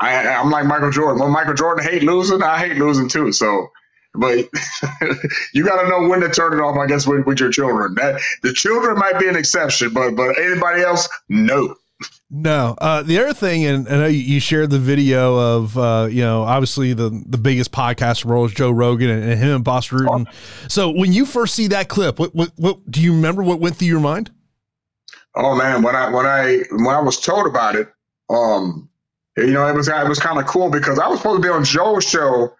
I, 0.01 0.27
I'm 0.27 0.49
like 0.51 0.65
Michael 0.65 0.91
Jordan. 0.91 1.21
When 1.21 1.31
Michael 1.31 1.53
Jordan 1.53 1.85
hate 1.85 2.03
losing, 2.03 2.43
I 2.43 2.59
hate 2.59 2.77
losing 2.77 3.07
too. 3.09 3.31
So, 3.31 3.69
but 4.15 4.37
you 5.53 5.65
got 5.65 5.81
to 5.81 5.89
know 5.89 6.07
when 6.07 6.21
to 6.21 6.29
turn 6.29 6.53
it 6.53 6.61
off. 6.61 6.77
I 6.77 6.87
guess 6.87 7.07
with, 7.07 7.25
with 7.25 7.39
your 7.39 7.51
children. 7.51 7.95
That 7.95 8.21
the 8.43 8.53
children 8.53 8.97
might 8.97 9.19
be 9.19 9.27
an 9.27 9.35
exception, 9.35 9.93
but 9.93 10.15
but 10.15 10.37
anybody 10.39 10.81
else, 10.81 11.07
no. 11.29 11.75
No. 12.29 12.75
Uh, 12.79 13.03
the 13.03 13.19
other 13.19 13.33
thing, 13.33 13.65
and 13.65 13.87
I 13.87 13.97
know 13.97 14.07
you 14.07 14.39
shared 14.39 14.69
the 14.69 14.79
video 14.79 15.37
of, 15.37 15.77
uh, 15.77 16.07
you 16.09 16.21
know, 16.21 16.43
obviously 16.43 16.93
the 16.93 17.23
the 17.27 17.37
biggest 17.37 17.71
podcast 17.71 18.23
in 18.23 18.27
the 18.27 18.33
world 18.33 18.49
is 18.49 18.55
Joe 18.55 18.71
Rogan 18.71 19.09
and, 19.09 19.23
and 19.23 19.39
him 19.39 19.55
and 19.55 19.65
Rutten. 19.65 20.25
Oh. 20.27 20.67
So 20.67 20.89
when 20.89 21.13
you 21.13 21.25
first 21.25 21.55
see 21.55 21.67
that 21.67 21.87
clip, 21.87 22.19
what, 22.19 22.35
what, 22.35 22.51
what 22.57 22.91
do 22.91 23.01
you 23.01 23.13
remember? 23.13 23.43
What 23.43 23.59
went 23.59 23.77
through 23.77 23.87
your 23.87 23.99
mind? 23.99 24.31
Oh 25.35 25.55
man, 25.55 25.81
when 25.81 25.95
I 25.95 26.09
when 26.09 26.25
I 26.25 26.63
when 26.71 26.95
I 26.95 26.99
was 26.99 27.19
told 27.19 27.45
about 27.45 27.75
it, 27.75 27.89
um, 28.29 28.89
you 29.37 29.51
know, 29.51 29.67
it 29.67 29.75
was 29.75 29.87
it 29.87 30.07
was 30.07 30.19
kind 30.19 30.39
of 30.39 30.45
cool 30.45 30.69
because 30.69 30.97
I 30.97 31.07
was 31.07 31.19
supposed 31.19 31.41
to 31.41 31.47
be 31.47 31.51
on 31.51 31.63
Joe's 31.63 32.07
show, 32.07 32.53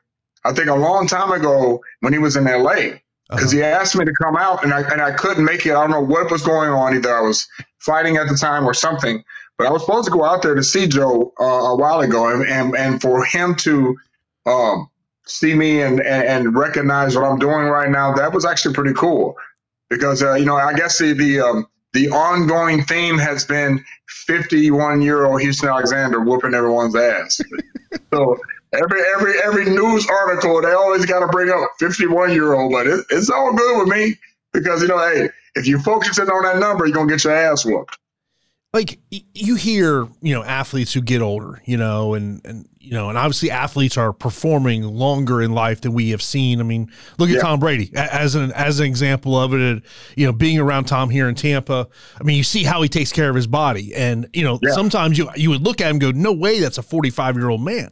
I 0.43 0.53
think 0.53 0.67
a 0.67 0.75
long 0.75 1.07
time 1.07 1.31
ago 1.31 1.81
when 2.01 2.11
he 2.13 2.19
was 2.19 2.35
in 2.35 2.47
L.A. 2.47 3.01
Because 3.29 3.53
uh-huh. 3.53 3.55
he 3.55 3.63
asked 3.63 3.95
me 3.95 4.05
to 4.05 4.13
come 4.13 4.37
out 4.37 4.63
and 4.63 4.73
I 4.73 4.81
and 4.81 5.01
I 5.01 5.11
couldn't 5.11 5.43
make 5.43 5.65
it. 5.65 5.71
I 5.71 5.81
don't 5.81 5.91
know 5.91 6.01
what 6.01 6.31
was 6.31 6.43
going 6.43 6.69
on. 6.69 6.95
Either 6.95 7.15
I 7.15 7.21
was 7.21 7.47
fighting 7.79 8.17
at 8.17 8.27
the 8.27 8.35
time 8.35 8.65
or 8.65 8.73
something. 8.73 9.23
But 9.57 9.67
I 9.67 9.71
was 9.71 9.83
supposed 9.85 10.05
to 10.05 10.11
go 10.11 10.25
out 10.25 10.41
there 10.41 10.53
to 10.53 10.63
see 10.63 10.85
Joe 10.85 11.33
uh, 11.39 11.43
a 11.43 11.75
while 11.77 12.01
ago, 12.01 12.27
and, 12.27 12.45
and, 12.45 12.75
and 12.75 13.01
for 13.01 13.23
him 13.23 13.55
to 13.55 13.95
um, 14.45 14.89
see 15.25 15.55
me 15.55 15.81
and, 15.81 16.01
and, 16.01 16.27
and 16.27 16.55
recognize 16.57 17.15
what 17.15 17.23
I'm 17.23 17.39
doing 17.39 17.65
right 17.67 17.89
now, 17.89 18.13
that 18.15 18.33
was 18.33 18.43
actually 18.43 18.73
pretty 18.73 18.93
cool. 18.93 19.37
because 19.89 20.21
uh, 20.21 20.33
you 20.33 20.45
know 20.45 20.55
I 20.55 20.73
guess 20.73 20.97
the 20.97 21.13
the 21.13 21.39
um, 21.39 21.67
the 21.93 22.09
ongoing 22.09 22.83
theme 22.83 23.17
has 23.17 23.45
been 23.45 23.83
51 24.07 25.01
year 25.01 25.25
old 25.25 25.41
Houston 25.41 25.69
Alexander 25.69 26.19
whooping 26.19 26.53
everyone's 26.53 26.95
ass. 26.95 27.39
so 28.13 28.37
every 28.75 29.01
every 29.15 29.33
every 29.43 29.65
news 29.65 30.07
article 30.09 30.61
they 30.61 30.71
always 30.71 31.05
got 31.05 31.19
to 31.19 31.27
bring 31.27 31.49
up 31.49 31.69
51 31.79 32.31
year 32.31 32.53
old, 32.53 32.71
but 32.71 32.87
it, 32.87 33.05
it's 33.09 33.29
all 33.29 33.53
good 33.53 33.79
with 33.79 33.87
me 33.87 34.15
because 34.53 34.81
you 34.81 34.87
know, 34.87 34.99
hey, 34.99 35.29
if 35.55 35.67
you 35.67 35.79
focus 35.79 36.19
in 36.19 36.29
on 36.29 36.43
that 36.43 36.59
number, 36.59 36.85
you're 36.85 36.95
gonna 36.95 37.09
get 37.09 37.23
your 37.23 37.33
ass 37.33 37.65
whooped. 37.65 37.97
Like 38.73 38.99
you 39.09 39.55
hear, 39.55 40.07
you 40.21 40.33
know, 40.33 40.43
athletes 40.43 40.93
who 40.93 41.01
get 41.01 41.21
older, 41.21 41.61
you 41.65 41.77
know, 41.77 42.13
and 42.13 42.41
and 42.45 42.67
you 42.85 42.91
know, 42.91 43.09
and 43.09 43.17
obviously 43.17 43.49
athletes 43.49 43.97
are 43.97 44.13
performing 44.13 44.83
longer 44.83 45.41
in 45.41 45.53
life 45.53 45.81
than 45.81 45.93
we 45.93 46.11
have 46.11 46.21
seen. 46.21 46.59
I 46.59 46.63
mean, 46.63 46.91
look 47.17 47.29
at 47.29 47.35
yeah. 47.35 47.41
Tom 47.41 47.59
Brady 47.59 47.91
as 47.95 48.35
an 48.35 48.51
as 48.53 48.79
an 48.79 48.85
example 48.85 49.37
of 49.37 49.53
it. 49.53 49.83
You 50.15 50.25
know, 50.27 50.31
being 50.31 50.59
around 50.59 50.85
Tom 50.85 51.09
here 51.09 51.27
in 51.27 51.35
Tampa, 51.35 51.87
I 52.19 52.23
mean, 52.23 52.37
you 52.37 52.43
see 52.43 52.63
how 52.63 52.81
he 52.81 52.89
takes 52.89 53.11
care 53.11 53.29
of 53.29 53.35
his 53.35 53.47
body, 53.47 53.93
and 53.95 54.29
you 54.33 54.43
know, 54.43 54.59
yeah. 54.61 54.71
sometimes 54.71 55.17
you 55.17 55.29
you 55.35 55.49
would 55.49 55.61
look 55.61 55.81
at 55.81 55.89
him 55.89 55.99
go, 55.99 56.11
"No 56.11 56.31
way, 56.31 56.59
that's 56.59 56.77
a 56.77 56.83
forty 56.83 57.09
five 57.09 57.35
year 57.35 57.49
old 57.49 57.61
man." 57.61 57.89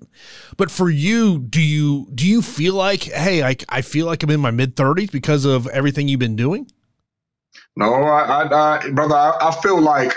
But 0.57 0.69
for 0.69 0.89
you, 0.89 1.39
do 1.39 1.61
you 1.61 2.07
do 2.13 2.27
you 2.27 2.41
feel 2.41 2.75
like, 2.75 3.03
hey, 3.03 3.43
I 3.43 3.55
I 3.69 3.81
feel 3.81 4.05
like 4.05 4.23
I'm 4.23 4.29
in 4.29 4.39
my 4.39 4.51
mid 4.51 4.75
thirties 4.75 5.09
because 5.09 5.45
of 5.45 5.67
everything 5.67 6.07
you've 6.07 6.19
been 6.19 6.35
doing? 6.35 6.69
No, 7.75 7.93
I, 7.93 8.43
I, 8.43 8.77
I 8.77 8.89
brother, 8.91 9.15
I, 9.15 9.37
I 9.41 9.51
feel 9.61 9.81
like 9.81 10.13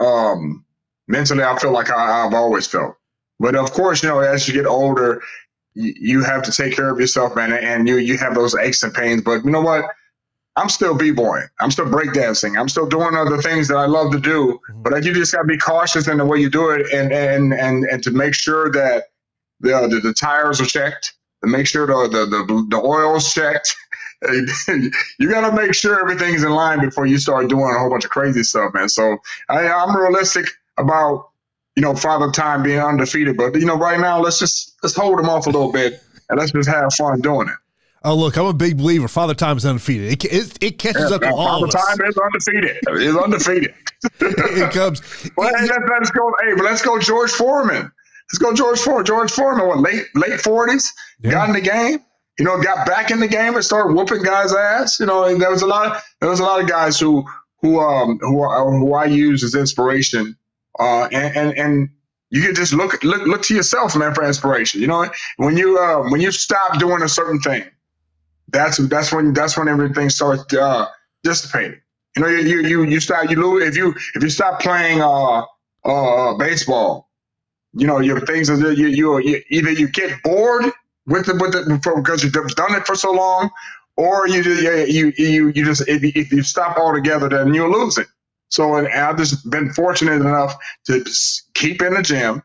um, 0.00 0.64
mentally, 1.08 1.42
I 1.42 1.58
feel 1.58 1.72
like 1.72 1.90
I, 1.90 2.24
have 2.24 2.34
always 2.34 2.66
felt. 2.66 2.96
But 3.40 3.56
of 3.56 3.72
course, 3.72 4.02
you 4.02 4.08
know, 4.10 4.20
as 4.20 4.46
you 4.46 4.54
get 4.54 4.66
older, 4.66 5.22
you, 5.74 5.94
you 5.98 6.24
have 6.24 6.42
to 6.42 6.52
take 6.52 6.76
care 6.76 6.90
of 6.90 7.00
yourself, 7.00 7.34
man, 7.34 7.52
and 7.52 7.88
you 7.88 7.96
you 7.96 8.18
have 8.18 8.34
those 8.34 8.54
aches 8.54 8.82
and 8.82 8.94
pains. 8.94 9.22
But 9.22 9.44
you 9.44 9.50
know 9.50 9.62
what? 9.62 9.86
I'm 10.56 10.68
still 10.68 10.94
b-boying. 10.94 11.48
I'm 11.60 11.70
still 11.70 11.86
breakdancing. 11.86 12.58
I'm 12.58 12.68
still 12.68 12.86
doing 12.86 13.14
other 13.14 13.40
things 13.40 13.68
that 13.68 13.76
I 13.76 13.86
love 13.86 14.12
to 14.12 14.20
do. 14.20 14.60
Mm-hmm. 14.70 14.82
But 14.82 15.04
you 15.04 15.14
just 15.14 15.32
got 15.32 15.42
to 15.42 15.46
be 15.48 15.56
cautious 15.56 16.06
in 16.06 16.18
the 16.18 16.26
way 16.26 16.38
you 16.38 16.50
do 16.50 16.70
it, 16.70 16.92
and 16.92 17.12
and 17.12 17.54
and 17.54 17.84
and 17.84 18.02
to 18.02 18.10
make 18.10 18.34
sure 18.34 18.70
that 18.72 19.04
the 19.60 19.88
the, 19.88 20.00
the 20.00 20.12
tires 20.12 20.60
are 20.60 20.66
checked, 20.66 21.14
to 21.42 21.50
make 21.50 21.66
sure 21.66 21.86
the 21.86 22.08
the 22.08 22.26
the, 22.26 22.66
the 22.68 22.76
oil's 22.76 23.32
checked. 23.32 23.74
you 25.18 25.30
got 25.30 25.48
to 25.48 25.56
make 25.56 25.72
sure 25.72 25.98
everything's 25.98 26.42
in 26.42 26.50
line 26.50 26.78
before 26.80 27.06
you 27.06 27.16
start 27.16 27.48
doing 27.48 27.74
a 27.74 27.78
whole 27.78 27.88
bunch 27.88 28.04
of 28.04 28.10
crazy 28.10 28.42
stuff, 28.42 28.74
man. 28.74 28.86
So 28.86 29.16
I, 29.48 29.66
I'm 29.66 29.96
realistic 29.96 30.44
about 30.76 31.29
you 31.76 31.82
know 31.82 31.94
Father 31.94 32.30
Time 32.30 32.62
being 32.62 32.78
undefeated, 32.78 33.36
but 33.36 33.54
you 33.54 33.66
know 33.66 33.76
right 33.76 34.00
now 34.00 34.20
let's 34.20 34.38
just 34.38 34.76
let's 34.82 34.94
hold 34.94 35.18
him 35.18 35.28
off 35.28 35.46
a 35.46 35.50
little 35.50 35.72
bit 35.72 36.02
and 36.28 36.38
let's 36.38 36.52
just 36.52 36.68
have 36.68 36.92
fun 36.94 37.20
doing 37.20 37.48
it. 37.48 37.54
Oh 38.02 38.14
look, 38.14 38.36
I'm 38.36 38.46
a 38.46 38.52
big 38.52 38.78
believer. 38.78 39.08
Father 39.08 39.34
Time 39.34 39.56
is 39.56 39.66
undefeated. 39.66 40.12
It, 40.12 40.24
it, 40.24 40.58
it 40.60 40.78
catches 40.78 41.10
yeah, 41.10 41.16
up 41.16 41.22
to 41.22 41.30
all 41.30 41.60
Father 41.60 41.66
of 41.66 41.74
us. 41.74 41.86
Time 41.86 42.06
is 42.06 42.16
undefeated. 42.16 42.78
Is 43.02 43.16
undefeated. 43.16 43.74
it 44.20 44.72
comes. 44.72 45.02
well, 45.36 45.48
hey, 45.48 45.66
let's, 45.66 45.84
let's 45.90 46.10
go. 46.10 46.32
Hey, 46.42 46.54
but 46.54 46.64
let's 46.64 46.82
go 46.82 46.98
George 46.98 47.30
Foreman. 47.30 47.92
Let's 48.32 48.38
go 48.38 48.54
George 48.54 48.78
Foreman. 48.78 49.04
George 49.04 49.30
Foreman, 49.30 49.66
what 49.66 49.80
late 49.80 50.06
late 50.14 50.40
forties, 50.40 50.92
yeah. 51.20 51.32
got 51.32 51.48
in 51.48 51.54
the 51.54 51.60
game 51.60 52.00
you 52.40 52.46
know, 52.46 52.58
got 52.58 52.86
back 52.86 53.10
in 53.10 53.20
the 53.20 53.28
game 53.28 53.54
and 53.54 53.62
started 53.62 53.94
whooping 53.94 54.22
guys' 54.22 54.54
ass. 54.54 54.98
You 54.98 55.04
know, 55.04 55.36
there 55.36 55.50
was 55.50 55.60
a 55.60 55.66
lot 55.66 55.94
of 55.94 56.02
there 56.20 56.30
was 56.30 56.40
a 56.40 56.42
lot 56.42 56.62
of 56.62 56.66
guys 56.66 56.98
who 56.98 57.22
who 57.60 57.78
um 57.78 58.18
who 58.22 58.48
who 58.48 58.94
I 58.94 59.04
use 59.04 59.44
as 59.44 59.54
inspiration. 59.54 60.38
Uh, 60.80 61.08
and 61.12 61.36
and 61.36 61.58
and 61.58 61.90
you 62.30 62.42
can 62.42 62.54
just 62.54 62.72
look 62.74 63.02
look 63.04 63.26
look 63.26 63.42
to 63.42 63.54
yourself, 63.54 63.96
man, 63.96 64.14
for 64.14 64.24
inspiration. 64.24 64.80
You 64.80 64.88
know, 64.88 65.10
when 65.38 65.56
you 65.58 65.78
uh, 65.78 66.10
when 66.10 66.22
you 66.22 66.32
stop 66.32 66.78
doing 66.80 67.02
a 67.02 67.08
certain 67.08 67.40
thing, 67.40 67.64
that's 68.48 68.78
that's 68.88 69.12
when 69.12 69.34
that's 69.34 69.58
when 69.58 69.68
everything 69.68 70.10
starts 70.10 70.54
uh, 70.54 70.86
dissipating. 71.24 71.80
You 72.16 72.22
know, 72.22 72.28
you 72.28 72.38
you 72.40 72.60
you, 72.68 72.84
you 72.84 73.00
stop 73.00 73.30
you 73.30 73.36
lose 73.36 73.68
if 73.68 73.76
you 73.76 73.94
if 74.14 74.22
you 74.22 74.30
stop 74.30 74.60
playing 74.60 75.02
uh 75.02 75.44
uh 75.84 76.34
baseball. 76.38 77.10
You 77.74 77.86
know, 77.86 78.00
your 78.00 78.20
things 78.20 78.50
are 78.50 78.72
you, 78.72 78.88
you 78.88 79.18
you 79.20 79.42
either 79.50 79.72
you 79.72 79.88
get 79.88 80.22
bored 80.24 80.66
with 81.06 81.28
it 81.28 81.40
with 81.40 81.82
for, 81.84 82.02
because 82.02 82.24
you've 82.24 82.32
done 82.32 82.74
it 82.74 82.86
for 82.86 82.96
so 82.96 83.12
long, 83.12 83.50
or 83.96 84.28
you 84.28 84.42
you 84.42 85.12
you 85.16 85.48
you 85.48 85.64
just 85.64 85.88
if 85.88 86.02
you, 86.02 86.12
if 86.14 86.32
you 86.32 86.42
stop 86.42 86.78
altogether, 86.78 87.28
then 87.28 87.54
you 87.54 87.70
lose 87.72 87.98
it. 87.98 88.08
So 88.50 88.76
and 88.76 88.88
I've 88.88 89.18
just 89.18 89.50
been 89.50 89.72
fortunate 89.72 90.14
enough 90.22 90.56
to 90.86 91.04
keep 91.54 91.82
in 91.82 91.94
the 91.94 92.02
gym 92.02 92.42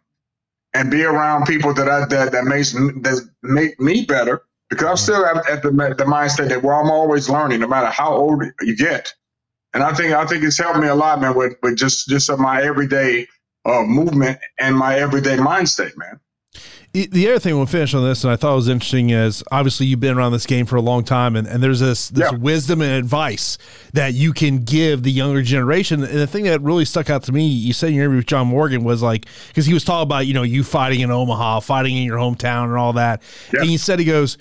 and 0.74 0.92
be 0.92 1.04
around 1.04 1.46
people 1.46 1.74
that 1.76 1.90
I, 1.90 2.06
that 2.08 2.34
that 2.34 2.46
makes 2.46 2.74
that 2.74 3.30
make 3.44 3.80
me 3.80 4.06
better 4.06 4.44
because 4.70 4.88
I'm 4.88 4.98
still 4.98 5.26
at, 5.26 5.50
at 5.50 5.64
the 5.64 5.72
the 5.72 6.06
mindset 6.06 6.50
that 6.50 6.64
where 6.64 6.76
I'm 6.76 6.92
always 6.92 7.30
learning, 7.30 7.62
no 7.62 7.68
matter 7.68 7.88
how 7.88 8.14
old 8.16 8.44
you 8.62 8.78
get. 8.78 9.14
And 9.74 9.84
I 9.84 9.94
think 9.94 10.14
I 10.14 10.26
think 10.26 10.44
it's 10.44 10.58
helped 10.60 10.80
me 10.80 10.88
a 10.88 10.96
lot, 10.96 11.22
man, 11.22 11.36
with, 11.36 11.56
with 11.64 11.78
just 11.78 12.10
just 12.10 12.32
my 12.38 12.62
everyday 12.64 13.28
uh, 13.66 13.84
movement 13.84 14.40
and 14.60 14.78
my 14.78 14.98
everyday 15.00 15.38
mindset, 15.38 15.98
man 15.98 16.20
the 17.04 17.30
other 17.30 17.40
thing 17.40 17.58
we'll 17.58 17.66
finish 17.66 17.94
on 17.94 18.04
this, 18.04 18.24
and 18.24 18.32
I 18.32 18.38
thought 18.38 18.56
was 18.56 18.70
interesting, 18.70 19.10
is 19.10 19.44
obviously 19.52 19.86
you've 19.86 20.00
been 20.00 20.18
around 20.18 20.32
this 20.32 20.46
game 20.46 20.66
for 20.66 20.78
a 20.78 20.82
long 20.82 21.04
time, 21.04 21.36
and, 21.36 21.46
and 21.46 21.62
there's 21.62 21.82
this 21.82 22.10
this 22.10 22.32
yeah. 22.32 22.38
wisdom 22.38 22.82
and 22.82 22.94
advice 22.94 23.58
that 23.94 24.14
you 24.14 24.32
can 24.32 24.64
give 24.64 25.04
the 25.04 25.12
younger 25.12 25.42
generation. 25.42 26.04
And 26.04 26.18
the 26.18 26.28
thing 26.28 26.46
that 26.46 26.62
really 26.62 26.86
stuck 26.86 27.10
out 27.10 27.24
to 27.24 27.34
me, 27.34 27.48
you 27.48 27.74
said 27.74 27.90
in 27.90 27.96
your 27.96 28.06
interview 28.06 28.20
with 28.20 28.28
John 28.28 28.48
Morgan, 28.48 28.84
was 28.84 29.02
like 29.02 29.26
because 29.50 29.66
he 29.66 29.74
was 29.74 29.84
talking 29.84 30.04
about 30.04 30.26
you 30.28 30.34
know 30.34 30.44
you 30.44 30.64
fighting 30.64 31.02
in 31.02 31.12
Omaha, 31.12 31.60
fighting 31.60 31.98
in 31.98 32.04
your 32.04 32.18
hometown, 32.18 32.66
and 32.66 32.76
all 32.76 32.94
that. 32.94 33.22
Yeah. 33.54 33.62
And 33.62 33.70
he 33.70 33.78
said 33.78 34.00
he 34.00 34.06
goes, 34.06 34.38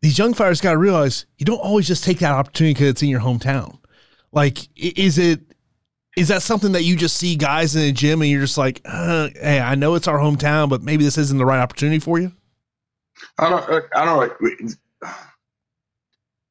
these 0.00 0.18
young 0.18 0.34
fighters 0.34 0.60
got 0.60 0.72
to 0.72 0.78
realize 0.78 1.26
you 1.38 1.44
don't 1.44 1.60
always 1.60 1.86
just 1.86 2.04
take 2.04 2.18
that 2.20 2.32
opportunity 2.32 2.74
because 2.74 2.88
it's 2.88 3.02
in 3.02 3.08
your 3.08 3.20
hometown. 3.20 3.78
Like, 4.32 4.66
is 4.76 5.18
it 5.18 5.40
is 6.16 6.28
that 6.28 6.42
something 6.42 6.72
that 6.72 6.82
you 6.82 6.96
just 6.96 7.16
see 7.16 7.36
guys 7.36 7.74
in 7.74 7.82
the 7.82 7.92
gym 7.92 8.20
and 8.20 8.30
you're 8.30 8.42
just 8.42 8.58
like, 8.58 8.82
uh, 8.84 9.30
hey, 9.34 9.60
I 9.60 9.74
know 9.74 9.94
it's 9.94 10.08
our 10.08 10.18
hometown, 10.18 10.68
but 10.68 10.82
maybe 10.82 11.04
this 11.04 11.16
isn't 11.16 11.38
the 11.38 11.46
right 11.46 11.60
opportunity 11.60 11.98
for 11.98 12.18
you? 12.18 12.32
I 13.38 13.48
don't. 13.48 13.84
I 13.94 14.04
don't. 14.04 14.76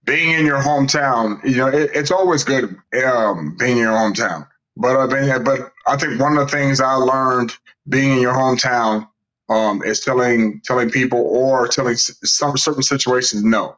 Being 0.03 0.31
in 0.31 0.45
your 0.47 0.61
hometown, 0.61 1.43
you 1.43 1.57
know, 1.57 1.67
it, 1.67 1.91
it's 1.93 2.09
always 2.09 2.43
good 2.43 2.75
um, 3.05 3.55
being 3.57 3.73
in 3.73 3.83
your 3.83 3.93
hometown. 3.93 4.47
But 4.75 4.97
I 4.97 5.21
mean, 5.21 5.43
but 5.43 5.71
I 5.85 5.95
think 5.95 6.19
one 6.19 6.37
of 6.37 6.49
the 6.49 6.51
things 6.51 6.81
I 6.81 6.93
learned 6.93 7.55
being 7.87 8.13
in 8.13 8.21
your 8.21 8.33
hometown 8.33 9.07
um, 9.49 9.83
is 9.83 9.99
telling 9.99 10.61
telling 10.63 10.89
people 10.89 11.19
or 11.19 11.67
telling 11.67 11.95
some 11.97 12.57
certain 12.57 12.83
situations 12.83 13.43
no. 13.43 13.77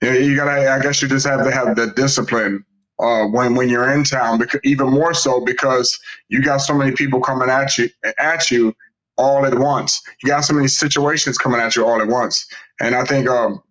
You, 0.00 0.12
you 0.12 0.36
gotta. 0.36 0.70
I 0.70 0.80
guess 0.80 1.02
you 1.02 1.08
just 1.08 1.26
have 1.26 1.42
to 1.42 1.50
have 1.50 1.74
the 1.74 1.88
discipline 1.88 2.64
uh, 2.98 3.26
when 3.26 3.54
when 3.54 3.68
you're 3.68 3.90
in 3.92 4.04
town, 4.04 4.38
because, 4.38 4.60
even 4.64 4.88
more 4.88 5.14
so 5.14 5.40
because 5.44 5.98
you 6.28 6.42
got 6.42 6.58
so 6.58 6.74
many 6.74 6.92
people 6.92 7.20
coming 7.20 7.50
at 7.50 7.76
you 7.76 7.88
at 8.18 8.50
you 8.50 8.74
all 9.16 9.46
at 9.46 9.58
once. 9.58 10.02
You 10.22 10.28
got 10.28 10.42
so 10.42 10.54
many 10.54 10.68
situations 10.68 11.38
coming 11.38 11.60
at 11.60 11.76
you 11.76 11.86
all 11.86 12.00
at 12.00 12.08
once, 12.08 12.46
and 12.80 12.94
I 12.94 13.04
think 13.04 13.28
um, 13.28 13.62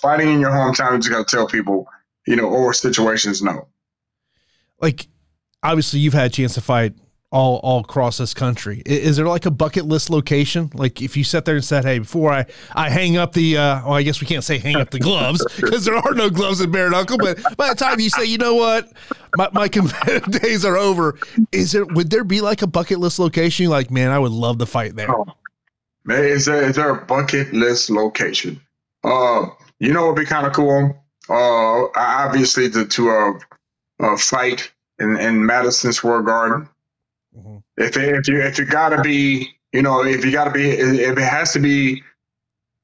fighting 0.00 0.28
in 0.28 0.40
your 0.40 0.50
hometown, 0.50 0.92
you 0.92 0.98
just 0.98 1.10
got 1.10 1.26
to 1.26 1.36
tell 1.36 1.46
people, 1.46 1.86
you 2.26 2.36
know, 2.36 2.44
or 2.44 2.72
situations 2.72 3.42
no. 3.42 3.68
Like, 4.80 5.06
obviously, 5.62 6.00
you've 6.00 6.14
had 6.14 6.26
a 6.26 6.34
chance 6.34 6.54
to 6.54 6.60
fight 6.60 6.94
all 7.32 7.56
all 7.62 7.80
across 7.80 8.18
this 8.18 8.32
country. 8.32 8.82
Is 8.86 9.16
there 9.16 9.26
like 9.26 9.46
a 9.46 9.50
bucket 9.50 9.84
list 9.84 10.10
location? 10.10 10.70
Like 10.74 11.02
if 11.02 11.16
you 11.16 11.24
sat 11.24 11.44
there 11.44 11.56
and 11.56 11.64
said, 11.64 11.84
"Hey, 11.84 11.98
before 11.98 12.32
I 12.32 12.46
I 12.74 12.88
hang 12.88 13.16
up 13.16 13.32
the 13.32 13.56
uh, 13.56 13.82
well, 13.84 13.94
I 13.94 14.02
guess 14.02 14.20
we 14.20 14.26
can't 14.26 14.44
say 14.44 14.58
hang 14.58 14.76
up 14.76 14.90
the 14.90 15.00
gloves 15.00 15.44
because 15.60 15.84
there 15.84 15.96
are 15.96 16.14
no 16.14 16.30
gloves 16.30 16.60
in 16.60 16.70
bare 16.70 16.90
knuckle." 16.90 17.18
But 17.18 17.38
by 17.56 17.68
the 17.68 17.74
time 17.74 18.00
you 18.00 18.10
say, 18.10 18.24
"You 18.24 18.38
know 18.38 18.54
what, 18.54 18.92
my, 19.36 19.48
my 19.52 19.68
competitive 19.68 20.40
days 20.42 20.64
are 20.64 20.76
over," 20.76 21.18
is 21.52 21.72
there 21.72 21.84
would 21.84 22.10
there 22.10 22.24
be 22.24 22.40
like 22.40 22.62
a 22.62 22.66
bucket 22.66 22.98
list 22.98 23.18
location? 23.18 23.64
You're 23.64 23.70
like, 23.70 23.90
man, 23.90 24.10
I 24.10 24.18
would 24.18 24.32
love 24.32 24.58
to 24.58 24.66
fight 24.66 24.94
there. 24.94 25.10
Oh, 25.10 25.26
man, 26.04 26.24
is 26.24 26.46
there 26.46 26.62
is 26.62 26.76
there 26.76 26.90
a 26.90 27.04
bucket 27.04 27.52
list 27.52 27.90
location? 27.90 28.60
Uh, 29.02 29.46
you 29.80 29.92
know, 29.92 30.04
it'd 30.04 30.16
be 30.16 30.24
kind 30.24 30.46
of 30.46 30.52
cool. 30.52 30.96
Uh, 31.28 31.86
obviously 31.96 32.70
to 32.70 32.86
to 32.86 33.10
uh, 33.10 33.32
uh 34.00 34.16
fight 34.16 34.72
in 35.00 35.16
in 35.16 35.44
Madison 35.44 35.92
Square 35.92 36.22
Garden. 36.22 36.68
Mm-hmm. 37.36 37.56
If 37.76 37.96
if 37.96 38.28
you 38.28 38.40
if 38.40 38.58
you 38.58 38.64
gotta 38.64 39.02
be, 39.02 39.48
you 39.72 39.82
know, 39.82 40.04
if 40.04 40.24
you 40.24 40.32
gotta 40.32 40.50
be, 40.50 40.70
if 40.70 41.18
it 41.18 41.22
has 41.22 41.52
to 41.52 41.58
be 41.58 42.02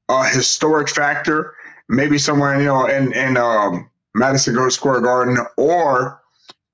a 0.09 0.27
historic 0.27 0.89
factor, 0.89 1.55
maybe 1.89 2.17
somewhere, 2.17 2.59
you 2.59 2.65
know, 2.65 2.85
in 2.85 3.13
in 3.13 3.37
um, 3.37 3.89
Madison 4.13 4.69
Square 4.69 5.01
Garden, 5.01 5.37
or 5.57 6.21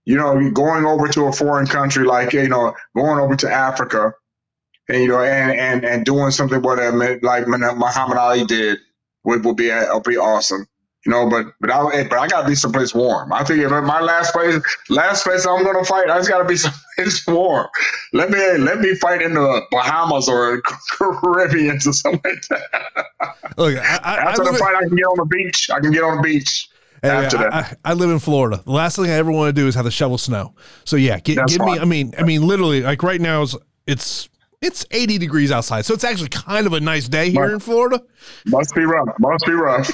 you 0.06 0.18
know, 0.18 0.50
going 0.52 0.86
over 0.86 1.08
to 1.08 1.26
a 1.26 1.32
foreign 1.32 1.68
country 1.68 2.06
like 2.06 2.34
you 2.34 2.48
know, 2.50 2.76
going 2.96 3.20
over 3.20 3.36
to 3.38 3.52
Africa, 3.52 4.14
and 4.90 5.02
you 5.02 5.08
know, 5.08 5.22
and 5.22 5.52
and 5.58 5.86
and 5.86 6.06
doing 6.06 6.32
something 6.32 6.62
what 6.62 6.80
like 7.24 7.48
Muhammad 7.48 8.18
Ali 8.18 8.44
did 8.44 8.80
would 9.24 9.46
would 9.46 9.56
be 9.56 9.70
would 9.70 10.04
be 10.04 10.18
awesome. 10.18 10.68
You 11.10 11.16
know, 11.16 11.28
but 11.28 11.56
but 11.60 11.72
I 11.72 12.04
but 12.04 12.20
I 12.20 12.28
gotta 12.28 12.48
be 12.48 12.54
someplace 12.54 12.94
warm. 12.94 13.34
I 13.34 13.44
think 13.44 13.62
if 13.62 13.72
my 13.72 14.00
last 14.00 14.32
place 14.32 14.62
last 14.90 15.24
place 15.24 15.44
I'm 15.44 15.64
gonna 15.64 15.84
fight, 15.84 16.08
I 16.08 16.20
just 16.20 16.30
gotta 16.30 16.46
be 16.46 16.56
someplace 16.56 17.26
warm. 17.26 17.68
Let 18.14 18.30
me 18.30 18.38
let 18.60 18.80
me 18.80 18.94
fight 18.94 19.24
in 19.24 19.34
the 19.34 19.62
Bahamas 19.72 20.30
or 20.30 20.62
Caribbean 20.92 21.78
or 21.78 21.80
something 21.80 22.22
like 22.24 22.48
that. 22.50 23.08
Look, 23.58 23.76
I, 23.80 24.00
I, 24.04 24.18
After 24.18 24.44
I 24.44 24.52
the 24.52 24.58
fight, 24.60 24.76
I 24.76 24.82
can 24.82 24.96
get 24.96 25.06
on 25.06 25.18
the 25.18 25.26
beach. 25.26 25.72
I 25.72 25.80
can 25.80 25.92
get 25.92 26.04
on 26.04 26.18
the 26.18 26.22
beach. 26.22 26.70
after 27.02 27.38
I, 27.40 27.42
that. 27.42 27.80
I, 27.84 27.90
I 27.90 27.94
live 27.96 28.12
in 28.12 28.20
Florida. 28.20 28.62
The 28.64 28.72
last 28.72 28.98
thing 28.98 29.06
I 29.06 29.14
ever 29.14 29.32
want 29.32 29.50
to 29.56 29.60
do 29.60 29.68
is 29.68 29.74
have 29.74 29.86
to 29.86 29.92
shovel 29.92 30.20
snow. 30.20 30.54
So 30.86 30.96
yeah, 30.96 31.20
get, 31.20 31.40
give 31.48 31.62
me. 31.62 31.80
I 31.80 31.86
mean, 31.86 32.14
I 32.20 32.24
mean, 32.24 32.46
literally, 32.46 32.82
like 32.82 33.02
right 33.02 33.20
now 33.20 33.42
is 33.42 33.58
it's 33.88 34.30
it's 34.62 34.86
80 34.92 35.18
degrees 35.18 35.52
outside, 35.52 35.86
so 35.86 35.94
it's 35.94 36.04
actually 36.04 36.30
kind 36.30 36.68
of 36.68 36.74
a 36.74 36.80
nice 36.80 37.08
day 37.08 37.30
here 37.32 37.42
Right. 37.44 37.54
in 37.54 37.60
Florida. 37.60 38.02
Must 38.46 38.76
be 38.76 38.84
rough. 38.84 39.08
Must 39.20 39.46
be 39.46 39.54
rough. 39.54 39.92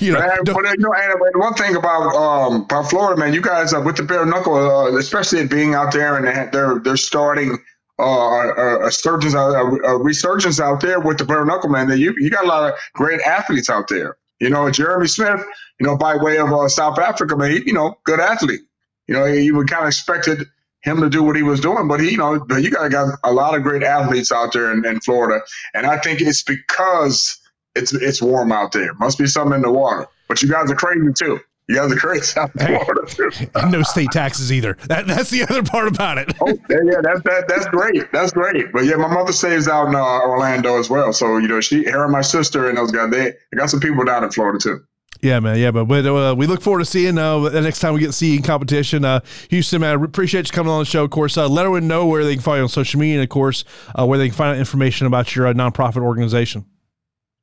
You 0.00 0.12
know, 0.12 0.20
don't- 0.44 0.54
but, 0.54 0.66
uh, 0.66 0.70
you 0.70 0.76
know, 0.78 0.92
and 0.94 1.12
uh, 1.12 1.38
one 1.38 1.54
thing 1.54 1.76
about 1.76 2.14
um 2.14 2.62
about 2.62 2.90
Florida, 2.90 3.18
man, 3.20 3.32
you 3.32 3.40
guys 3.40 3.72
uh, 3.72 3.80
with 3.80 3.96
the 3.96 4.02
bare 4.02 4.24
knuckle, 4.26 4.54
uh, 4.56 4.96
especially 4.98 5.40
it 5.40 5.50
being 5.50 5.74
out 5.74 5.92
there, 5.92 6.16
and 6.16 6.52
they're 6.52 6.78
they're 6.80 6.96
starting 6.96 7.58
uh, 8.00 8.02
a, 8.04 8.86
a 8.86 8.92
surgeons, 8.92 9.34
a, 9.34 9.38
a 9.38 9.98
resurgence 10.02 10.58
out 10.60 10.80
there 10.80 10.98
with 11.00 11.18
the 11.18 11.24
bare 11.24 11.44
knuckle, 11.44 11.70
man. 11.70 11.88
That 11.88 11.98
you 11.98 12.14
you 12.18 12.30
got 12.30 12.44
a 12.44 12.48
lot 12.48 12.72
of 12.72 12.78
great 12.94 13.20
athletes 13.22 13.70
out 13.70 13.88
there. 13.88 14.16
You 14.40 14.50
know, 14.50 14.68
Jeremy 14.70 15.06
Smith, 15.06 15.40
you 15.80 15.86
know, 15.86 15.96
by 15.96 16.16
way 16.16 16.38
of 16.38 16.52
uh, 16.52 16.68
South 16.68 16.98
Africa, 16.98 17.36
man, 17.36 17.52
he, 17.52 17.62
you 17.66 17.72
know, 17.72 17.94
good 18.04 18.20
athlete. 18.20 18.60
You 19.06 19.14
know, 19.14 19.24
you 19.26 19.54
would 19.56 19.68
kind 19.70 19.82
of 19.84 19.88
expected 19.88 20.46
him 20.84 21.00
to 21.00 21.08
do 21.10 21.22
what 21.22 21.34
he 21.36 21.42
was 21.42 21.60
doing, 21.60 21.88
but 21.88 21.98
he, 22.00 22.10
you 22.12 22.18
know, 22.18 22.38
but 22.46 22.62
you 22.62 22.70
got 22.70 22.90
got 22.90 23.18
a 23.24 23.32
lot 23.32 23.54
of 23.56 23.62
great 23.62 23.82
athletes 23.82 24.30
out 24.30 24.52
there 24.52 24.72
in, 24.72 24.84
in 24.86 25.00
Florida, 25.00 25.42
and 25.74 25.86
I 25.86 25.98
think 25.98 26.20
it's 26.20 26.42
because 26.42 27.40
it's 27.74 27.92
it's 27.92 28.22
warm 28.22 28.52
out 28.52 28.72
there. 28.72 28.94
Must 28.94 29.18
be 29.18 29.26
something 29.26 29.56
in 29.56 29.62
the 29.62 29.70
water. 29.72 30.06
But 30.28 30.42
you 30.42 30.48
guys 30.48 30.70
are 30.70 30.76
crazy 30.76 31.08
too. 31.18 31.40
You 31.68 31.76
guys 31.76 31.90
are 31.92 31.96
crazy 31.96 32.38
out 32.38 32.50
in 32.60 32.66
Hey. 32.66 32.78
Florida 32.84 33.06
too. 33.06 33.30
and 33.54 33.72
no 33.72 33.82
state 33.82 34.10
taxes 34.12 34.52
either. 34.52 34.76
That 34.88 35.06
that's 35.06 35.30
the 35.30 35.42
other 35.44 35.62
part 35.62 35.88
about 35.88 36.18
it. 36.18 36.32
Oh, 36.40 36.48
yeah, 36.68 36.76
yeah, 36.84 37.00
that's 37.02 37.22
that, 37.22 37.48
that's 37.48 37.66
great. 37.66 38.12
That's 38.12 38.32
great. 38.32 38.70
But 38.72 38.84
yeah, 38.84 38.96
my 38.96 39.08
mother 39.08 39.32
stays 39.32 39.66
out 39.66 39.88
in 39.88 39.94
uh, 39.94 40.02
Orlando 40.20 40.78
as 40.78 40.90
well. 40.90 41.12
So 41.14 41.38
you 41.38 41.48
know, 41.48 41.60
she, 41.62 41.84
her, 41.84 42.04
and 42.04 42.12
my 42.12 42.20
sister, 42.20 42.68
and 42.68 42.76
those 42.76 42.90
guys, 42.92 43.10
they, 43.10 43.30
they 43.50 43.56
got 43.56 43.70
some 43.70 43.80
people 43.80 44.04
down 44.04 44.22
in 44.24 44.30
Florida 44.30 44.58
too. 44.58 44.84
Yeah, 45.20 45.40
man. 45.40 45.58
Yeah, 45.58 45.70
but, 45.70 45.86
but 45.86 46.06
uh, 46.06 46.34
we 46.36 46.46
look 46.46 46.60
forward 46.60 46.80
to 46.80 46.84
seeing 46.84 47.16
uh, 47.16 47.38
the 47.40 47.60
next 47.60 47.80
time 47.80 47.94
we 47.94 48.00
get 48.00 48.08
to 48.08 48.12
see 48.12 48.36
in 48.36 48.42
competition. 48.42 49.04
Uh, 49.04 49.20
Houston, 49.50 49.80
man, 49.80 50.02
appreciate 50.02 50.46
you 50.46 50.52
coming 50.52 50.72
on 50.72 50.80
the 50.80 50.84
show. 50.84 51.04
Of 51.04 51.10
course, 51.10 51.38
uh, 51.38 51.48
let 51.48 51.64
everyone 51.64 51.88
know 51.88 52.06
where 52.06 52.24
they 52.24 52.34
can 52.34 52.42
find 52.42 52.58
you 52.58 52.64
on 52.64 52.68
social 52.68 53.00
media, 53.00 53.16
and 53.16 53.22
of 53.22 53.30
course, 53.30 53.64
uh, 53.98 54.06
where 54.06 54.18
they 54.18 54.28
can 54.28 54.36
find 54.36 54.54
out 54.54 54.58
information 54.58 55.06
about 55.06 55.34
your 55.34 55.46
uh, 55.46 55.52
nonprofit 55.52 56.02
organization. 56.02 56.66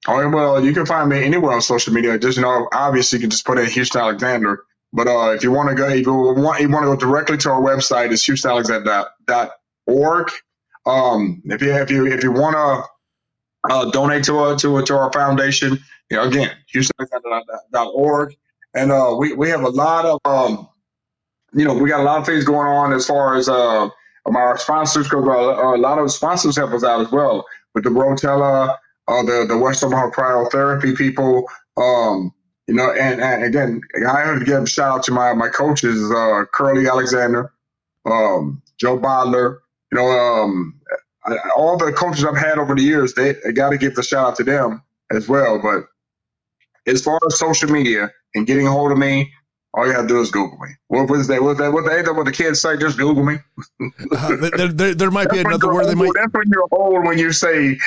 Oh 0.07 0.19
yeah, 0.19 0.27
well, 0.27 0.63
you 0.63 0.73
can 0.73 0.85
find 0.85 1.09
me 1.09 1.23
anywhere 1.23 1.53
on 1.53 1.61
social 1.61 1.93
media. 1.93 2.19
Just 2.19 2.37
you 2.37 2.43
know, 2.43 2.67
obviously, 2.71 3.17
you 3.17 3.21
can 3.21 3.29
just 3.29 3.45
put 3.45 3.57
in 3.57 3.65
Houston 3.67 4.01
Alexander. 4.01 4.63
But 4.93 5.07
if 5.35 5.43
you 5.43 5.51
want 5.51 5.69
to 5.69 5.75
go, 5.75 5.87
if 5.89 6.05
you 6.05 6.13
want, 6.13 6.59
you 6.59 6.69
want 6.69 6.83
to 6.83 6.87
go 6.87 6.97
directly 6.97 7.37
to 7.37 7.51
our 7.51 7.61
website, 7.61 8.11
it's 8.11 8.27
HoustonAlexander.org. 8.27 10.31
Um, 10.85 11.41
if 11.45 11.61
you 11.61 11.73
if 11.73 11.91
you 11.91 12.07
if 12.07 12.23
you 12.23 12.31
want 12.31 12.55
to 12.55 12.83
donate 13.91 14.23
to 14.25 14.45
a, 14.45 14.57
to 14.57 14.77
a, 14.77 14.85
to 14.85 14.97
our 14.97 15.11
foundation, 15.11 15.79
you 16.11 16.17
know, 16.17 16.23
again, 16.23 16.51
HoustonAlexander.org, 16.73 18.35
and 18.75 18.91
uh, 18.91 19.15
we 19.17 19.33
we 19.33 19.49
have 19.49 19.63
a 19.63 19.69
lot 19.69 20.05
of 20.05 20.19
um, 20.25 20.69
you 21.53 21.65
know, 21.65 21.73
we 21.73 21.89
got 21.89 22.01
a 22.01 22.03
lot 22.03 22.19
of 22.19 22.25
things 22.25 22.45
going 22.45 22.67
on 22.67 22.93
as 22.93 23.07
far 23.07 23.35
as 23.35 23.49
uh, 23.49 23.89
our 24.25 24.57
sponsors 24.57 25.07
go. 25.07 25.19
A 25.19 25.77
lot 25.77 25.97
of 25.97 26.11
sponsors 26.11 26.55
help 26.55 26.71
us 26.71 26.83
out 26.83 27.01
as 27.01 27.11
well 27.11 27.45
with 27.73 27.83
the 27.83 27.89
Rotella 27.89 28.77
uh, 29.07 29.23
the 29.23 29.45
the 29.47 29.57
West 29.57 29.83
Omaha 29.83 30.11
cryotherapy 30.11 30.95
people. 30.95 31.49
Um, 31.77 32.33
you 32.67 32.75
know, 32.75 32.91
and, 32.91 33.21
and 33.21 33.43
again, 33.43 33.81
I 34.07 34.21
have 34.21 34.39
to 34.39 34.45
give 34.45 34.63
a 34.63 34.67
shout 34.67 34.99
out 34.99 35.03
to 35.03 35.11
my 35.11 35.33
my 35.33 35.49
coaches, 35.49 36.09
uh, 36.11 36.45
Curly 36.53 36.87
Alexander, 36.87 37.51
um, 38.05 38.61
Joe 38.77 38.97
Bodler. 38.97 39.59
You 39.91 39.97
know, 39.97 40.07
um, 40.07 40.79
I, 41.25 41.37
all 41.55 41.77
the 41.77 41.91
coaches 41.91 42.23
I've 42.23 42.37
had 42.37 42.57
over 42.57 42.75
the 42.75 42.83
years, 42.83 43.13
they, 43.13 43.33
got 43.53 43.71
to 43.71 43.77
give 43.77 43.95
the 43.95 44.03
shout 44.03 44.27
out 44.27 44.35
to 44.37 44.43
them 44.43 44.83
as 45.11 45.27
well. 45.27 45.59
But 45.61 45.85
as 46.87 47.01
far 47.01 47.19
as 47.27 47.37
social 47.37 47.69
media 47.71 48.11
and 48.35 48.47
getting 48.47 48.67
a 48.67 48.71
hold 48.71 48.91
of 48.91 48.97
me, 48.97 49.31
all 49.73 49.85
you 49.87 49.93
have 49.93 50.03
to 50.03 50.07
do 50.07 50.19
is 50.19 50.31
Google 50.31 50.57
me. 50.57 50.67
What 50.87 51.09
was 51.09 51.27
that? 51.27 51.41
What 51.41 51.57
that? 51.59 51.71
What 51.71 51.85
the, 51.85 52.13
what 52.13 52.25
the 52.25 52.31
kids 52.31 52.61
say? 52.61 52.77
Just 52.77 52.97
Google 52.97 53.23
me. 53.23 53.37
Uh, 54.11 54.35
there, 54.57 54.67
there, 54.67 54.93
there 54.95 55.11
might 55.11 55.29
be 55.29 55.37
That's 55.37 55.45
when 55.45 55.53
another 55.53 55.65
you're 55.67 55.73
word 55.75 55.85
they 55.85 55.95
might. 55.95 56.05
old- 56.07 56.15
That's 56.19 56.33
when 56.33 56.49
you're 56.49 56.67
old 56.71 57.05
when 57.05 57.17
you 57.17 57.31
say 57.31 57.77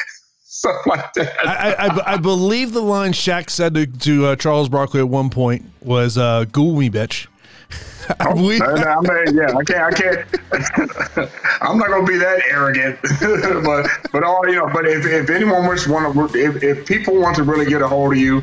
stuff 0.45 0.87
like 0.87 1.13
that. 1.15 1.35
I, 1.47 1.75
I, 1.89 2.15
I 2.15 2.17
believe 2.17 2.73
the 2.73 2.81
line 2.83 3.13
Shaq 3.13 3.51
said 3.51 3.75
to, 3.75 3.87
to 3.87 4.27
uh, 4.27 4.37
Charles 4.37 4.69
Barkley 4.71 5.01
at 5.01 5.09
one 5.09 5.29
point 5.29 5.67
was 5.83 6.17
uh, 6.17 6.45
"Google 6.45 6.77
me, 6.77 6.89
bitch." 6.89 7.27
I 8.21 8.33
believe. 8.33 8.61
No, 8.61 8.75
no, 8.75 8.83
I 8.83 9.25
mean, 9.25 9.35
yeah, 9.37 9.55
I 9.57 9.65
can't, 9.65 9.81
I 9.81 9.91
can't. 9.91 11.31
I'm 11.63 11.79
not 11.79 11.89
gonna 11.89 12.07
be 12.07 12.17
that 12.19 12.43
arrogant, 12.49 12.99
but 13.65 13.87
but 14.13 14.23
all 14.23 14.47
you 14.49 14.57
know, 14.57 14.69
but 14.73 14.87
if, 14.87 15.05
if 15.05 15.29
anyone 15.31 15.67
wants 15.67 15.87
want 15.87 16.33
to, 16.33 16.39
if, 16.39 16.63
if 16.63 16.87
people 16.87 17.21
want 17.21 17.37
to 17.37 17.43
really 17.43 17.67
get 17.67 17.83
a 17.83 17.89
hold 17.89 18.13
of 18.13 18.19
you, 18.19 18.43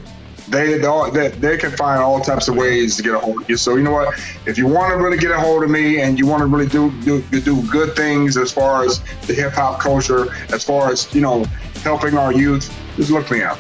they 0.52 0.78
they, 0.78 1.30
they 1.30 1.58
can 1.58 1.72
find 1.72 2.02
all 2.02 2.20
types 2.20 2.48
of 2.48 2.56
ways 2.56 2.98
to 2.98 3.04
get 3.04 3.16
a 3.16 3.20
hold 3.20 3.42
of 3.42 3.50
you. 3.50 3.58
So 3.58 3.76
you 3.76 3.84
know 3.84 3.92
what, 3.92 4.20
if 4.46 4.58
you 4.58 4.68
want 4.68 4.92
to 4.92 4.98
really 4.98 5.18
get 5.18 5.32
a 5.32 5.40
hold 5.40 5.64
of 5.64 5.70
me 5.70 6.02
and 6.02 6.20
you 6.20 6.28
want 6.28 6.42
to 6.42 6.46
really 6.46 6.68
do 6.68 6.92
do 7.02 7.22
do 7.42 7.66
good 7.70 7.96
things 7.96 8.38
as 8.38 8.52
far 8.52 8.84
as 8.84 9.02
the 9.28 9.34
hip 9.34 9.54
hop 9.54 9.80
culture, 9.80 10.34
as 10.54 10.64
far 10.64 10.92
as 10.92 11.14
you 11.16 11.22
know 11.22 11.46
helping 11.84 12.18
our 12.18 12.34
youth, 12.34 12.72
just 12.98 13.12
look 13.12 13.32
me 13.32 13.42
up. 13.42 13.58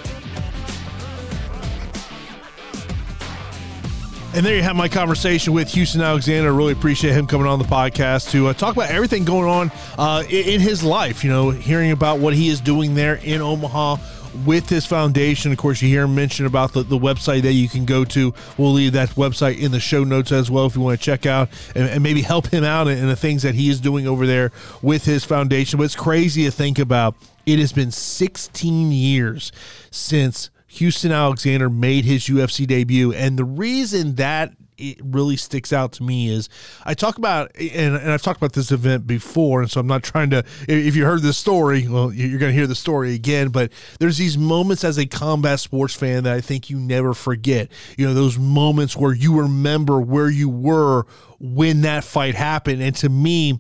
And 4.34 4.46
there 4.46 4.56
you 4.56 4.62
have 4.62 4.78
my 4.78 4.88
conversation 4.88 5.52
with 5.52 5.74
Houston 5.74 6.00
Alexander. 6.00 6.54
Really 6.54 6.72
appreciate 6.72 7.12
him 7.12 7.28
coming 7.28 7.48
on 7.48 7.60
the 7.60 7.66
podcast 7.66 8.32
to 8.32 8.48
uh, 8.48 8.54
talk 8.54 8.74
about 8.74 8.90
everything 8.90 9.26
going 9.26 9.50
on 9.50 9.72
uh, 9.98 10.24
in, 10.30 10.48
in 10.48 10.62
his 10.62 10.86
life. 10.86 11.26
You 11.26 11.30
know, 11.30 11.50
hearing 11.50 11.92
about 11.92 12.20
what 12.20 12.34
he 12.34 12.48
is 12.48 12.62
doing 12.62 12.96
there 12.96 13.16
in 13.16 13.42
Omaha 13.42 13.98
with 14.46 14.70
his 14.70 14.86
foundation. 14.86 15.52
Of 15.52 15.58
course, 15.58 15.82
you 15.82 15.90
hear 15.90 16.04
him 16.04 16.16
mention 16.16 16.46
about 16.46 16.72
the, 16.72 16.84
the 16.84 16.98
website 16.98 17.42
that 17.42 17.52
you 17.52 17.68
can 17.68 17.84
go 17.84 18.06
to. 18.06 18.34
We'll 18.58 18.72
leave 18.72 18.94
that 18.94 19.10
website 19.10 19.60
in 19.60 19.74
the 19.74 19.82
show 19.82 20.06
notes 20.06 20.32
as 20.32 20.50
well 20.50 20.66
if 20.66 20.78
you 20.78 20.82
want 20.82 20.98
to 20.98 21.06
check 21.06 21.26
out 21.26 21.50
and, 21.76 21.90
and 21.90 22.02
maybe 22.02 22.22
help 22.22 22.48
him 22.48 22.64
out 22.64 22.88
in, 22.88 23.00
in 23.00 23.08
the 23.08 23.18
things 23.18 23.42
that 23.44 23.56
he 23.56 23.70
is 23.70 23.82
doing 23.82 24.08
over 24.08 24.26
there 24.26 24.54
with 24.82 25.04
his 25.04 25.26
foundation. 25.26 25.78
But 25.78 25.84
it's 25.84 25.96
crazy 25.98 26.46
to 26.46 26.52
think 26.52 26.80
about. 26.80 27.16
It 27.46 27.60
has 27.60 27.74
been 27.74 27.92
16 27.92 28.94
years 28.94 29.52
since 29.90 30.51
Houston 30.72 31.12
Alexander 31.12 31.70
made 31.70 32.06
his 32.06 32.24
UFC 32.26 32.66
debut. 32.66 33.12
And 33.12 33.38
the 33.38 33.44
reason 33.44 34.16
that 34.16 34.54
it 34.78 34.98
really 35.04 35.36
sticks 35.36 35.74
out 35.74 35.92
to 35.94 36.04
me 36.04 36.30
is 36.30 36.48
I 36.86 36.94
talk 36.94 37.18
about, 37.18 37.52
and, 37.60 37.96
and 37.96 38.10
I've 38.10 38.22
talked 38.22 38.38
about 38.38 38.54
this 38.54 38.72
event 38.72 39.06
before, 39.06 39.62
and 39.62 39.70
so 39.70 39.82
I'm 39.82 39.88
not 39.88 40.02
trying 40.02 40.30
to, 40.30 40.44
if 40.70 40.96
you 40.96 41.06
heard 41.06 41.24
this 41.24 41.38
story, 41.38 41.90
well, 41.90 42.14
you're 42.14 42.40
going 42.40 42.54
to 42.54 42.58
hear 42.58 42.68
the 42.68 42.76
story 42.76 43.14
again, 43.14 43.50
but 43.50 43.72
there's 44.00 44.18
these 44.18 44.38
moments 44.38 44.86
as 44.86 44.98
a 44.98 45.06
combat 45.06 45.60
sports 45.60 45.94
fan 45.94 46.24
that 46.24 46.34
I 46.34 46.42
think 46.42 46.70
you 46.70 46.80
never 46.80 47.14
forget. 47.14 47.70
You 47.98 48.08
know, 48.08 48.14
those 48.14 48.40
moments 48.40 48.96
where 48.96 49.14
you 49.14 49.42
remember 49.42 50.00
where 50.00 50.30
you 50.30 50.48
were 50.48 51.06
when 51.38 51.82
that 51.82 52.06
fight 52.06 52.36
happened. 52.36 52.82
And 52.82 52.96
to 52.96 53.10
me, 53.10 53.60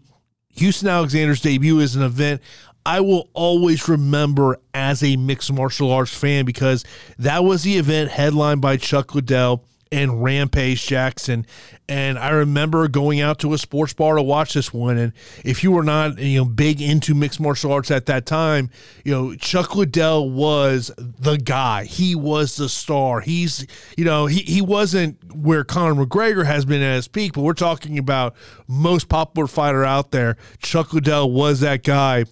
Houston 0.55 0.87
Alexander's 0.87 1.41
debut 1.41 1.79
is 1.79 1.95
an 1.95 2.03
event 2.03 2.41
I 2.85 3.01
will 3.01 3.29
always 3.33 3.87
remember 3.87 4.57
as 4.73 5.03
a 5.03 5.15
mixed 5.17 5.51
martial 5.51 5.91
arts 5.91 6.15
fan 6.15 6.45
because 6.45 6.83
that 7.19 7.43
was 7.43 7.63
the 7.63 7.77
event 7.77 8.11
headlined 8.11 8.61
by 8.61 8.77
Chuck 8.77 9.13
Liddell 9.13 9.63
and 9.91 10.23
Rampage 10.23 10.85
Jackson. 10.87 11.45
And 11.89 12.17
I 12.17 12.29
remember 12.29 12.87
going 12.87 13.19
out 13.19 13.39
to 13.39 13.53
a 13.53 13.57
sports 13.57 13.93
bar 13.93 14.15
to 14.15 14.21
watch 14.21 14.53
this 14.53 14.73
one. 14.73 14.97
And 14.97 15.11
if 15.43 15.63
you 15.63 15.71
were 15.71 15.83
not, 15.83 16.17
you 16.17 16.39
know, 16.39 16.45
big 16.45 16.81
into 16.81 17.13
mixed 17.13 17.41
martial 17.41 17.73
arts 17.73 17.91
at 17.91 18.05
that 18.05 18.25
time, 18.25 18.69
you 19.03 19.11
know, 19.11 19.35
Chuck 19.35 19.75
Liddell 19.75 20.29
was 20.29 20.91
the 20.97 21.37
guy. 21.37 21.83
He 21.83 22.15
was 22.15 22.55
the 22.55 22.69
star. 22.69 23.19
He's, 23.19 23.67
you 23.97 24.05
know, 24.05 24.27
he, 24.27 24.39
he 24.39 24.61
wasn't 24.61 25.35
where 25.35 25.65
Conor 25.65 26.05
McGregor 26.05 26.45
has 26.45 26.63
been 26.63 26.81
at 26.81 26.95
his 26.95 27.09
peak, 27.09 27.33
but 27.33 27.41
we're 27.41 27.53
talking 27.53 27.99
about 27.99 28.35
most 28.67 29.09
popular 29.09 29.47
fighter 29.47 29.83
out 29.83 30.11
there. 30.11 30.37
Chuck 30.59 30.93
Liddell 30.93 31.29
was 31.29 31.59
that 31.59 31.83
guy. 31.83 32.23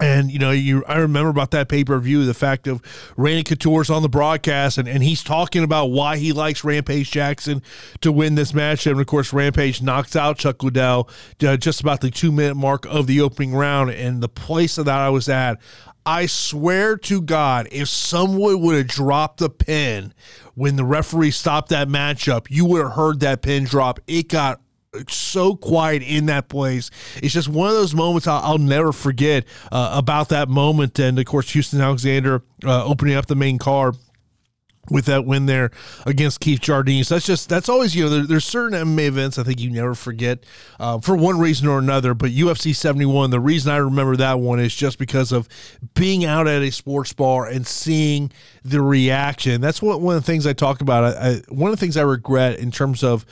And 0.00 0.30
you 0.30 0.38
know, 0.38 0.50
you 0.50 0.84
I 0.86 0.98
remember 0.98 1.28
about 1.28 1.50
that 1.50 1.68
pay 1.68 1.84
per 1.84 1.98
view, 1.98 2.24
the 2.24 2.34
fact 2.34 2.66
of 2.66 2.82
Randy 3.16 3.44
Couture's 3.44 3.90
on 3.90 4.02
the 4.02 4.08
broadcast, 4.08 4.78
and, 4.78 4.88
and 4.88 5.02
he's 5.02 5.22
talking 5.22 5.62
about 5.62 5.86
why 5.86 6.16
he 6.16 6.32
likes 6.32 6.64
Rampage 6.64 7.10
Jackson 7.10 7.62
to 8.00 8.10
win 8.10 8.34
this 8.34 8.54
match, 8.54 8.86
and 8.86 8.98
of 8.98 9.06
course, 9.06 9.32
Rampage 9.32 9.82
knocks 9.82 10.16
out 10.16 10.38
Chuck 10.38 10.62
Liddell 10.62 11.08
uh, 11.46 11.56
just 11.56 11.80
about 11.80 12.00
the 12.00 12.10
two 12.10 12.32
minute 12.32 12.56
mark 12.56 12.86
of 12.86 13.06
the 13.06 13.20
opening 13.20 13.54
round, 13.54 13.90
and 13.90 14.22
the 14.22 14.28
place 14.28 14.76
that 14.76 14.88
I 14.88 15.10
was 15.10 15.28
at, 15.28 15.60
I 16.06 16.26
swear 16.26 16.96
to 16.96 17.20
God, 17.20 17.68
if 17.70 17.88
someone 17.88 18.60
would 18.62 18.76
have 18.76 18.86
dropped 18.86 19.38
the 19.38 19.50
pin 19.50 20.14
when 20.54 20.76
the 20.76 20.84
referee 20.84 21.30
stopped 21.30 21.68
that 21.68 21.88
matchup, 21.88 22.46
you 22.48 22.64
would 22.64 22.82
have 22.82 22.92
heard 22.92 23.20
that 23.20 23.42
pin 23.42 23.64
drop. 23.64 24.00
It 24.06 24.28
got 24.28 24.60
so 25.08 25.54
quiet 25.54 26.02
in 26.02 26.26
that 26.26 26.48
place. 26.48 26.90
It's 27.22 27.34
just 27.34 27.48
one 27.48 27.68
of 27.68 27.74
those 27.74 27.94
moments 27.94 28.26
I'll, 28.26 28.42
I'll 28.42 28.58
never 28.58 28.92
forget 28.92 29.44
uh, 29.70 29.92
about 29.94 30.30
that 30.30 30.48
moment. 30.48 30.98
And 30.98 31.18
of 31.18 31.24
course, 31.26 31.50
Houston 31.50 31.80
Alexander 31.80 32.42
uh, 32.64 32.84
opening 32.84 33.14
up 33.14 33.26
the 33.26 33.36
main 33.36 33.58
car 33.58 33.94
with 34.90 35.04
that 35.04 35.24
win 35.24 35.46
there 35.46 35.70
against 36.04 36.40
Keith 36.40 36.60
Jardine. 36.60 37.04
So 37.04 37.14
that's 37.14 37.26
just 37.26 37.48
that's 37.48 37.68
always 37.68 37.94
you 37.94 38.04
know 38.04 38.10
there, 38.10 38.26
there's 38.26 38.44
certain 38.44 38.76
MMA 38.78 39.06
events 39.06 39.38
I 39.38 39.44
think 39.44 39.60
you 39.60 39.70
never 39.70 39.94
forget 39.94 40.44
uh, 40.80 40.98
for 40.98 41.16
one 41.16 41.38
reason 41.38 41.68
or 41.68 41.78
another. 41.78 42.14
But 42.14 42.30
UFC 42.30 42.74
71, 42.74 43.30
the 43.30 43.38
reason 43.38 43.72
I 43.72 43.76
remember 43.76 44.16
that 44.16 44.40
one 44.40 44.58
is 44.58 44.74
just 44.74 44.98
because 44.98 45.30
of 45.30 45.48
being 45.94 46.24
out 46.24 46.48
at 46.48 46.62
a 46.62 46.70
sports 46.72 47.12
bar 47.12 47.46
and 47.46 47.66
seeing 47.66 48.32
the 48.64 48.82
reaction. 48.82 49.60
That's 49.60 49.80
what 49.80 50.00
one 50.00 50.16
of 50.16 50.22
the 50.22 50.26
things 50.26 50.46
I 50.46 50.52
talk 50.52 50.80
about. 50.80 51.04
I, 51.04 51.28
I, 51.28 51.34
one 51.48 51.70
of 51.70 51.78
the 51.78 51.80
things 51.80 51.96
I 51.96 52.02
regret 52.02 52.58
in 52.58 52.72
terms 52.72 53.04
of 53.04 53.24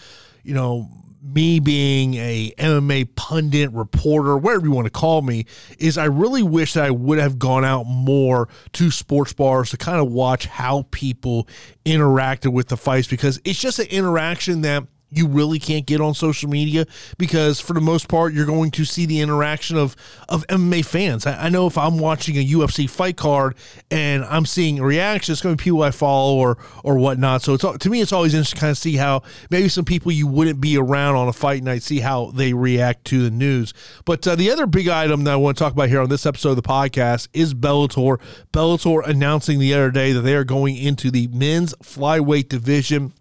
you 0.44 0.55
know 0.55 0.88
me 1.22 1.61
being 1.61 2.14
a 2.14 2.52
MMA 2.59 3.14
pundit, 3.14 3.72
reporter, 3.72 4.37
whatever 4.37 4.66
you 4.66 4.72
want 4.72 4.87
to 4.87 4.90
call 4.90 5.22
me, 5.22 5.46
is 5.78 5.98
I 5.98 6.04
really 6.04 6.42
wish 6.42 6.74
that 6.74 6.85
I 6.85 6.90
would 6.90 7.18
have 7.18 7.38
gone 7.38 7.64
out 7.64 7.85
more 7.85 8.48
to 8.74 8.90
sports 8.90 9.33
bars 9.33 9.70
to 9.70 9.76
kind 9.76 10.00
of 10.00 10.12
watch 10.12 10.46
how 10.46 10.87
people 10.90 11.48
interacted 11.85 12.52
with 12.52 12.68
the 12.68 12.76
fights 12.76 13.09
because 13.09 13.40
it's 13.44 13.61
just 13.61 13.78
an 13.78 13.87
interaction 13.87 14.62
that 14.62 14.85
you 15.11 15.27
really 15.27 15.59
can't 15.59 15.87
get 15.87 16.01
on 16.01 16.14
social 16.14 16.49
media 16.49 16.87
because 17.16 17.61
for 17.61 17.73
the 17.73 17.81
most 17.81 18.09
part 18.09 18.33
you're 18.35 18.47
going 18.47 18.71
to 18.71 18.85
see 18.85 19.07
the 19.07 19.21
interaction 19.21 19.77
of 19.77 19.97
of 20.29 20.47
MMA 20.49 20.85
fans. 20.85 21.27
I, 21.27 21.47
I 21.47 21.49
know 21.49 21.66
if 21.66 21.79
I'm 21.79 21.99
watching 21.99 22.37
a 22.37 22.47
UFC 22.47 22.88
fight 22.88 23.16
card 23.16 23.57
and 23.90 24.25
I'm 24.25 24.47
seeing 24.47 24.81
reactions, 24.83 25.09
reaction, 25.09 25.33
it's 25.33 25.42
going 25.42 25.57
to 25.57 25.61
be 25.61 25.64
people 25.64 25.83
I 25.83 25.90
follow 25.90 26.37
or 26.37 26.59
or 26.85 26.99
whatnot. 26.99 27.42
So 27.42 27.55
it's 27.55 27.64
to 27.64 27.90
me 27.90 28.01
it's 28.01 28.12
always 28.12 28.35
interesting 28.35 28.57
to 28.57 28.61
kind 28.61 28.71
of 28.71 28.79
see 28.79 28.97
how 28.97 29.23
maybe 29.51 29.68
some 29.68 29.85
people 29.85 30.12
you 30.12 30.27
wouldn't 30.27 30.61
be 30.61 30.77
around 30.77 31.16
on 31.16 31.29
a 31.29 31.33
fight 31.33 31.62
night 31.62 31.83
see 31.83 32.01
how 32.01 32.31
they 32.33 32.53
react 32.53 33.05
to 33.07 33.23
the 33.23 33.31
news. 33.31 33.73
But 34.05 34.27
uh, 34.27 34.37
the 34.37 34.51
other 34.51 34.66
big 34.66 34.88
item 34.88 35.25
that 35.25 35.33
I 35.33 35.37
want 35.37 35.57
to 35.57 35.64
talk 35.64 35.73
about 35.73 35.88
here 35.88 36.01
on 36.01 36.09
this 36.09 36.27
episode 36.27 36.51
of 36.51 36.57
the 36.57 36.62
podcast 36.62 37.29
is 37.33 37.55
Bellator. 37.55 38.21
Bellator 38.53 39.07
announcing 39.07 39.59
the 39.59 39.75
other 39.75 39.90
day 39.90 40.12
that 40.12 40.23
they 40.23 40.35
are 40.35 40.44
going 40.44 40.77
into 40.77 41.11
the 41.11 41.29
men's 41.29 41.75
flyweight 41.77 42.49
division 42.49 43.12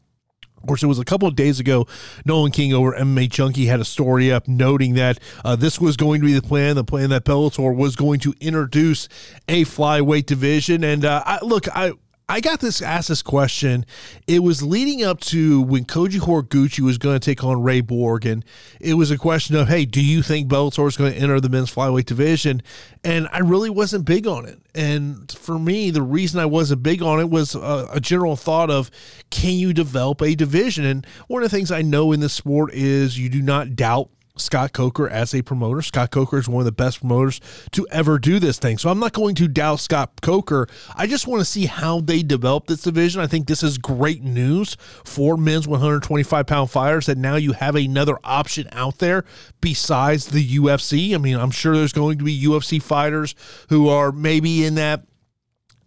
of 0.68 0.70
course, 0.70 0.84
it 0.84 0.88
was 0.88 1.00
a 1.00 1.06
couple 1.06 1.30
of 1.30 1.36
days 1.36 1.62
ago. 1.62 1.88
Nolan 2.26 2.52
King 2.52 2.74
over 2.74 2.92
MMA 2.92 3.30
Junkie 3.30 3.68
had 3.68 3.80
a 3.80 3.86
story 3.86 4.34
up 4.34 4.50
noting 4.50 4.96
that 4.96 5.18
uh, 5.46 5.56
this 5.56 5.80
was 5.80 5.96
going 5.96 6.20
to 6.20 6.28
be 6.28 6.34
the 6.34 6.42
plan. 6.42 6.76
The 6.76 6.84
plan 6.84 7.10
that 7.12 7.24
Bellator 7.24 7.74
was 7.74 7.96
going 7.96 8.20
to 8.20 8.34
introduce 8.42 9.08
a 9.48 9.64
flyweight 9.64 10.26
division. 10.26 10.84
And 10.84 11.06
uh, 11.06 11.24
I, 11.26 11.40
look, 11.42 11.74
I 11.74 11.94
I 12.30 12.42
got 12.42 12.60
this 12.60 12.82
asked 12.82 13.08
this 13.08 13.22
question. 13.22 13.86
It 14.28 14.40
was 14.40 14.62
leading 14.62 15.02
up 15.02 15.22
to 15.22 15.62
when 15.62 15.86
Kyoji 15.86 16.20
Horiguchi 16.20 16.82
was 16.82 16.98
going 16.98 17.18
to 17.18 17.24
take 17.24 17.42
on 17.42 17.64
Ray 17.64 17.80
Borg, 17.80 18.26
and 18.26 18.44
it 18.82 18.96
was 18.96 19.12
a 19.12 19.18
question 19.18 19.56
of, 19.56 19.70
hey, 19.70 19.86
do 19.86 20.04
you 20.04 20.22
think 20.22 20.50
Bellator 20.50 20.86
is 20.90 20.98
going 20.98 21.14
to 21.14 21.18
enter 21.18 21.40
the 21.40 21.48
men's 21.48 21.74
flyweight 21.74 22.04
division? 22.04 22.62
And 23.02 23.30
I 23.32 23.40
really 23.40 23.70
wasn't 23.70 24.04
big 24.04 24.28
on 24.28 24.46
it. 24.46 24.60
And 24.76 25.32
for 25.32 25.58
me, 25.58 25.90
the 25.90 26.02
reason 26.02 26.42
I 26.42 26.48
wasn't 26.48 26.84
big 26.84 27.02
on 27.02 27.22
it 27.22 27.30
was 27.30 27.56
a, 27.56 27.88
a 27.94 28.02
general 28.02 28.36
thought 28.36 28.70
of, 28.70 28.92
can 29.30 29.54
you 29.54 29.72
develop 29.72 30.22
a 30.22 30.36
division? 30.36 30.84
And 30.84 31.08
one 31.28 31.44
of 31.44 31.50
the 31.50 31.56
things 31.56 31.72
I 31.72 31.82
know 31.82 32.12
in 32.12 32.20
this 32.20 32.34
sport 32.34 32.74
is 32.74 33.18
you 33.18 33.30
do 33.30 33.42
not 33.42 33.78
doubt 33.78 34.10
Scott 34.40 34.74
Coker 34.74 35.10
as 35.10 35.34
a 35.34 35.42
promoter. 35.42 35.82
Scott 35.82 36.12
Coker 36.12 36.38
is 36.38 36.48
one 36.48 36.62
of 36.62 36.66
the 36.66 36.72
best 36.72 37.00
promoters 37.00 37.42
to 37.72 37.88
ever 37.92 38.20
do 38.20 38.40
this 38.40 38.60
thing. 38.60 38.78
So 38.78 38.90
I'm 38.90 39.00
not 39.00 39.14
going 39.14 39.36
to 39.36 39.48
doubt 39.48 39.80
Scott 39.80 40.22
Coker. 40.22 40.68
I 40.96 41.08
just 41.08 41.28
want 41.28 41.42
to 41.42 41.46
see 41.46 41.66
how 41.66 42.02
they 42.02 42.24
develop 42.24 42.68
this 42.68 42.82
division. 42.82 43.22
I 43.22 43.28
think 43.28 43.48
this 43.48 43.64
is 43.64 43.78
great 43.78 44.24
news 44.24 44.78
for 45.06 45.38
men's 45.38 45.68
125 45.68 46.46
pound 46.46 46.72
fighters 46.72 47.06
that 47.08 47.18
now 47.18 47.36
you 47.36 47.54
have 47.54 47.76
another 47.76 48.18
option 48.24 48.68
out 48.72 49.00
there 49.00 49.26
besides 49.62 50.28
the 50.28 50.58
UFC. 50.58 51.14
I 51.14 51.18
mean, 51.18 51.38
I'm 51.38 51.52
sure 51.52 51.76
there's 51.76 51.94
going 51.94 52.18
to 52.18 52.24
be 52.24 52.44
UFC 52.44 52.82
fighters 52.82 53.36
who 53.70 53.90
are 53.90 54.12
maybe 54.12 54.66
in 54.66 54.76
that 54.76 55.06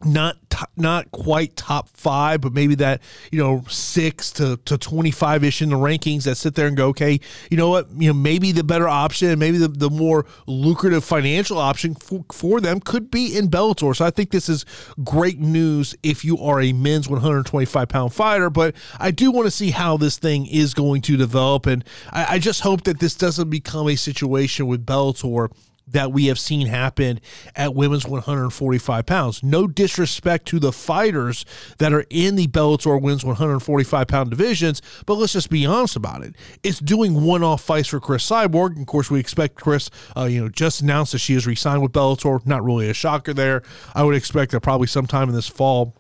not 0.05 0.37
not 0.77 1.11
quite 1.11 1.57
top 1.57 1.89
five, 1.91 2.41
but 2.41 2.53
maybe 2.53 2.75
that 2.77 3.03
you 3.31 3.39
know 3.39 3.65
six 3.69 4.31
to 4.33 4.57
to 4.65 4.79
twenty 4.79 5.11
five 5.11 5.45
ish 5.45 5.61
in 5.63 5.69
the 5.71 5.77
rankings 5.77 6.25
that 6.25 6.37
sit 6.37 6.55
there 6.55 6.67
and 6.67 6.77
go, 6.77 6.89
okay, 6.89 7.21
you 7.51 7.57
know 7.57 7.69
what, 7.69 7.89
you 7.97 8.09
know 8.09 8.15
maybe 8.15 8.53
the 8.53 8.65
better 8.65 8.89
option, 8.89 9.39
maybe 9.39 9.59
the, 9.59 9.69
the 9.69 9.91
more 9.91 10.27
lucrative 10.47 11.05
financial 11.05 11.59
option 11.59 11.95
for, 11.95 12.25
for 12.33 12.61
them 12.61 12.81
could 12.81 13.11
be 13.11 13.37
in 13.37 13.49
Bellator. 13.49 13.95
So 13.95 14.05
I 14.05 14.11
think 14.11 14.31
this 14.31 14.49
is 14.49 14.65
great 15.05 15.39
news 15.39 15.95
if 16.03 16.25
you 16.25 16.39
are 16.39 16.61
a 16.61 16.73
men's 16.73 17.09
one 17.09 17.21
hundred 17.21 17.47
twenty 17.47 17.67
five 17.67 17.89
pound 17.89 18.15
fighter. 18.15 18.51
But 18.51 18.75
I 18.99 19.11
do 19.11 19.31
want 19.31 19.47
to 19.47 19.51
see 19.51 19.71
how 19.71 19.97
this 19.97 20.19
thing 20.19 20.47
is 20.47 20.75
going 20.75 21.03
to 21.03 21.17
develop, 21.17 21.67
and 21.67 21.85
I, 22.11 22.35
I 22.35 22.39
just 22.39 22.63
hope 22.63 22.85
that 22.85 23.01
this 23.01 23.15
doesn't 23.15 23.51
become 23.51 23.89
a 23.89 23.97
situation 23.97 24.67
with 24.67 24.87
Bellator 24.87 25.51
that 25.93 26.13
we 26.13 26.27
have 26.27 26.39
seen 26.39 26.67
happen 26.67 27.21
at 27.57 27.75
women's 27.75 28.07
145 28.07 29.07
pounds. 29.07 29.43
No 29.43 29.67
disrespect 29.67 30.47
to 30.47 30.59
the 30.59 30.73
fighters 30.73 31.45
that 31.79 31.93
are 31.93 32.05
in 32.11 32.37
the 32.37 32.47
Bellator 32.47 33.01
women's 33.01 33.25
145 33.25 34.07
pound 34.09 34.31
divisions, 34.31 34.83
but 35.07 35.15
let's 35.15 35.33
just 35.33 35.51
be 35.51 35.67
honest 35.67 35.97
about 35.97 36.23
it. 36.23 36.35
It's 36.63 36.79
doing 36.79 37.25
one 37.25 37.43
off 37.43 37.63
fights 37.63 37.89
for 37.89 38.01
Cris 38.01 38.29
Cyborg. 38.29 38.81
Of 38.81 38.87
course, 38.87 39.11
we 39.11 39.21
expect 39.21 39.57
Cris, 39.57 39.91
uh, 40.17 40.25
you 40.25 40.43
know, 40.43 40.49
just 40.49 40.81
announced 40.81 41.13
that 41.13 41.19
she 41.19 41.35
has 41.35 41.47
resigned 41.47 41.83
with 41.83 41.93
Bellator. 41.93 42.45
Not 42.47 42.65
really 42.65 42.89
a 42.89 42.95
shocker 42.95 43.35
there. 43.35 43.63
I 43.95 44.03
would 44.03 44.15
expect 44.15 44.53
that 44.53 44.61
probably 44.61 44.87
sometime 44.87 45.29
in 45.29 45.35
this 45.35 45.49
fall 45.49 45.95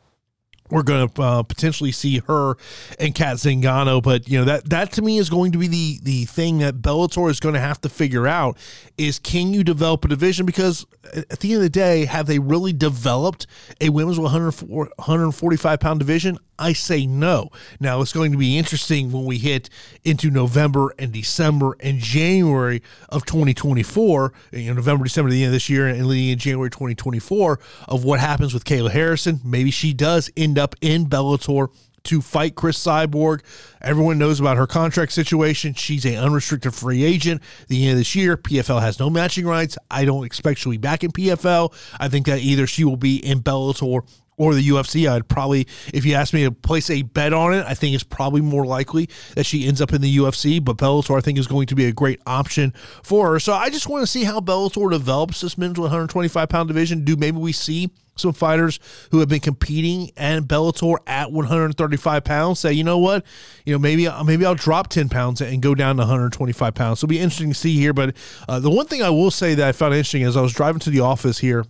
we're 0.70 0.82
going 0.82 1.08
to 1.08 1.22
uh, 1.22 1.42
potentially 1.42 1.92
see 1.92 2.18
her 2.20 2.56
and 2.98 3.14
Cat 3.14 3.36
Zingano, 3.36 4.02
but 4.02 4.28
you 4.28 4.38
know 4.38 4.44
that 4.44 4.70
that 4.70 4.92
to 4.92 5.02
me 5.02 5.18
is 5.18 5.28
going 5.28 5.52
to 5.52 5.58
be 5.58 5.68
the 5.68 6.00
the 6.02 6.24
thing 6.26 6.58
that 6.58 6.76
Bellator 6.76 7.30
is 7.30 7.40
going 7.40 7.54
to 7.54 7.60
have 7.60 7.80
to 7.82 7.88
figure 7.88 8.26
out 8.26 8.56
is 8.96 9.18
can 9.18 9.52
you 9.52 9.64
develop 9.64 10.04
a 10.04 10.08
division 10.08 10.46
because 10.46 10.86
at 11.14 11.40
the 11.40 11.52
end 11.52 11.56
of 11.56 11.62
the 11.62 11.70
day, 11.70 12.04
have 12.04 12.26
they 12.26 12.38
really 12.38 12.72
developed 12.72 13.46
a 13.80 13.88
women's 13.88 14.18
145 14.18 15.80
pound 15.80 15.98
division? 15.98 16.38
I 16.60 16.74
say 16.74 17.06
no. 17.06 17.48
Now 17.80 18.02
it's 18.02 18.12
going 18.12 18.32
to 18.32 18.38
be 18.38 18.58
interesting 18.58 19.10
when 19.10 19.24
we 19.24 19.38
hit 19.38 19.70
into 20.04 20.30
November 20.30 20.94
and 20.98 21.10
December 21.10 21.76
and 21.80 21.98
January 21.98 22.82
of 23.08 23.24
2024, 23.24 24.32
you 24.52 24.68
know, 24.68 24.74
November, 24.74 25.04
December, 25.04 25.30
the 25.30 25.42
end 25.42 25.48
of 25.48 25.52
this 25.52 25.70
year, 25.70 25.88
and 25.88 26.06
leading 26.06 26.28
in 26.28 26.38
January 26.38 26.70
2024 26.70 27.58
of 27.88 28.04
what 28.04 28.20
happens 28.20 28.52
with 28.52 28.64
Kayla 28.64 28.90
Harrison. 28.90 29.40
Maybe 29.42 29.70
she 29.70 29.94
does 29.94 30.30
end 30.36 30.58
up 30.58 30.76
in 30.82 31.06
Bellator 31.06 31.70
to 32.04 32.20
fight 32.20 32.54
Cris 32.54 32.78
Cyborg. 32.78 33.40
Everyone 33.80 34.18
knows 34.18 34.40
about 34.40 34.56
her 34.56 34.66
contract 34.66 35.12
situation. 35.12 35.74
She's 35.74 36.04
a 36.04 36.16
unrestricted 36.16 36.74
free 36.74 37.04
agent. 37.04 37.42
the 37.68 37.84
end 37.84 37.92
of 37.92 37.98
this 37.98 38.14
year, 38.14 38.36
PFL 38.36 38.80
has 38.80 38.98
no 38.98 39.10
matching 39.10 39.46
rights. 39.46 39.76
I 39.90 40.04
don't 40.04 40.24
expect 40.24 40.60
she'll 40.60 40.72
be 40.72 40.78
back 40.78 41.04
in 41.04 41.12
PFL. 41.12 41.72
I 41.98 42.08
think 42.08 42.26
that 42.26 42.40
either 42.40 42.66
she 42.66 42.84
will 42.84 42.96
be 42.96 43.16
in 43.16 43.42
Bellator 43.42 44.02
or 44.40 44.54
the 44.54 44.66
UFC, 44.66 45.06
I'd 45.06 45.28
probably, 45.28 45.66
if 45.92 46.06
you 46.06 46.14
ask 46.14 46.32
me 46.32 46.44
to 46.44 46.50
place 46.50 46.88
a 46.88 47.02
bet 47.02 47.34
on 47.34 47.52
it, 47.52 47.62
I 47.66 47.74
think 47.74 47.94
it's 47.94 48.02
probably 48.02 48.40
more 48.40 48.64
likely 48.64 49.10
that 49.34 49.44
she 49.44 49.66
ends 49.66 49.82
up 49.82 49.92
in 49.92 50.00
the 50.00 50.16
UFC. 50.16 50.64
But 50.64 50.78
Bellator, 50.78 51.14
I 51.14 51.20
think, 51.20 51.38
is 51.38 51.46
going 51.46 51.66
to 51.66 51.74
be 51.74 51.84
a 51.84 51.92
great 51.92 52.22
option 52.26 52.72
for 53.02 53.32
her. 53.32 53.38
So 53.38 53.52
I 53.52 53.68
just 53.68 53.86
want 53.86 54.02
to 54.02 54.06
see 54.06 54.24
how 54.24 54.40
Bellator 54.40 54.90
develops 54.90 55.42
this 55.42 55.58
men's 55.58 55.78
125 55.78 56.48
pound 56.48 56.68
division. 56.68 57.04
Do 57.04 57.16
maybe 57.16 57.36
we 57.36 57.52
see 57.52 57.90
some 58.16 58.32
fighters 58.32 58.80
who 59.10 59.18
have 59.18 59.28
been 59.28 59.40
competing 59.40 60.10
and 60.16 60.46
Bellator 60.46 60.96
at 61.06 61.30
135 61.30 62.24
pounds 62.24 62.60
say, 62.60 62.72
you 62.72 62.82
know 62.82 62.98
what, 62.98 63.26
you 63.66 63.74
know 63.74 63.78
maybe 63.78 64.08
maybe 64.24 64.46
I'll 64.46 64.54
drop 64.54 64.88
10 64.88 65.10
pounds 65.10 65.42
and 65.42 65.60
go 65.60 65.74
down 65.74 65.96
to 65.96 66.00
125 66.00 66.74
pounds. 66.74 67.00
So 67.00 67.04
it'll 67.04 67.10
be 67.10 67.18
interesting 67.18 67.50
to 67.50 67.54
see 67.54 67.76
here. 67.76 67.92
But 67.92 68.16
uh, 68.48 68.58
the 68.58 68.70
one 68.70 68.86
thing 68.86 69.02
I 69.02 69.10
will 69.10 69.30
say 69.30 69.54
that 69.54 69.68
I 69.68 69.72
found 69.72 69.92
interesting 69.92 70.22
is 70.22 70.34
I 70.34 70.40
was 70.40 70.54
driving 70.54 70.80
to 70.80 70.90
the 70.90 71.00
office 71.00 71.38
here 71.38 71.66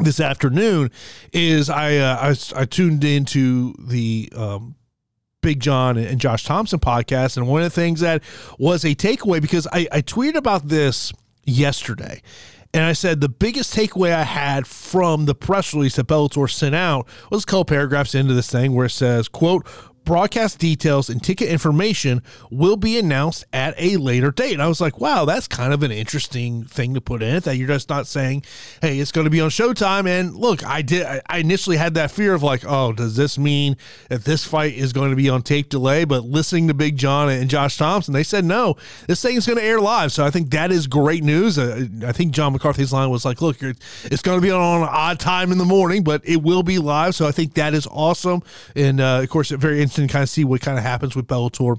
this 0.00 0.20
afternoon 0.20 0.90
is 1.32 1.70
I, 1.70 1.96
uh, 1.96 2.34
I, 2.54 2.60
I 2.60 2.64
tuned 2.64 3.04
into 3.04 3.74
the 3.78 4.32
um, 4.34 4.76
Big 5.40 5.60
John 5.60 5.96
and 5.96 6.20
Josh 6.20 6.44
Thomson 6.44 6.80
podcast, 6.80 7.36
and 7.36 7.46
one 7.46 7.62
of 7.62 7.66
the 7.66 7.80
things 7.80 8.00
that 8.00 8.22
was 8.58 8.84
a 8.84 8.94
takeaway 8.94 9.40
because 9.40 9.66
I, 9.72 9.86
I 9.92 10.02
tweeted 10.02 10.34
about 10.34 10.68
this 10.68 11.12
yesterday. 11.44 12.22
And 12.74 12.84
I 12.84 12.92
said 12.92 13.20
the 13.20 13.30
biggest 13.30 13.74
takeaway 13.74 14.12
I 14.12 14.24
had 14.24 14.66
from 14.66 15.24
the 15.24 15.34
press 15.34 15.72
release 15.72 15.96
that 15.96 16.06
Bellator 16.06 16.50
sent 16.50 16.74
out 16.74 17.08
was 17.30 17.44
a 17.44 17.46
couple 17.46 17.64
paragraphs 17.64 18.14
into 18.14 18.34
this 18.34 18.50
thing 18.50 18.74
where 18.74 18.86
it 18.86 18.90
says, 18.90 19.26
quote, 19.26 19.66
broadcast 20.08 20.58
details 20.58 21.10
and 21.10 21.22
ticket 21.22 21.50
information 21.50 22.22
will 22.50 22.78
be 22.78 22.98
announced 22.98 23.44
at 23.52 23.74
a 23.76 23.98
later 23.98 24.30
date. 24.30 24.54
And 24.54 24.62
I 24.62 24.66
was 24.66 24.80
like, 24.80 24.98
wow, 24.98 25.26
that's 25.26 25.46
kind 25.46 25.70
of 25.70 25.82
an 25.82 25.92
interesting 25.92 26.64
thing 26.64 26.94
to 26.94 27.00
put 27.02 27.22
in 27.22 27.34
it 27.34 27.44
that 27.44 27.58
you're 27.58 27.68
just 27.68 27.90
not 27.90 28.06
saying, 28.06 28.42
hey, 28.80 28.98
it's 29.00 29.12
going 29.12 29.26
to 29.26 29.30
be 29.30 29.42
on 29.42 29.50
Showtime. 29.50 30.08
And 30.08 30.34
look, 30.34 30.64
I 30.64 30.80
did, 30.80 31.06
I 31.26 31.36
initially 31.36 31.76
had 31.76 31.92
that 31.92 32.10
fear 32.10 32.32
of 32.32 32.42
like, 32.42 32.64
oh, 32.66 32.94
does 32.94 33.16
this 33.16 33.38
mean 33.38 33.76
that 34.08 34.24
this 34.24 34.46
fight 34.46 34.72
is 34.72 34.94
going 34.94 35.10
to 35.10 35.16
be 35.16 35.28
on 35.28 35.42
tape 35.42 35.68
delay? 35.68 36.06
But 36.06 36.24
listening 36.24 36.68
to 36.68 36.74
Big 36.74 36.96
John 36.96 37.28
and 37.28 37.50
Josh 37.50 37.76
Thomson, 37.76 38.14
they 38.14 38.22
said, 38.22 38.46
no, 38.46 38.78
this 39.08 39.20
thing 39.20 39.36
is 39.36 39.46
going 39.46 39.58
to 39.58 39.64
air 39.64 39.78
live. 39.78 40.10
So 40.10 40.24
I 40.24 40.30
think 40.30 40.48
that 40.52 40.72
is 40.72 40.86
great 40.86 41.22
news. 41.22 41.58
Uh, 41.58 41.84
I 42.06 42.12
think 42.12 42.32
John 42.32 42.54
McCarthy's 42.54 42.94
line 42.94 43.10
was 43.10 43.26
like, 43.26 43.42
look, 43.42 43.58
it's 43.60 44.22
going 44.22 44.38
to 44.38 44.42
be 44.42 44.50
on 44.50 44.84
an 44.84 44.88
odd 44.90 45.20
time 45.20 45.52
in 45.52 45.58
the 45.58 45.66
morning, 45.66 46.02
but 46.02 46.26
it 46.26 46.42
will 46.42 46.62
be 46.62 46.78
live. 46.78 47.14
So 47.14 47.26
I 47.26 47.30
think 47.30 47.52
that 47.54 47.74
is 47.74 47.86
awesome. 47.88 48.42
And 48.74 49.02
uh, 49.02 49.20
of 49.22 49.28
course, 49.28 49.50
very 49.50 49.82
interesting 49.82 49.97
to 50.06 50.12
kind 50.12 50.22
of 50.22 50.28
see 50.28 50.44
what 50.44 50.60
kind 50.60 50.78
of 50.78 50.84
happens 50.84 51.16
with 51.16 51.26
Bellator 51.26 51.78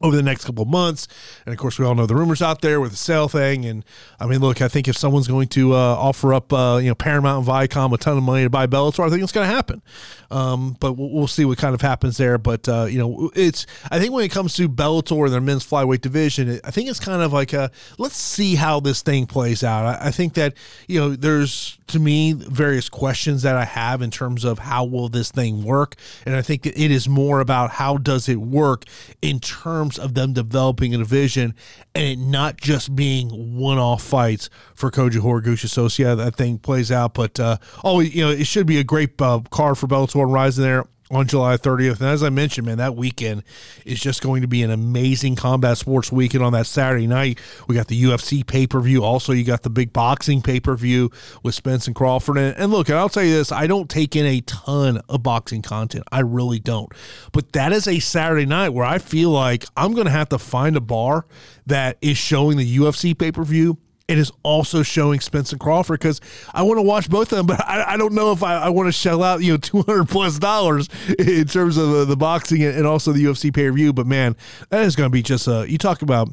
over 0.00 0.14
the 0.14 0.22
next 0.22 0.44
couple 0.44 0.62
of 0.62 0.68
months. 0.68 1.08
And 1.44 1.52
of 1.52 1.58
course, 1.58 1.78
we 1.78 1.84
all 1.84 1.94
know 1.94 2.06
the 2.06 2.14
rumors 2.14 2.42
out 2.42 2.60
there 2.60 2.80
with 2.80 2.92
the 2.92 2.96
sale 2.96 3.28
thing. 3.28 3.64
And 3.64 3.84
I 4.20 4.26
mean, 4.26 4.40
look, 4.40 4.62
I 4.62 4.68
think 4.68 4.88
if 4.88 4.96
someone's 4.96 5.28
going 5.28 5.48
to 5.48 5.74
uh, 5.74 5.76
offer 5.76 6.32
up, 6.34 6.52
uh, 6.52 6.78
you 6.80 6.88
know, 6.88 6.94
Paramount 6.94 7.46
and 7.46 7.54
Viacom 7.54 7.92
a 7.92 7.98
ton 7.98 8.16
of 8.16 8.22
money 8.22 8.44
to 8.44 8.50
buy 8.50 8.66
Bellator, 8.66 9.04
I 9.06 9.10
think 9.10 9.22
it's 9.22 9.32
going 9.32 9.48
to 9.48 9.54
happen. 9.54 9.82
Um, 10.30 10.76
but 10.78 10.92
we'll, 10.92 11.10
we'll, 11.10 11.26
see 11.26 11.44
what 11.44 11.58
kind 11.58 11.74
of 11.74 11.80
happens 11.80 12.16
there. 12.16 12.36
But 12.36 12.68
uh, 12.68 12.84
you 12.84 12.98
know, 12.98 13.30
it's 13.34 13.66
I 13.90 13.98
think 13.98 14.12
when 14.12 14.24
it 14.24 14.30
comes 14.30 14.54
to 14.54 14.68
Bellator 14.68 15.24
and 15.24 15.32
their 15.32 15.40
men's 15.40 15.66
flyweight 15.66 16.02
division, 16.02 16.60
I 16.64 16.70
think 16.70 16.88
it's 16.88 17.00
kind 17.00 17.22
of 17.22 17.32
like 17.32 17.52
a 17.52 17.70
let's 17.96 18.16
see 18.16 18.54
how 18.54 18.80
this 18.80 19.02
thing 19.02 19.26
plays 19.26 19.64
out. 19.64 19.86
I, 19.86 20.08
I 20.08 20.10
think 20.10 20.34
that 20.34 20.54
you 20.86 21.00
know, 21.00 21.16
there's 21.16 21.78
to 21.88 21.98
me 21.98 22.34
various 22.34 22.90
questions 22.90 23.42
that 23.42 23.56
I 23.56 23.64
have 23.64 24.02
in 24.02 24.10
terms 24.10 24.44
of 24.44 24.58
how 24.58 24.84
will 24.84 25.08
this 25.08 25.30
thing 25.30 25.64
work, 25.64 25.94
and 26.26 26.36
I 26.36 26.42
think 26.42 26.62
that 26.62 26.78
it 26.78 26.90
is 26.90 27.08
more 27.08 27.40
about 27.40 27.70
how 27.70 27.96
does 27.96 28.28
it 28.28 28.36
work 28.36 28.84
in 29.22 29.40
terms 29.40 29.87
of 29.96 30.14
them 30.14 30.32
developing 30.32 30.94
a 30.94 30.98
division 30.98 31.54
and 31.94 32.08
it 32.08 32.18
not 32.18 32.56
just 32.56 32.94
being 32.94 33.56
one-off 33.56 34.02
fights 34.02 34.50
for 34.74 34.90
Kyoji 34.90 35.20
Horiguchi. 35.20 35.68
So 35.68 35.88
how 36.02 36.16
that 36.16 36.34
thing 36.34 36.58
plays 36.58 36.90
out. 36.90 37.14
But 37.14 37.38
uh, 37.40 37.56
oh, 37.84 38.00
you 38.00 38.22
know, 38.22 38.30
it 38.30 38.46
should 38.46 38.66
be 38.66 38.78
a 38.78 38.84
great 38.84 39.20
uh, 39.22 39.40
card 39.50 39.78
for 39.78 39.86
Bellator 39.86 40.22
and 40.22 40.32
Rizin 40.32 40.64
there 40.64 40.84
on 41.10 41.26
July 41.26 41.56
30th. 41.56 42.00
And 42.00 42.08
as 42.08 42.22
I 42.22 42.30
mentioned, 42.30 42.66
man, 42.66 42.78
that 42.78 42.94
weekend 42.94 43.42
is 43.84 44.00
just 44.00 44.22
going 44.22 44.42
to 44.42 44.48
be 44.48 44.62
an 44.62 44.70
amazing 44.70 45.36
combat 45.36 45.78
sports 45.78 46.12
weekend 46.12 46.44
on 46.44 46.52
that 46.52 46.66
Saturday 46.66 47.06
night. 47.06 47.38
We 47.66 47.74
got 47.74 47.88
the 47.88 48.02
UFC 48.02 48.46
pay 48.46 48.66
per 48.66 48.80
view. 48.80 49.04
Also, 49.04 49.32
you 49.32 49.44
got 49.44 49.62
the 49.62 49.70
big 49.70 49.92
boxing 49.92 50.42
pay 50.42 50.60
per 50.60 50.74
view 50.74 51.10
with 51.42 51.54
Spence 51.54 51.86
and 51.86 51.96
Crawford. 51.96 52.36
And, 52.36 52.56
and 52.56 52.72
look, 52.72 52.90
I'll 52.90 53.08
tell 53.08 53.22
you 53.22 53.34
this 53.34 53.52
I 53.52 53.66
don't 53.66 53.88
take 53.88 54.16
in 54.16 54.26
a 54.26 54.40
ton 54.42 55.00
of 55.08 55.22
boxing 55.22 55.62
content. 55.62 56.04
I 56.12 56.20
really 56.20 56.58
don't. 56.58 56.92
But 57.32 57.52
that 57.52 57.72
is 57.72 57.88
a 57.88 58.00
Saturday 58.00 58.46
night 58.46 58.70
where 58.70 58.86
I 58.86 58.98
feel 58.98 59.30
like 59.30 59.64
I'm 59.76 59.94
going 59.94 60.06
to 60.06 60.12
have 60.12 60.28
to 60.30 60.38
find 60.38 60.76
a 60.76 60.80
bar 60.80 61.26
that 61.66 61.98
is 62.00 62.18
showing 62.18 62.56
the 62.56 62.78
UFC 62.78 63.16
pay 63.16 63.32
per 63.32 63.44
view 63.44 63.78
it 64.08 64.18
is 64.18 64.32
also 64.42 64.82
showing 64.82 65.20
Spence 65.20 65.52
and 65.52 65.60
Crawford 65.60 66.00
because 66.00 66.20
I 66.54 66.62
want 66.62 66.78
to 66.78 66.82
watch 66.82 67.10
both 67.10 67.30
of 67.32 67.36
them, 67.36 67.46
but 67.46 67.64
I, 67.68 67.92
I 67.92 67.96
don't 67.96 68.14
know 68.14 68.32
if 68.32 68.42
I, 68.42 68.54
I, 68.54 68.68
want 68.70 68.88
to 68.88 68.92
shell 68.92 69.22
out 69.22 69.42
you 69.42 69.52
know 69.52 69.56
two 69.58 69.82
hundred 69.82 70.08
plus 70.08 70.38
dollars 70.38 70.88
in 71.18 71.44
terms 71.46 71.76
of 71.76 71.90
the, 71.90 72.04
the 72.06 72.16
boxing 72.16 72.62
and, 72.64 72.76
and 72.76 72.86
also 72.86 73.12
the 73.12 73.22
UFC 73.22 73.54
pay 73.54 73.68
per 73.68 73.72
view. 73.72 73.92
But 73.92 74.06
man, 74.06 74.36
that 74.70 74.82
is 74.84 74.96
going 74.96 75.08
to 75.08 75.12
be 75.12 75.22
just 75.22 75.46
a 75.46 75.66
you 75.68 75.78
talk 75.78 76.02
about 76.02 76.30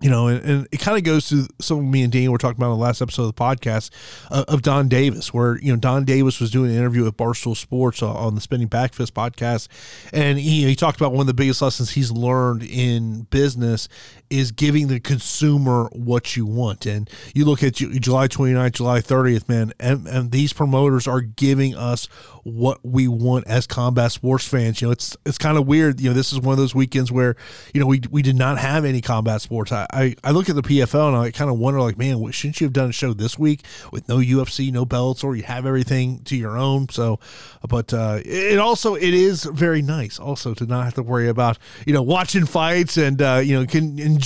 you 0.00 0.10
know, 0.10 0.26
and, 0.26 0.44
and 0.44 0.68
it 0.70 0.80
kind 0.80 0.98
of 0.98 1.04
goes 1.04 1.30
to 1.30 1.46
something 1.60 1.90
me 1.90 2.02
and 2.02 2.12
Dean 2.12 2.30
were 2.30 2.36
talking 2.36 2.58
about 2.58 2.72
in 2.72 2.78
the 2.78 2.84
last 2.84 3.00
episode 3.00 3.22
of 3.22 3.34
the 3.34 3.40
podcast 3.40 3.90
uh, 4.30 4.44
of 4.48 4.60
Don 4.60 4.86
Davis, 4.86 5.32
where 5.32 5.58
you 5.60 5.72
know 5.72 5.78
Don 5.78 6.04
Davis 6.04 6.40
was 6.40 6.50
doing 6.50 6.70
an 6.70 6.76
interview 6.76 7.04
with 7.04 7.16
Barstool 7.16 7.56
Sports 7.56 8.02
uh, 8.02 8.12
on 8.12 8.34
the 8.34 8.40
Spinning 8.42 8.68
Backfist 8.68 9.12
podcast, 9.12 9.68
and 10.12 10.38
he 10.38 10.64
he 10.64 10.74
talked 10.74 11.00
about 11.00 11.12
one 11.12 11.22
of 11.22 11.26
the 11.26 11.34
biggest 11.34 11.62
lessons 11.62 11.92
he's 11.92 12.10
learned 12.10 12.62
in 12.64 13.22
business 13.30 13.88
is 14.34 14.50
giving 14.50 14.88
the 14.88 15.00
consumer 15.00 15.88
what 15.92 16.36
you 16.36 16.44
want. 16.44 16.86
And 16.86 17.08
you 17.34 17.44
look 17.44 17.62
at 17.62 17.74
July 17.74 18.28
29th, 18.28 18.72
July 18.72 19.00
30th, 19.00 19.48
man, 19.48 19.72
and, 19.78 20.06
and 20.06 20.30
these 20.32 20.52
promoters 20.52 21.06
are 21.06 21.20
giving 21.20 21.74
us 21.74 22.08
what 22.44 22.84
we 22.84 23.08
want 23.08 23.46
as 23.46 23.66
combat 23.66 24.12
sports 24.12 24.46
fans. 24.46 24.80
You 24.80 24.88
know, 24.88 24.92
it's 24.92 25.16
it's 25.24 25.38
kind 25.38 25.56
of 25.56 25.66
weird. 25.66 26.00
You 26.00 26.10
know, 26.10 26.14
this 26.14 26.32
is 26.32 26.40
one 26.40 26.52
of 26.52 26.58
those 26.58 26.74
weekends 26.74 27.10
where 27.10 27.36
you 27.72 27.80
know 27.80 27.86
we 27.86 28.02
we 28.10 28.22
did 28.22 28.36
not 28.36 28.58
have 28.58 28.84
any 28.84 29.00
combat 29.00 29.40
sports. 29.40 29.72
I 29.72 29.86
I, 29.90 30.14
I 30.22 30.30
look 30.30 30.48
at 30.48 30.54
the 30.54 30.62
PFL 30.62 31.08
and 31.08 31.16
I 31.16 31.30
kind 31.30 31.50
of 31.50 31.58
wonder, 31.58 31.80
like, 31.80 31.98
man, 31.98 32.30
shouldn't 32.30 32.60
you 32.60 32.66
have 32.66 32.72
done 32.72 32.90
a 32.90 32.92
show 32.92 33.14
this 33.14 33.38
week 33.38 33.62
with 33.92 34.08
no 34.08 34.18
UFC, 34.18 34.70
no 34.70 34.84
belts, 34.84 35.24
or 35.24 35.34
you 35.36 35.42
have 35.44 35.64
everything 35.64 36.20
to 36.24 36.36
your 36.36 36.56
own? 36.56 36.88
So, 36.90 37.18
but 37.66 37.92
uh, 37.94 38.20
it 38.24 38.58
also 38.58 38.94
it 38.94 39.14
is 39.14 39.44
very 39.44 39.82
nice 39.82 40.18
also 40.18 40.54
to 40.54 40.66
not 40.66 40.84
have 40.84 40.94
to 40.94 41.02
worry 41.02 41.28
about 41.28 41.58
you 41.86 41.92
know 41.92 42.02
watching 42.02 42.46
fights 42.46 42.96
and 42.96 43.20
uh, 43.22 43.40
you 43.42 43.58
know 43.58 43.66
can 43.66 43.98
enjoy 43.98 44.23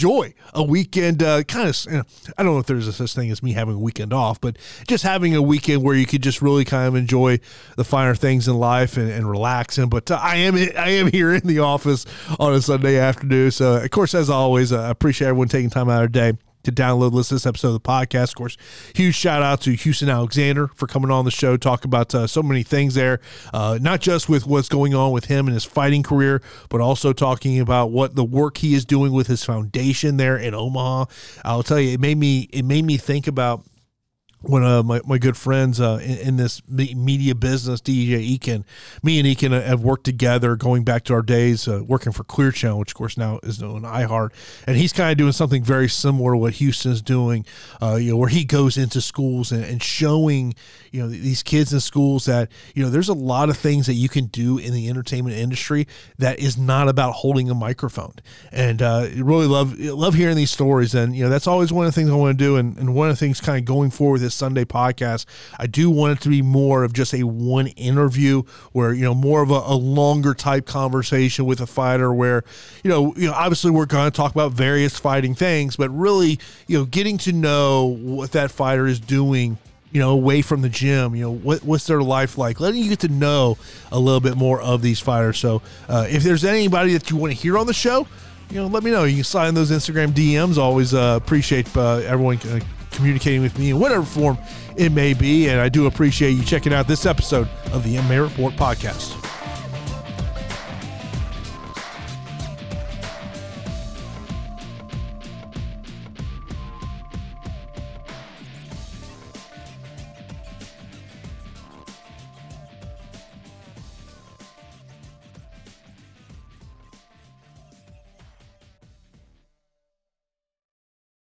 a 0.55 0.62
weekend. 0.62 1.22
Uh, 1.22 1.42
kind 1.42 1.68
of, 1.68 1.84
you 1.86 1.99
know, 1.99 2.05
I 2.36 2.42
don't 2.42 2.55
know 2.55 2.59
if 2.59 2.66
there's 2.66 2.86
a 2.86 2.92
such 2.92 3.14
thing 3.14 3.30
as 3.30 3.42
me 3.42 3.53
having 3.53 3.74
a 3.74 3.78
weekend 3.78 4.12
off, 4.12 4.40
but 4.40 4.57
just 4.86 5.05
having 5.05 5.34
a 5.34 5.42
weekend 5.42 5.82
where 5.82 5.94
you 5.94 6.07
could 6.07 6.22
just 6.22 6.42
really 6.42 6.64
kind 6.64 6.88
of 6.88 6.94
enjoy 6.94 7.40
the 7.76 7.84
finer 7.84 8.14
things 8.14 8.49
in 8.49 8.57
life 8.57 8.96
and, 8.96 9.11
and 9.11 9.30
relaxing. 9.30 9.88
But 9.88 10.11
uh, 10.11 10.18
I 10.20 10.36
am 10.36 10.55
I 10.55 10.90
am 10.90 11.11
here 11.11 11.34
in 11.34 11.46
the 11.46 11.61
office 11.61 12.07
on 12.38 12.55
a 12.55 12.61
Sunday 12.61 12.99
afternoon. 12.99 13.51
So 13.51 13.76
of 13.76 13.90
course, 13.90 14.14
as 14.14 14.30
always, 14.30 14.72
I 14.72 14.90
appreciate 14.90 15.28
everyone 15.28 15.49
taking 15.49 15.70
time 15.70 15.88
out 15.88 16.05
of 16.05 16.12
their 16.12 16.32
day 16.32 16.38
to 16.64 16.72
download 16.72 17.12
listen 17.12 17.30
to 17.30 17.34
this 17.36 17.46
episode 17.46 17.68
of 17.68 17.74
the 17.74 17.80
podcast. 17.80 18.30
Of 18.30 18.34
course, 18.34 18.56
huge 18.94 19.14
shout 19.14 19.42
out 19.42 19.61
to 19.62 19.72
Houston 19.72 20.09
Alexander 20.09 20.68
for 20.68 20.86
coming 20.86 21.11
on 21.11 21.24
the 21.24 21.30
show, 21.30 21.56
talk 21.56 21.84
about 21.84 22.14
uh, 22.14 22.26
so 22.26 22.42
many 22.42 22.62
things 22.62 22.94
there, 22.94 23.20
uh, 23.52 23.78
not 23.80 24.00
just 24.00 24.28
with 24.28 24.46
what's 24.46 24.68
going 24.68 24.94
on 24.94 25.12
with 25.12 25.26
him 25.26 25.46
and 25.46 25.54
his 25.54 25.64
fighting 25.64 26.02
career, 26.02 26.42
but 26.68 26.80
also 26.80 27.12
talking 27.12 27.61
about 27.61 27.90
what 27.90 28.14
the 28.14 28.24
work 28.24 28.59
he 28.59 28.74
is 28.74 28.84
doing 28.84 29.12
with 29.12 29.26
his 29.26 29.44
foundation 29.44 30.16
there 30.16 30.36
in 30.36 30.54
Omaha. 30.54 31.06
I'll 31.44 31.62
tell 31.62 31.80
you, 31.80 31.92
it 31.92 32.00
made 32.00 32.18
me 32.18 32.48
it 32.52 32.64
made 32.64 32.84
me 32.84 32.96
think 32.96 33.26
about 33.26 33.64
one 34.43 34.64
of 34.64 34.86
my, 34.86 35.01
my 35.05 35.18
good 35.18 35.36
friends 35.36 35.80
uh, 35.80 35.99
in, 36.03 36.18
in, 36.18 36.36
this 36.36 36.62
media 36.68 37.34
business, 37.34 37.80
DJ 37.80 38.39
Eakin, 38.39 38.64
me 39.03 39.18
and 39.18 39.26
Eakin 39.26 39.51
have 39.51 39.82
worked 39.82 40.05
together 40.05 40.55
going 40.55 40.84
back 40.84 41.03
to 41.05 41.14
our 41.14 41.22
days 41.22 41.66
uh, 41.66 41.82
working 41.84 42.12
for 42.12 42.22
Clear 42.22 42.53
Channel, 42.53 42.78
which 42.78 42.93
of 42.93 42.95
course 42.95 43.16
now 43.16 43.41
is 43.43 43.61
known 43.61 43.82
iHeart. 43.82 44.30
And 44.66 44.76
he's 44.76 44.93
kind 44.93 45.11
of 45.11 45.18
doing 45.18 45.32
something 45.32 45.64
very 45.64 45.89
similar 45.89 46.32
to 46.32 46.39
what 46.39 46.55
Houston's 46.55 47.03
doing, 47.03 47.45
uh, 47.82 47.97
you 47.97 48.12
know, 48.12 48.16
where 48.16 48.28
he 48.28 48.45
goes 48.45 48.78
into 48.78 49.01
schools 49.01 49.51
and, 49.51 49.64
and, 49.64 49.82
showing, 49.82 50.55
you 50.93 51.03
know, 51.03 51.09
these 51.09 51.43
kids 51.43 51.72
in 51.72 51.80
schools 51.80 52.26
that, 52.26 52.49
you 52.74 52.82
know, 52.84 52.91
there's 52.91 53.09
a 53.09 53.14
lot 53.14 53.49
of 53.49 53.57
things 53.57 53.86
that 53.86 53.95
you 53.95 54.09
can 54.09 54.26
do 54.26 54.59
in 54.59 54.72
the 54.72 54.89
entertainment 54.89 55.36
industry 55.36 55.89
that 56.18 56.39
is 56.39 56.57
not 56.57 56.89
about 56.89 57.12
holding 57.12 57.51
a 57.51 57.55
microphone. 57.55 58.14
And 58.53 58.82
uh, 58.82 59.09
really 59.16 59.47
love 59.47 59.78
love 59.80 60.14
hearing 60.14 60.36
these 60.36 60.51
stories. 60.51 60.95
And, 60.95 61.16
you 61.16 61.24
know, 61.24 61.30
that's 61.30 61.47
always 61.47 61.72
one 61.72 61.86
of 61.86 61.95
the 61.95 62.01
things 62.01 62.11
I 62.11 62.14
want 62.14 62.39
to 62.39 62.45
do. 62.45 62.57
And, 62.57 62.76
and 62.76 62.95
one 62.95 63.09
of 63.09 63.16
the 63.16 63.18
things 63.18 63.41
kind 63.41 63.59
of 63.59 63.64
going 63.64 63.91
forward 63.91 64.20
this 64.29 64.35
Sunday 64.35 64.66
podcast. 64.66 65.24
I 65.59 65.66
do 65.66 65.89
want 65.89 66.18
it 66.18 66.22
to 66.24 66.29
be 66.29 66.43
more 66.43 66.85
of 66.85 66.93
just 66.93 67.14
a 67.14 67.22
one 67.22 67.68
interview 67.68 68.43
where, 68.72 68.93
you 68.93 69.05
know, 69.05 69.14
more 69.14 69.43
of 69.43 69.51
a, 69.51 69.55
a 69.55 69.74
longer 69.74 70.35
type 70.35 70.66
conversation 70.66 71.47
with 71.47 71.62
a 71.62 71.66
fighter 71.66 72.12
where, 72.12 72.45
you 72.85 72.91
know, 72.91 73.14
you 73.16 73.29
know, 73.29 73.33
obviously 73.33 73.70
we're 73.70 73.87
going 73.87 74.11
to 74.11 74.14
talk 74.14 74.33
about 74.33 74.53
various 74.53 74.99
fighting 74.99 75.35
things, 75.35 75.76
but 75.76 75.89
really, 75.89 76.39
you 76.66 76.79
know, 76.79 76.85
getting 76.85 77.16
to 77.18 77.33
know 77.33 77.87
what 77.87 78.33
that 78.33 78.51
fighter 78.51 78.87
is 78.87 79.01
doing 79.01 79.57
you 79.91 80.01
know, 80.01 80.11
away 80.11 80.43
from 80.43 80.61
the 80.61 80.68
gym, 80.68 81.14
you 81.14 81.22
know, 81.22 81.33
what, 81.33 81.64
what's 81.64 81.87
their 81.87 82.03
life 82.03 82.37
like? 82.37 82.61
Letting 82.61 82.83
you 82.83 82.91
get 82.91 83.01
to 83.01 83.09
know 83.09 83.57
a 83.91 83.99
little 83.99 84.20
bit 84.20 84.37
more 84.37 84.61
of 84.61 84.83
these 84.83 85.01
fighters. 85.01 85.39
So, 85.39 85.62
uh, 85.89 86.07
if 86.11 86.22
there's 86.22 86.45
anybody 86.45 86.93
that 86.93 87.11
you 87.11 87.16
want 87.16 87.33
to 87.33 87.39
hear 87.39 87.57
on 87.57 87.66
the 87.66 87.72
show, 87.72 88.07
you 88.51 88.57
know, 88.57 88.66
let 88.66 88.83
me 88.83 88.91
know. 88.91 89.05
You 89.05 89.14
can 89.16 89.24
sign 89.24 89.55
those 89.55 89.70
Instagram 89.70 90.09
DMs. 90.09 90.59
Always 90.59 90.93
uh, 90.93 91.18
appreciate 91.22 91.74
uh, 91.74 91.97
everyone 91.99 92.39
uh, 92.51 92.61
communicating 92.99 93.40
with 93.40 93.57
me 93.59 93.70
in 93.70 93.78
whatever 93.78 94.03
form 94.03 94.36
it 94.76 94.90
may 94.90 95.14
be. 95.14 95.49
And 95.49 95.61
I 95.61 95.68
do 95.68 95.86
appreciate 95.86 96.32
you 96.32 96.44
checking 96.44 96.74
out 96.74 96.88
this 96.88 97.07
episode 97.07 97.49
of 97.72 97.84
the 97.84 97.94
MMA 97.94 98.28
Report 98.28 98.55
podcast. 98.55 99.28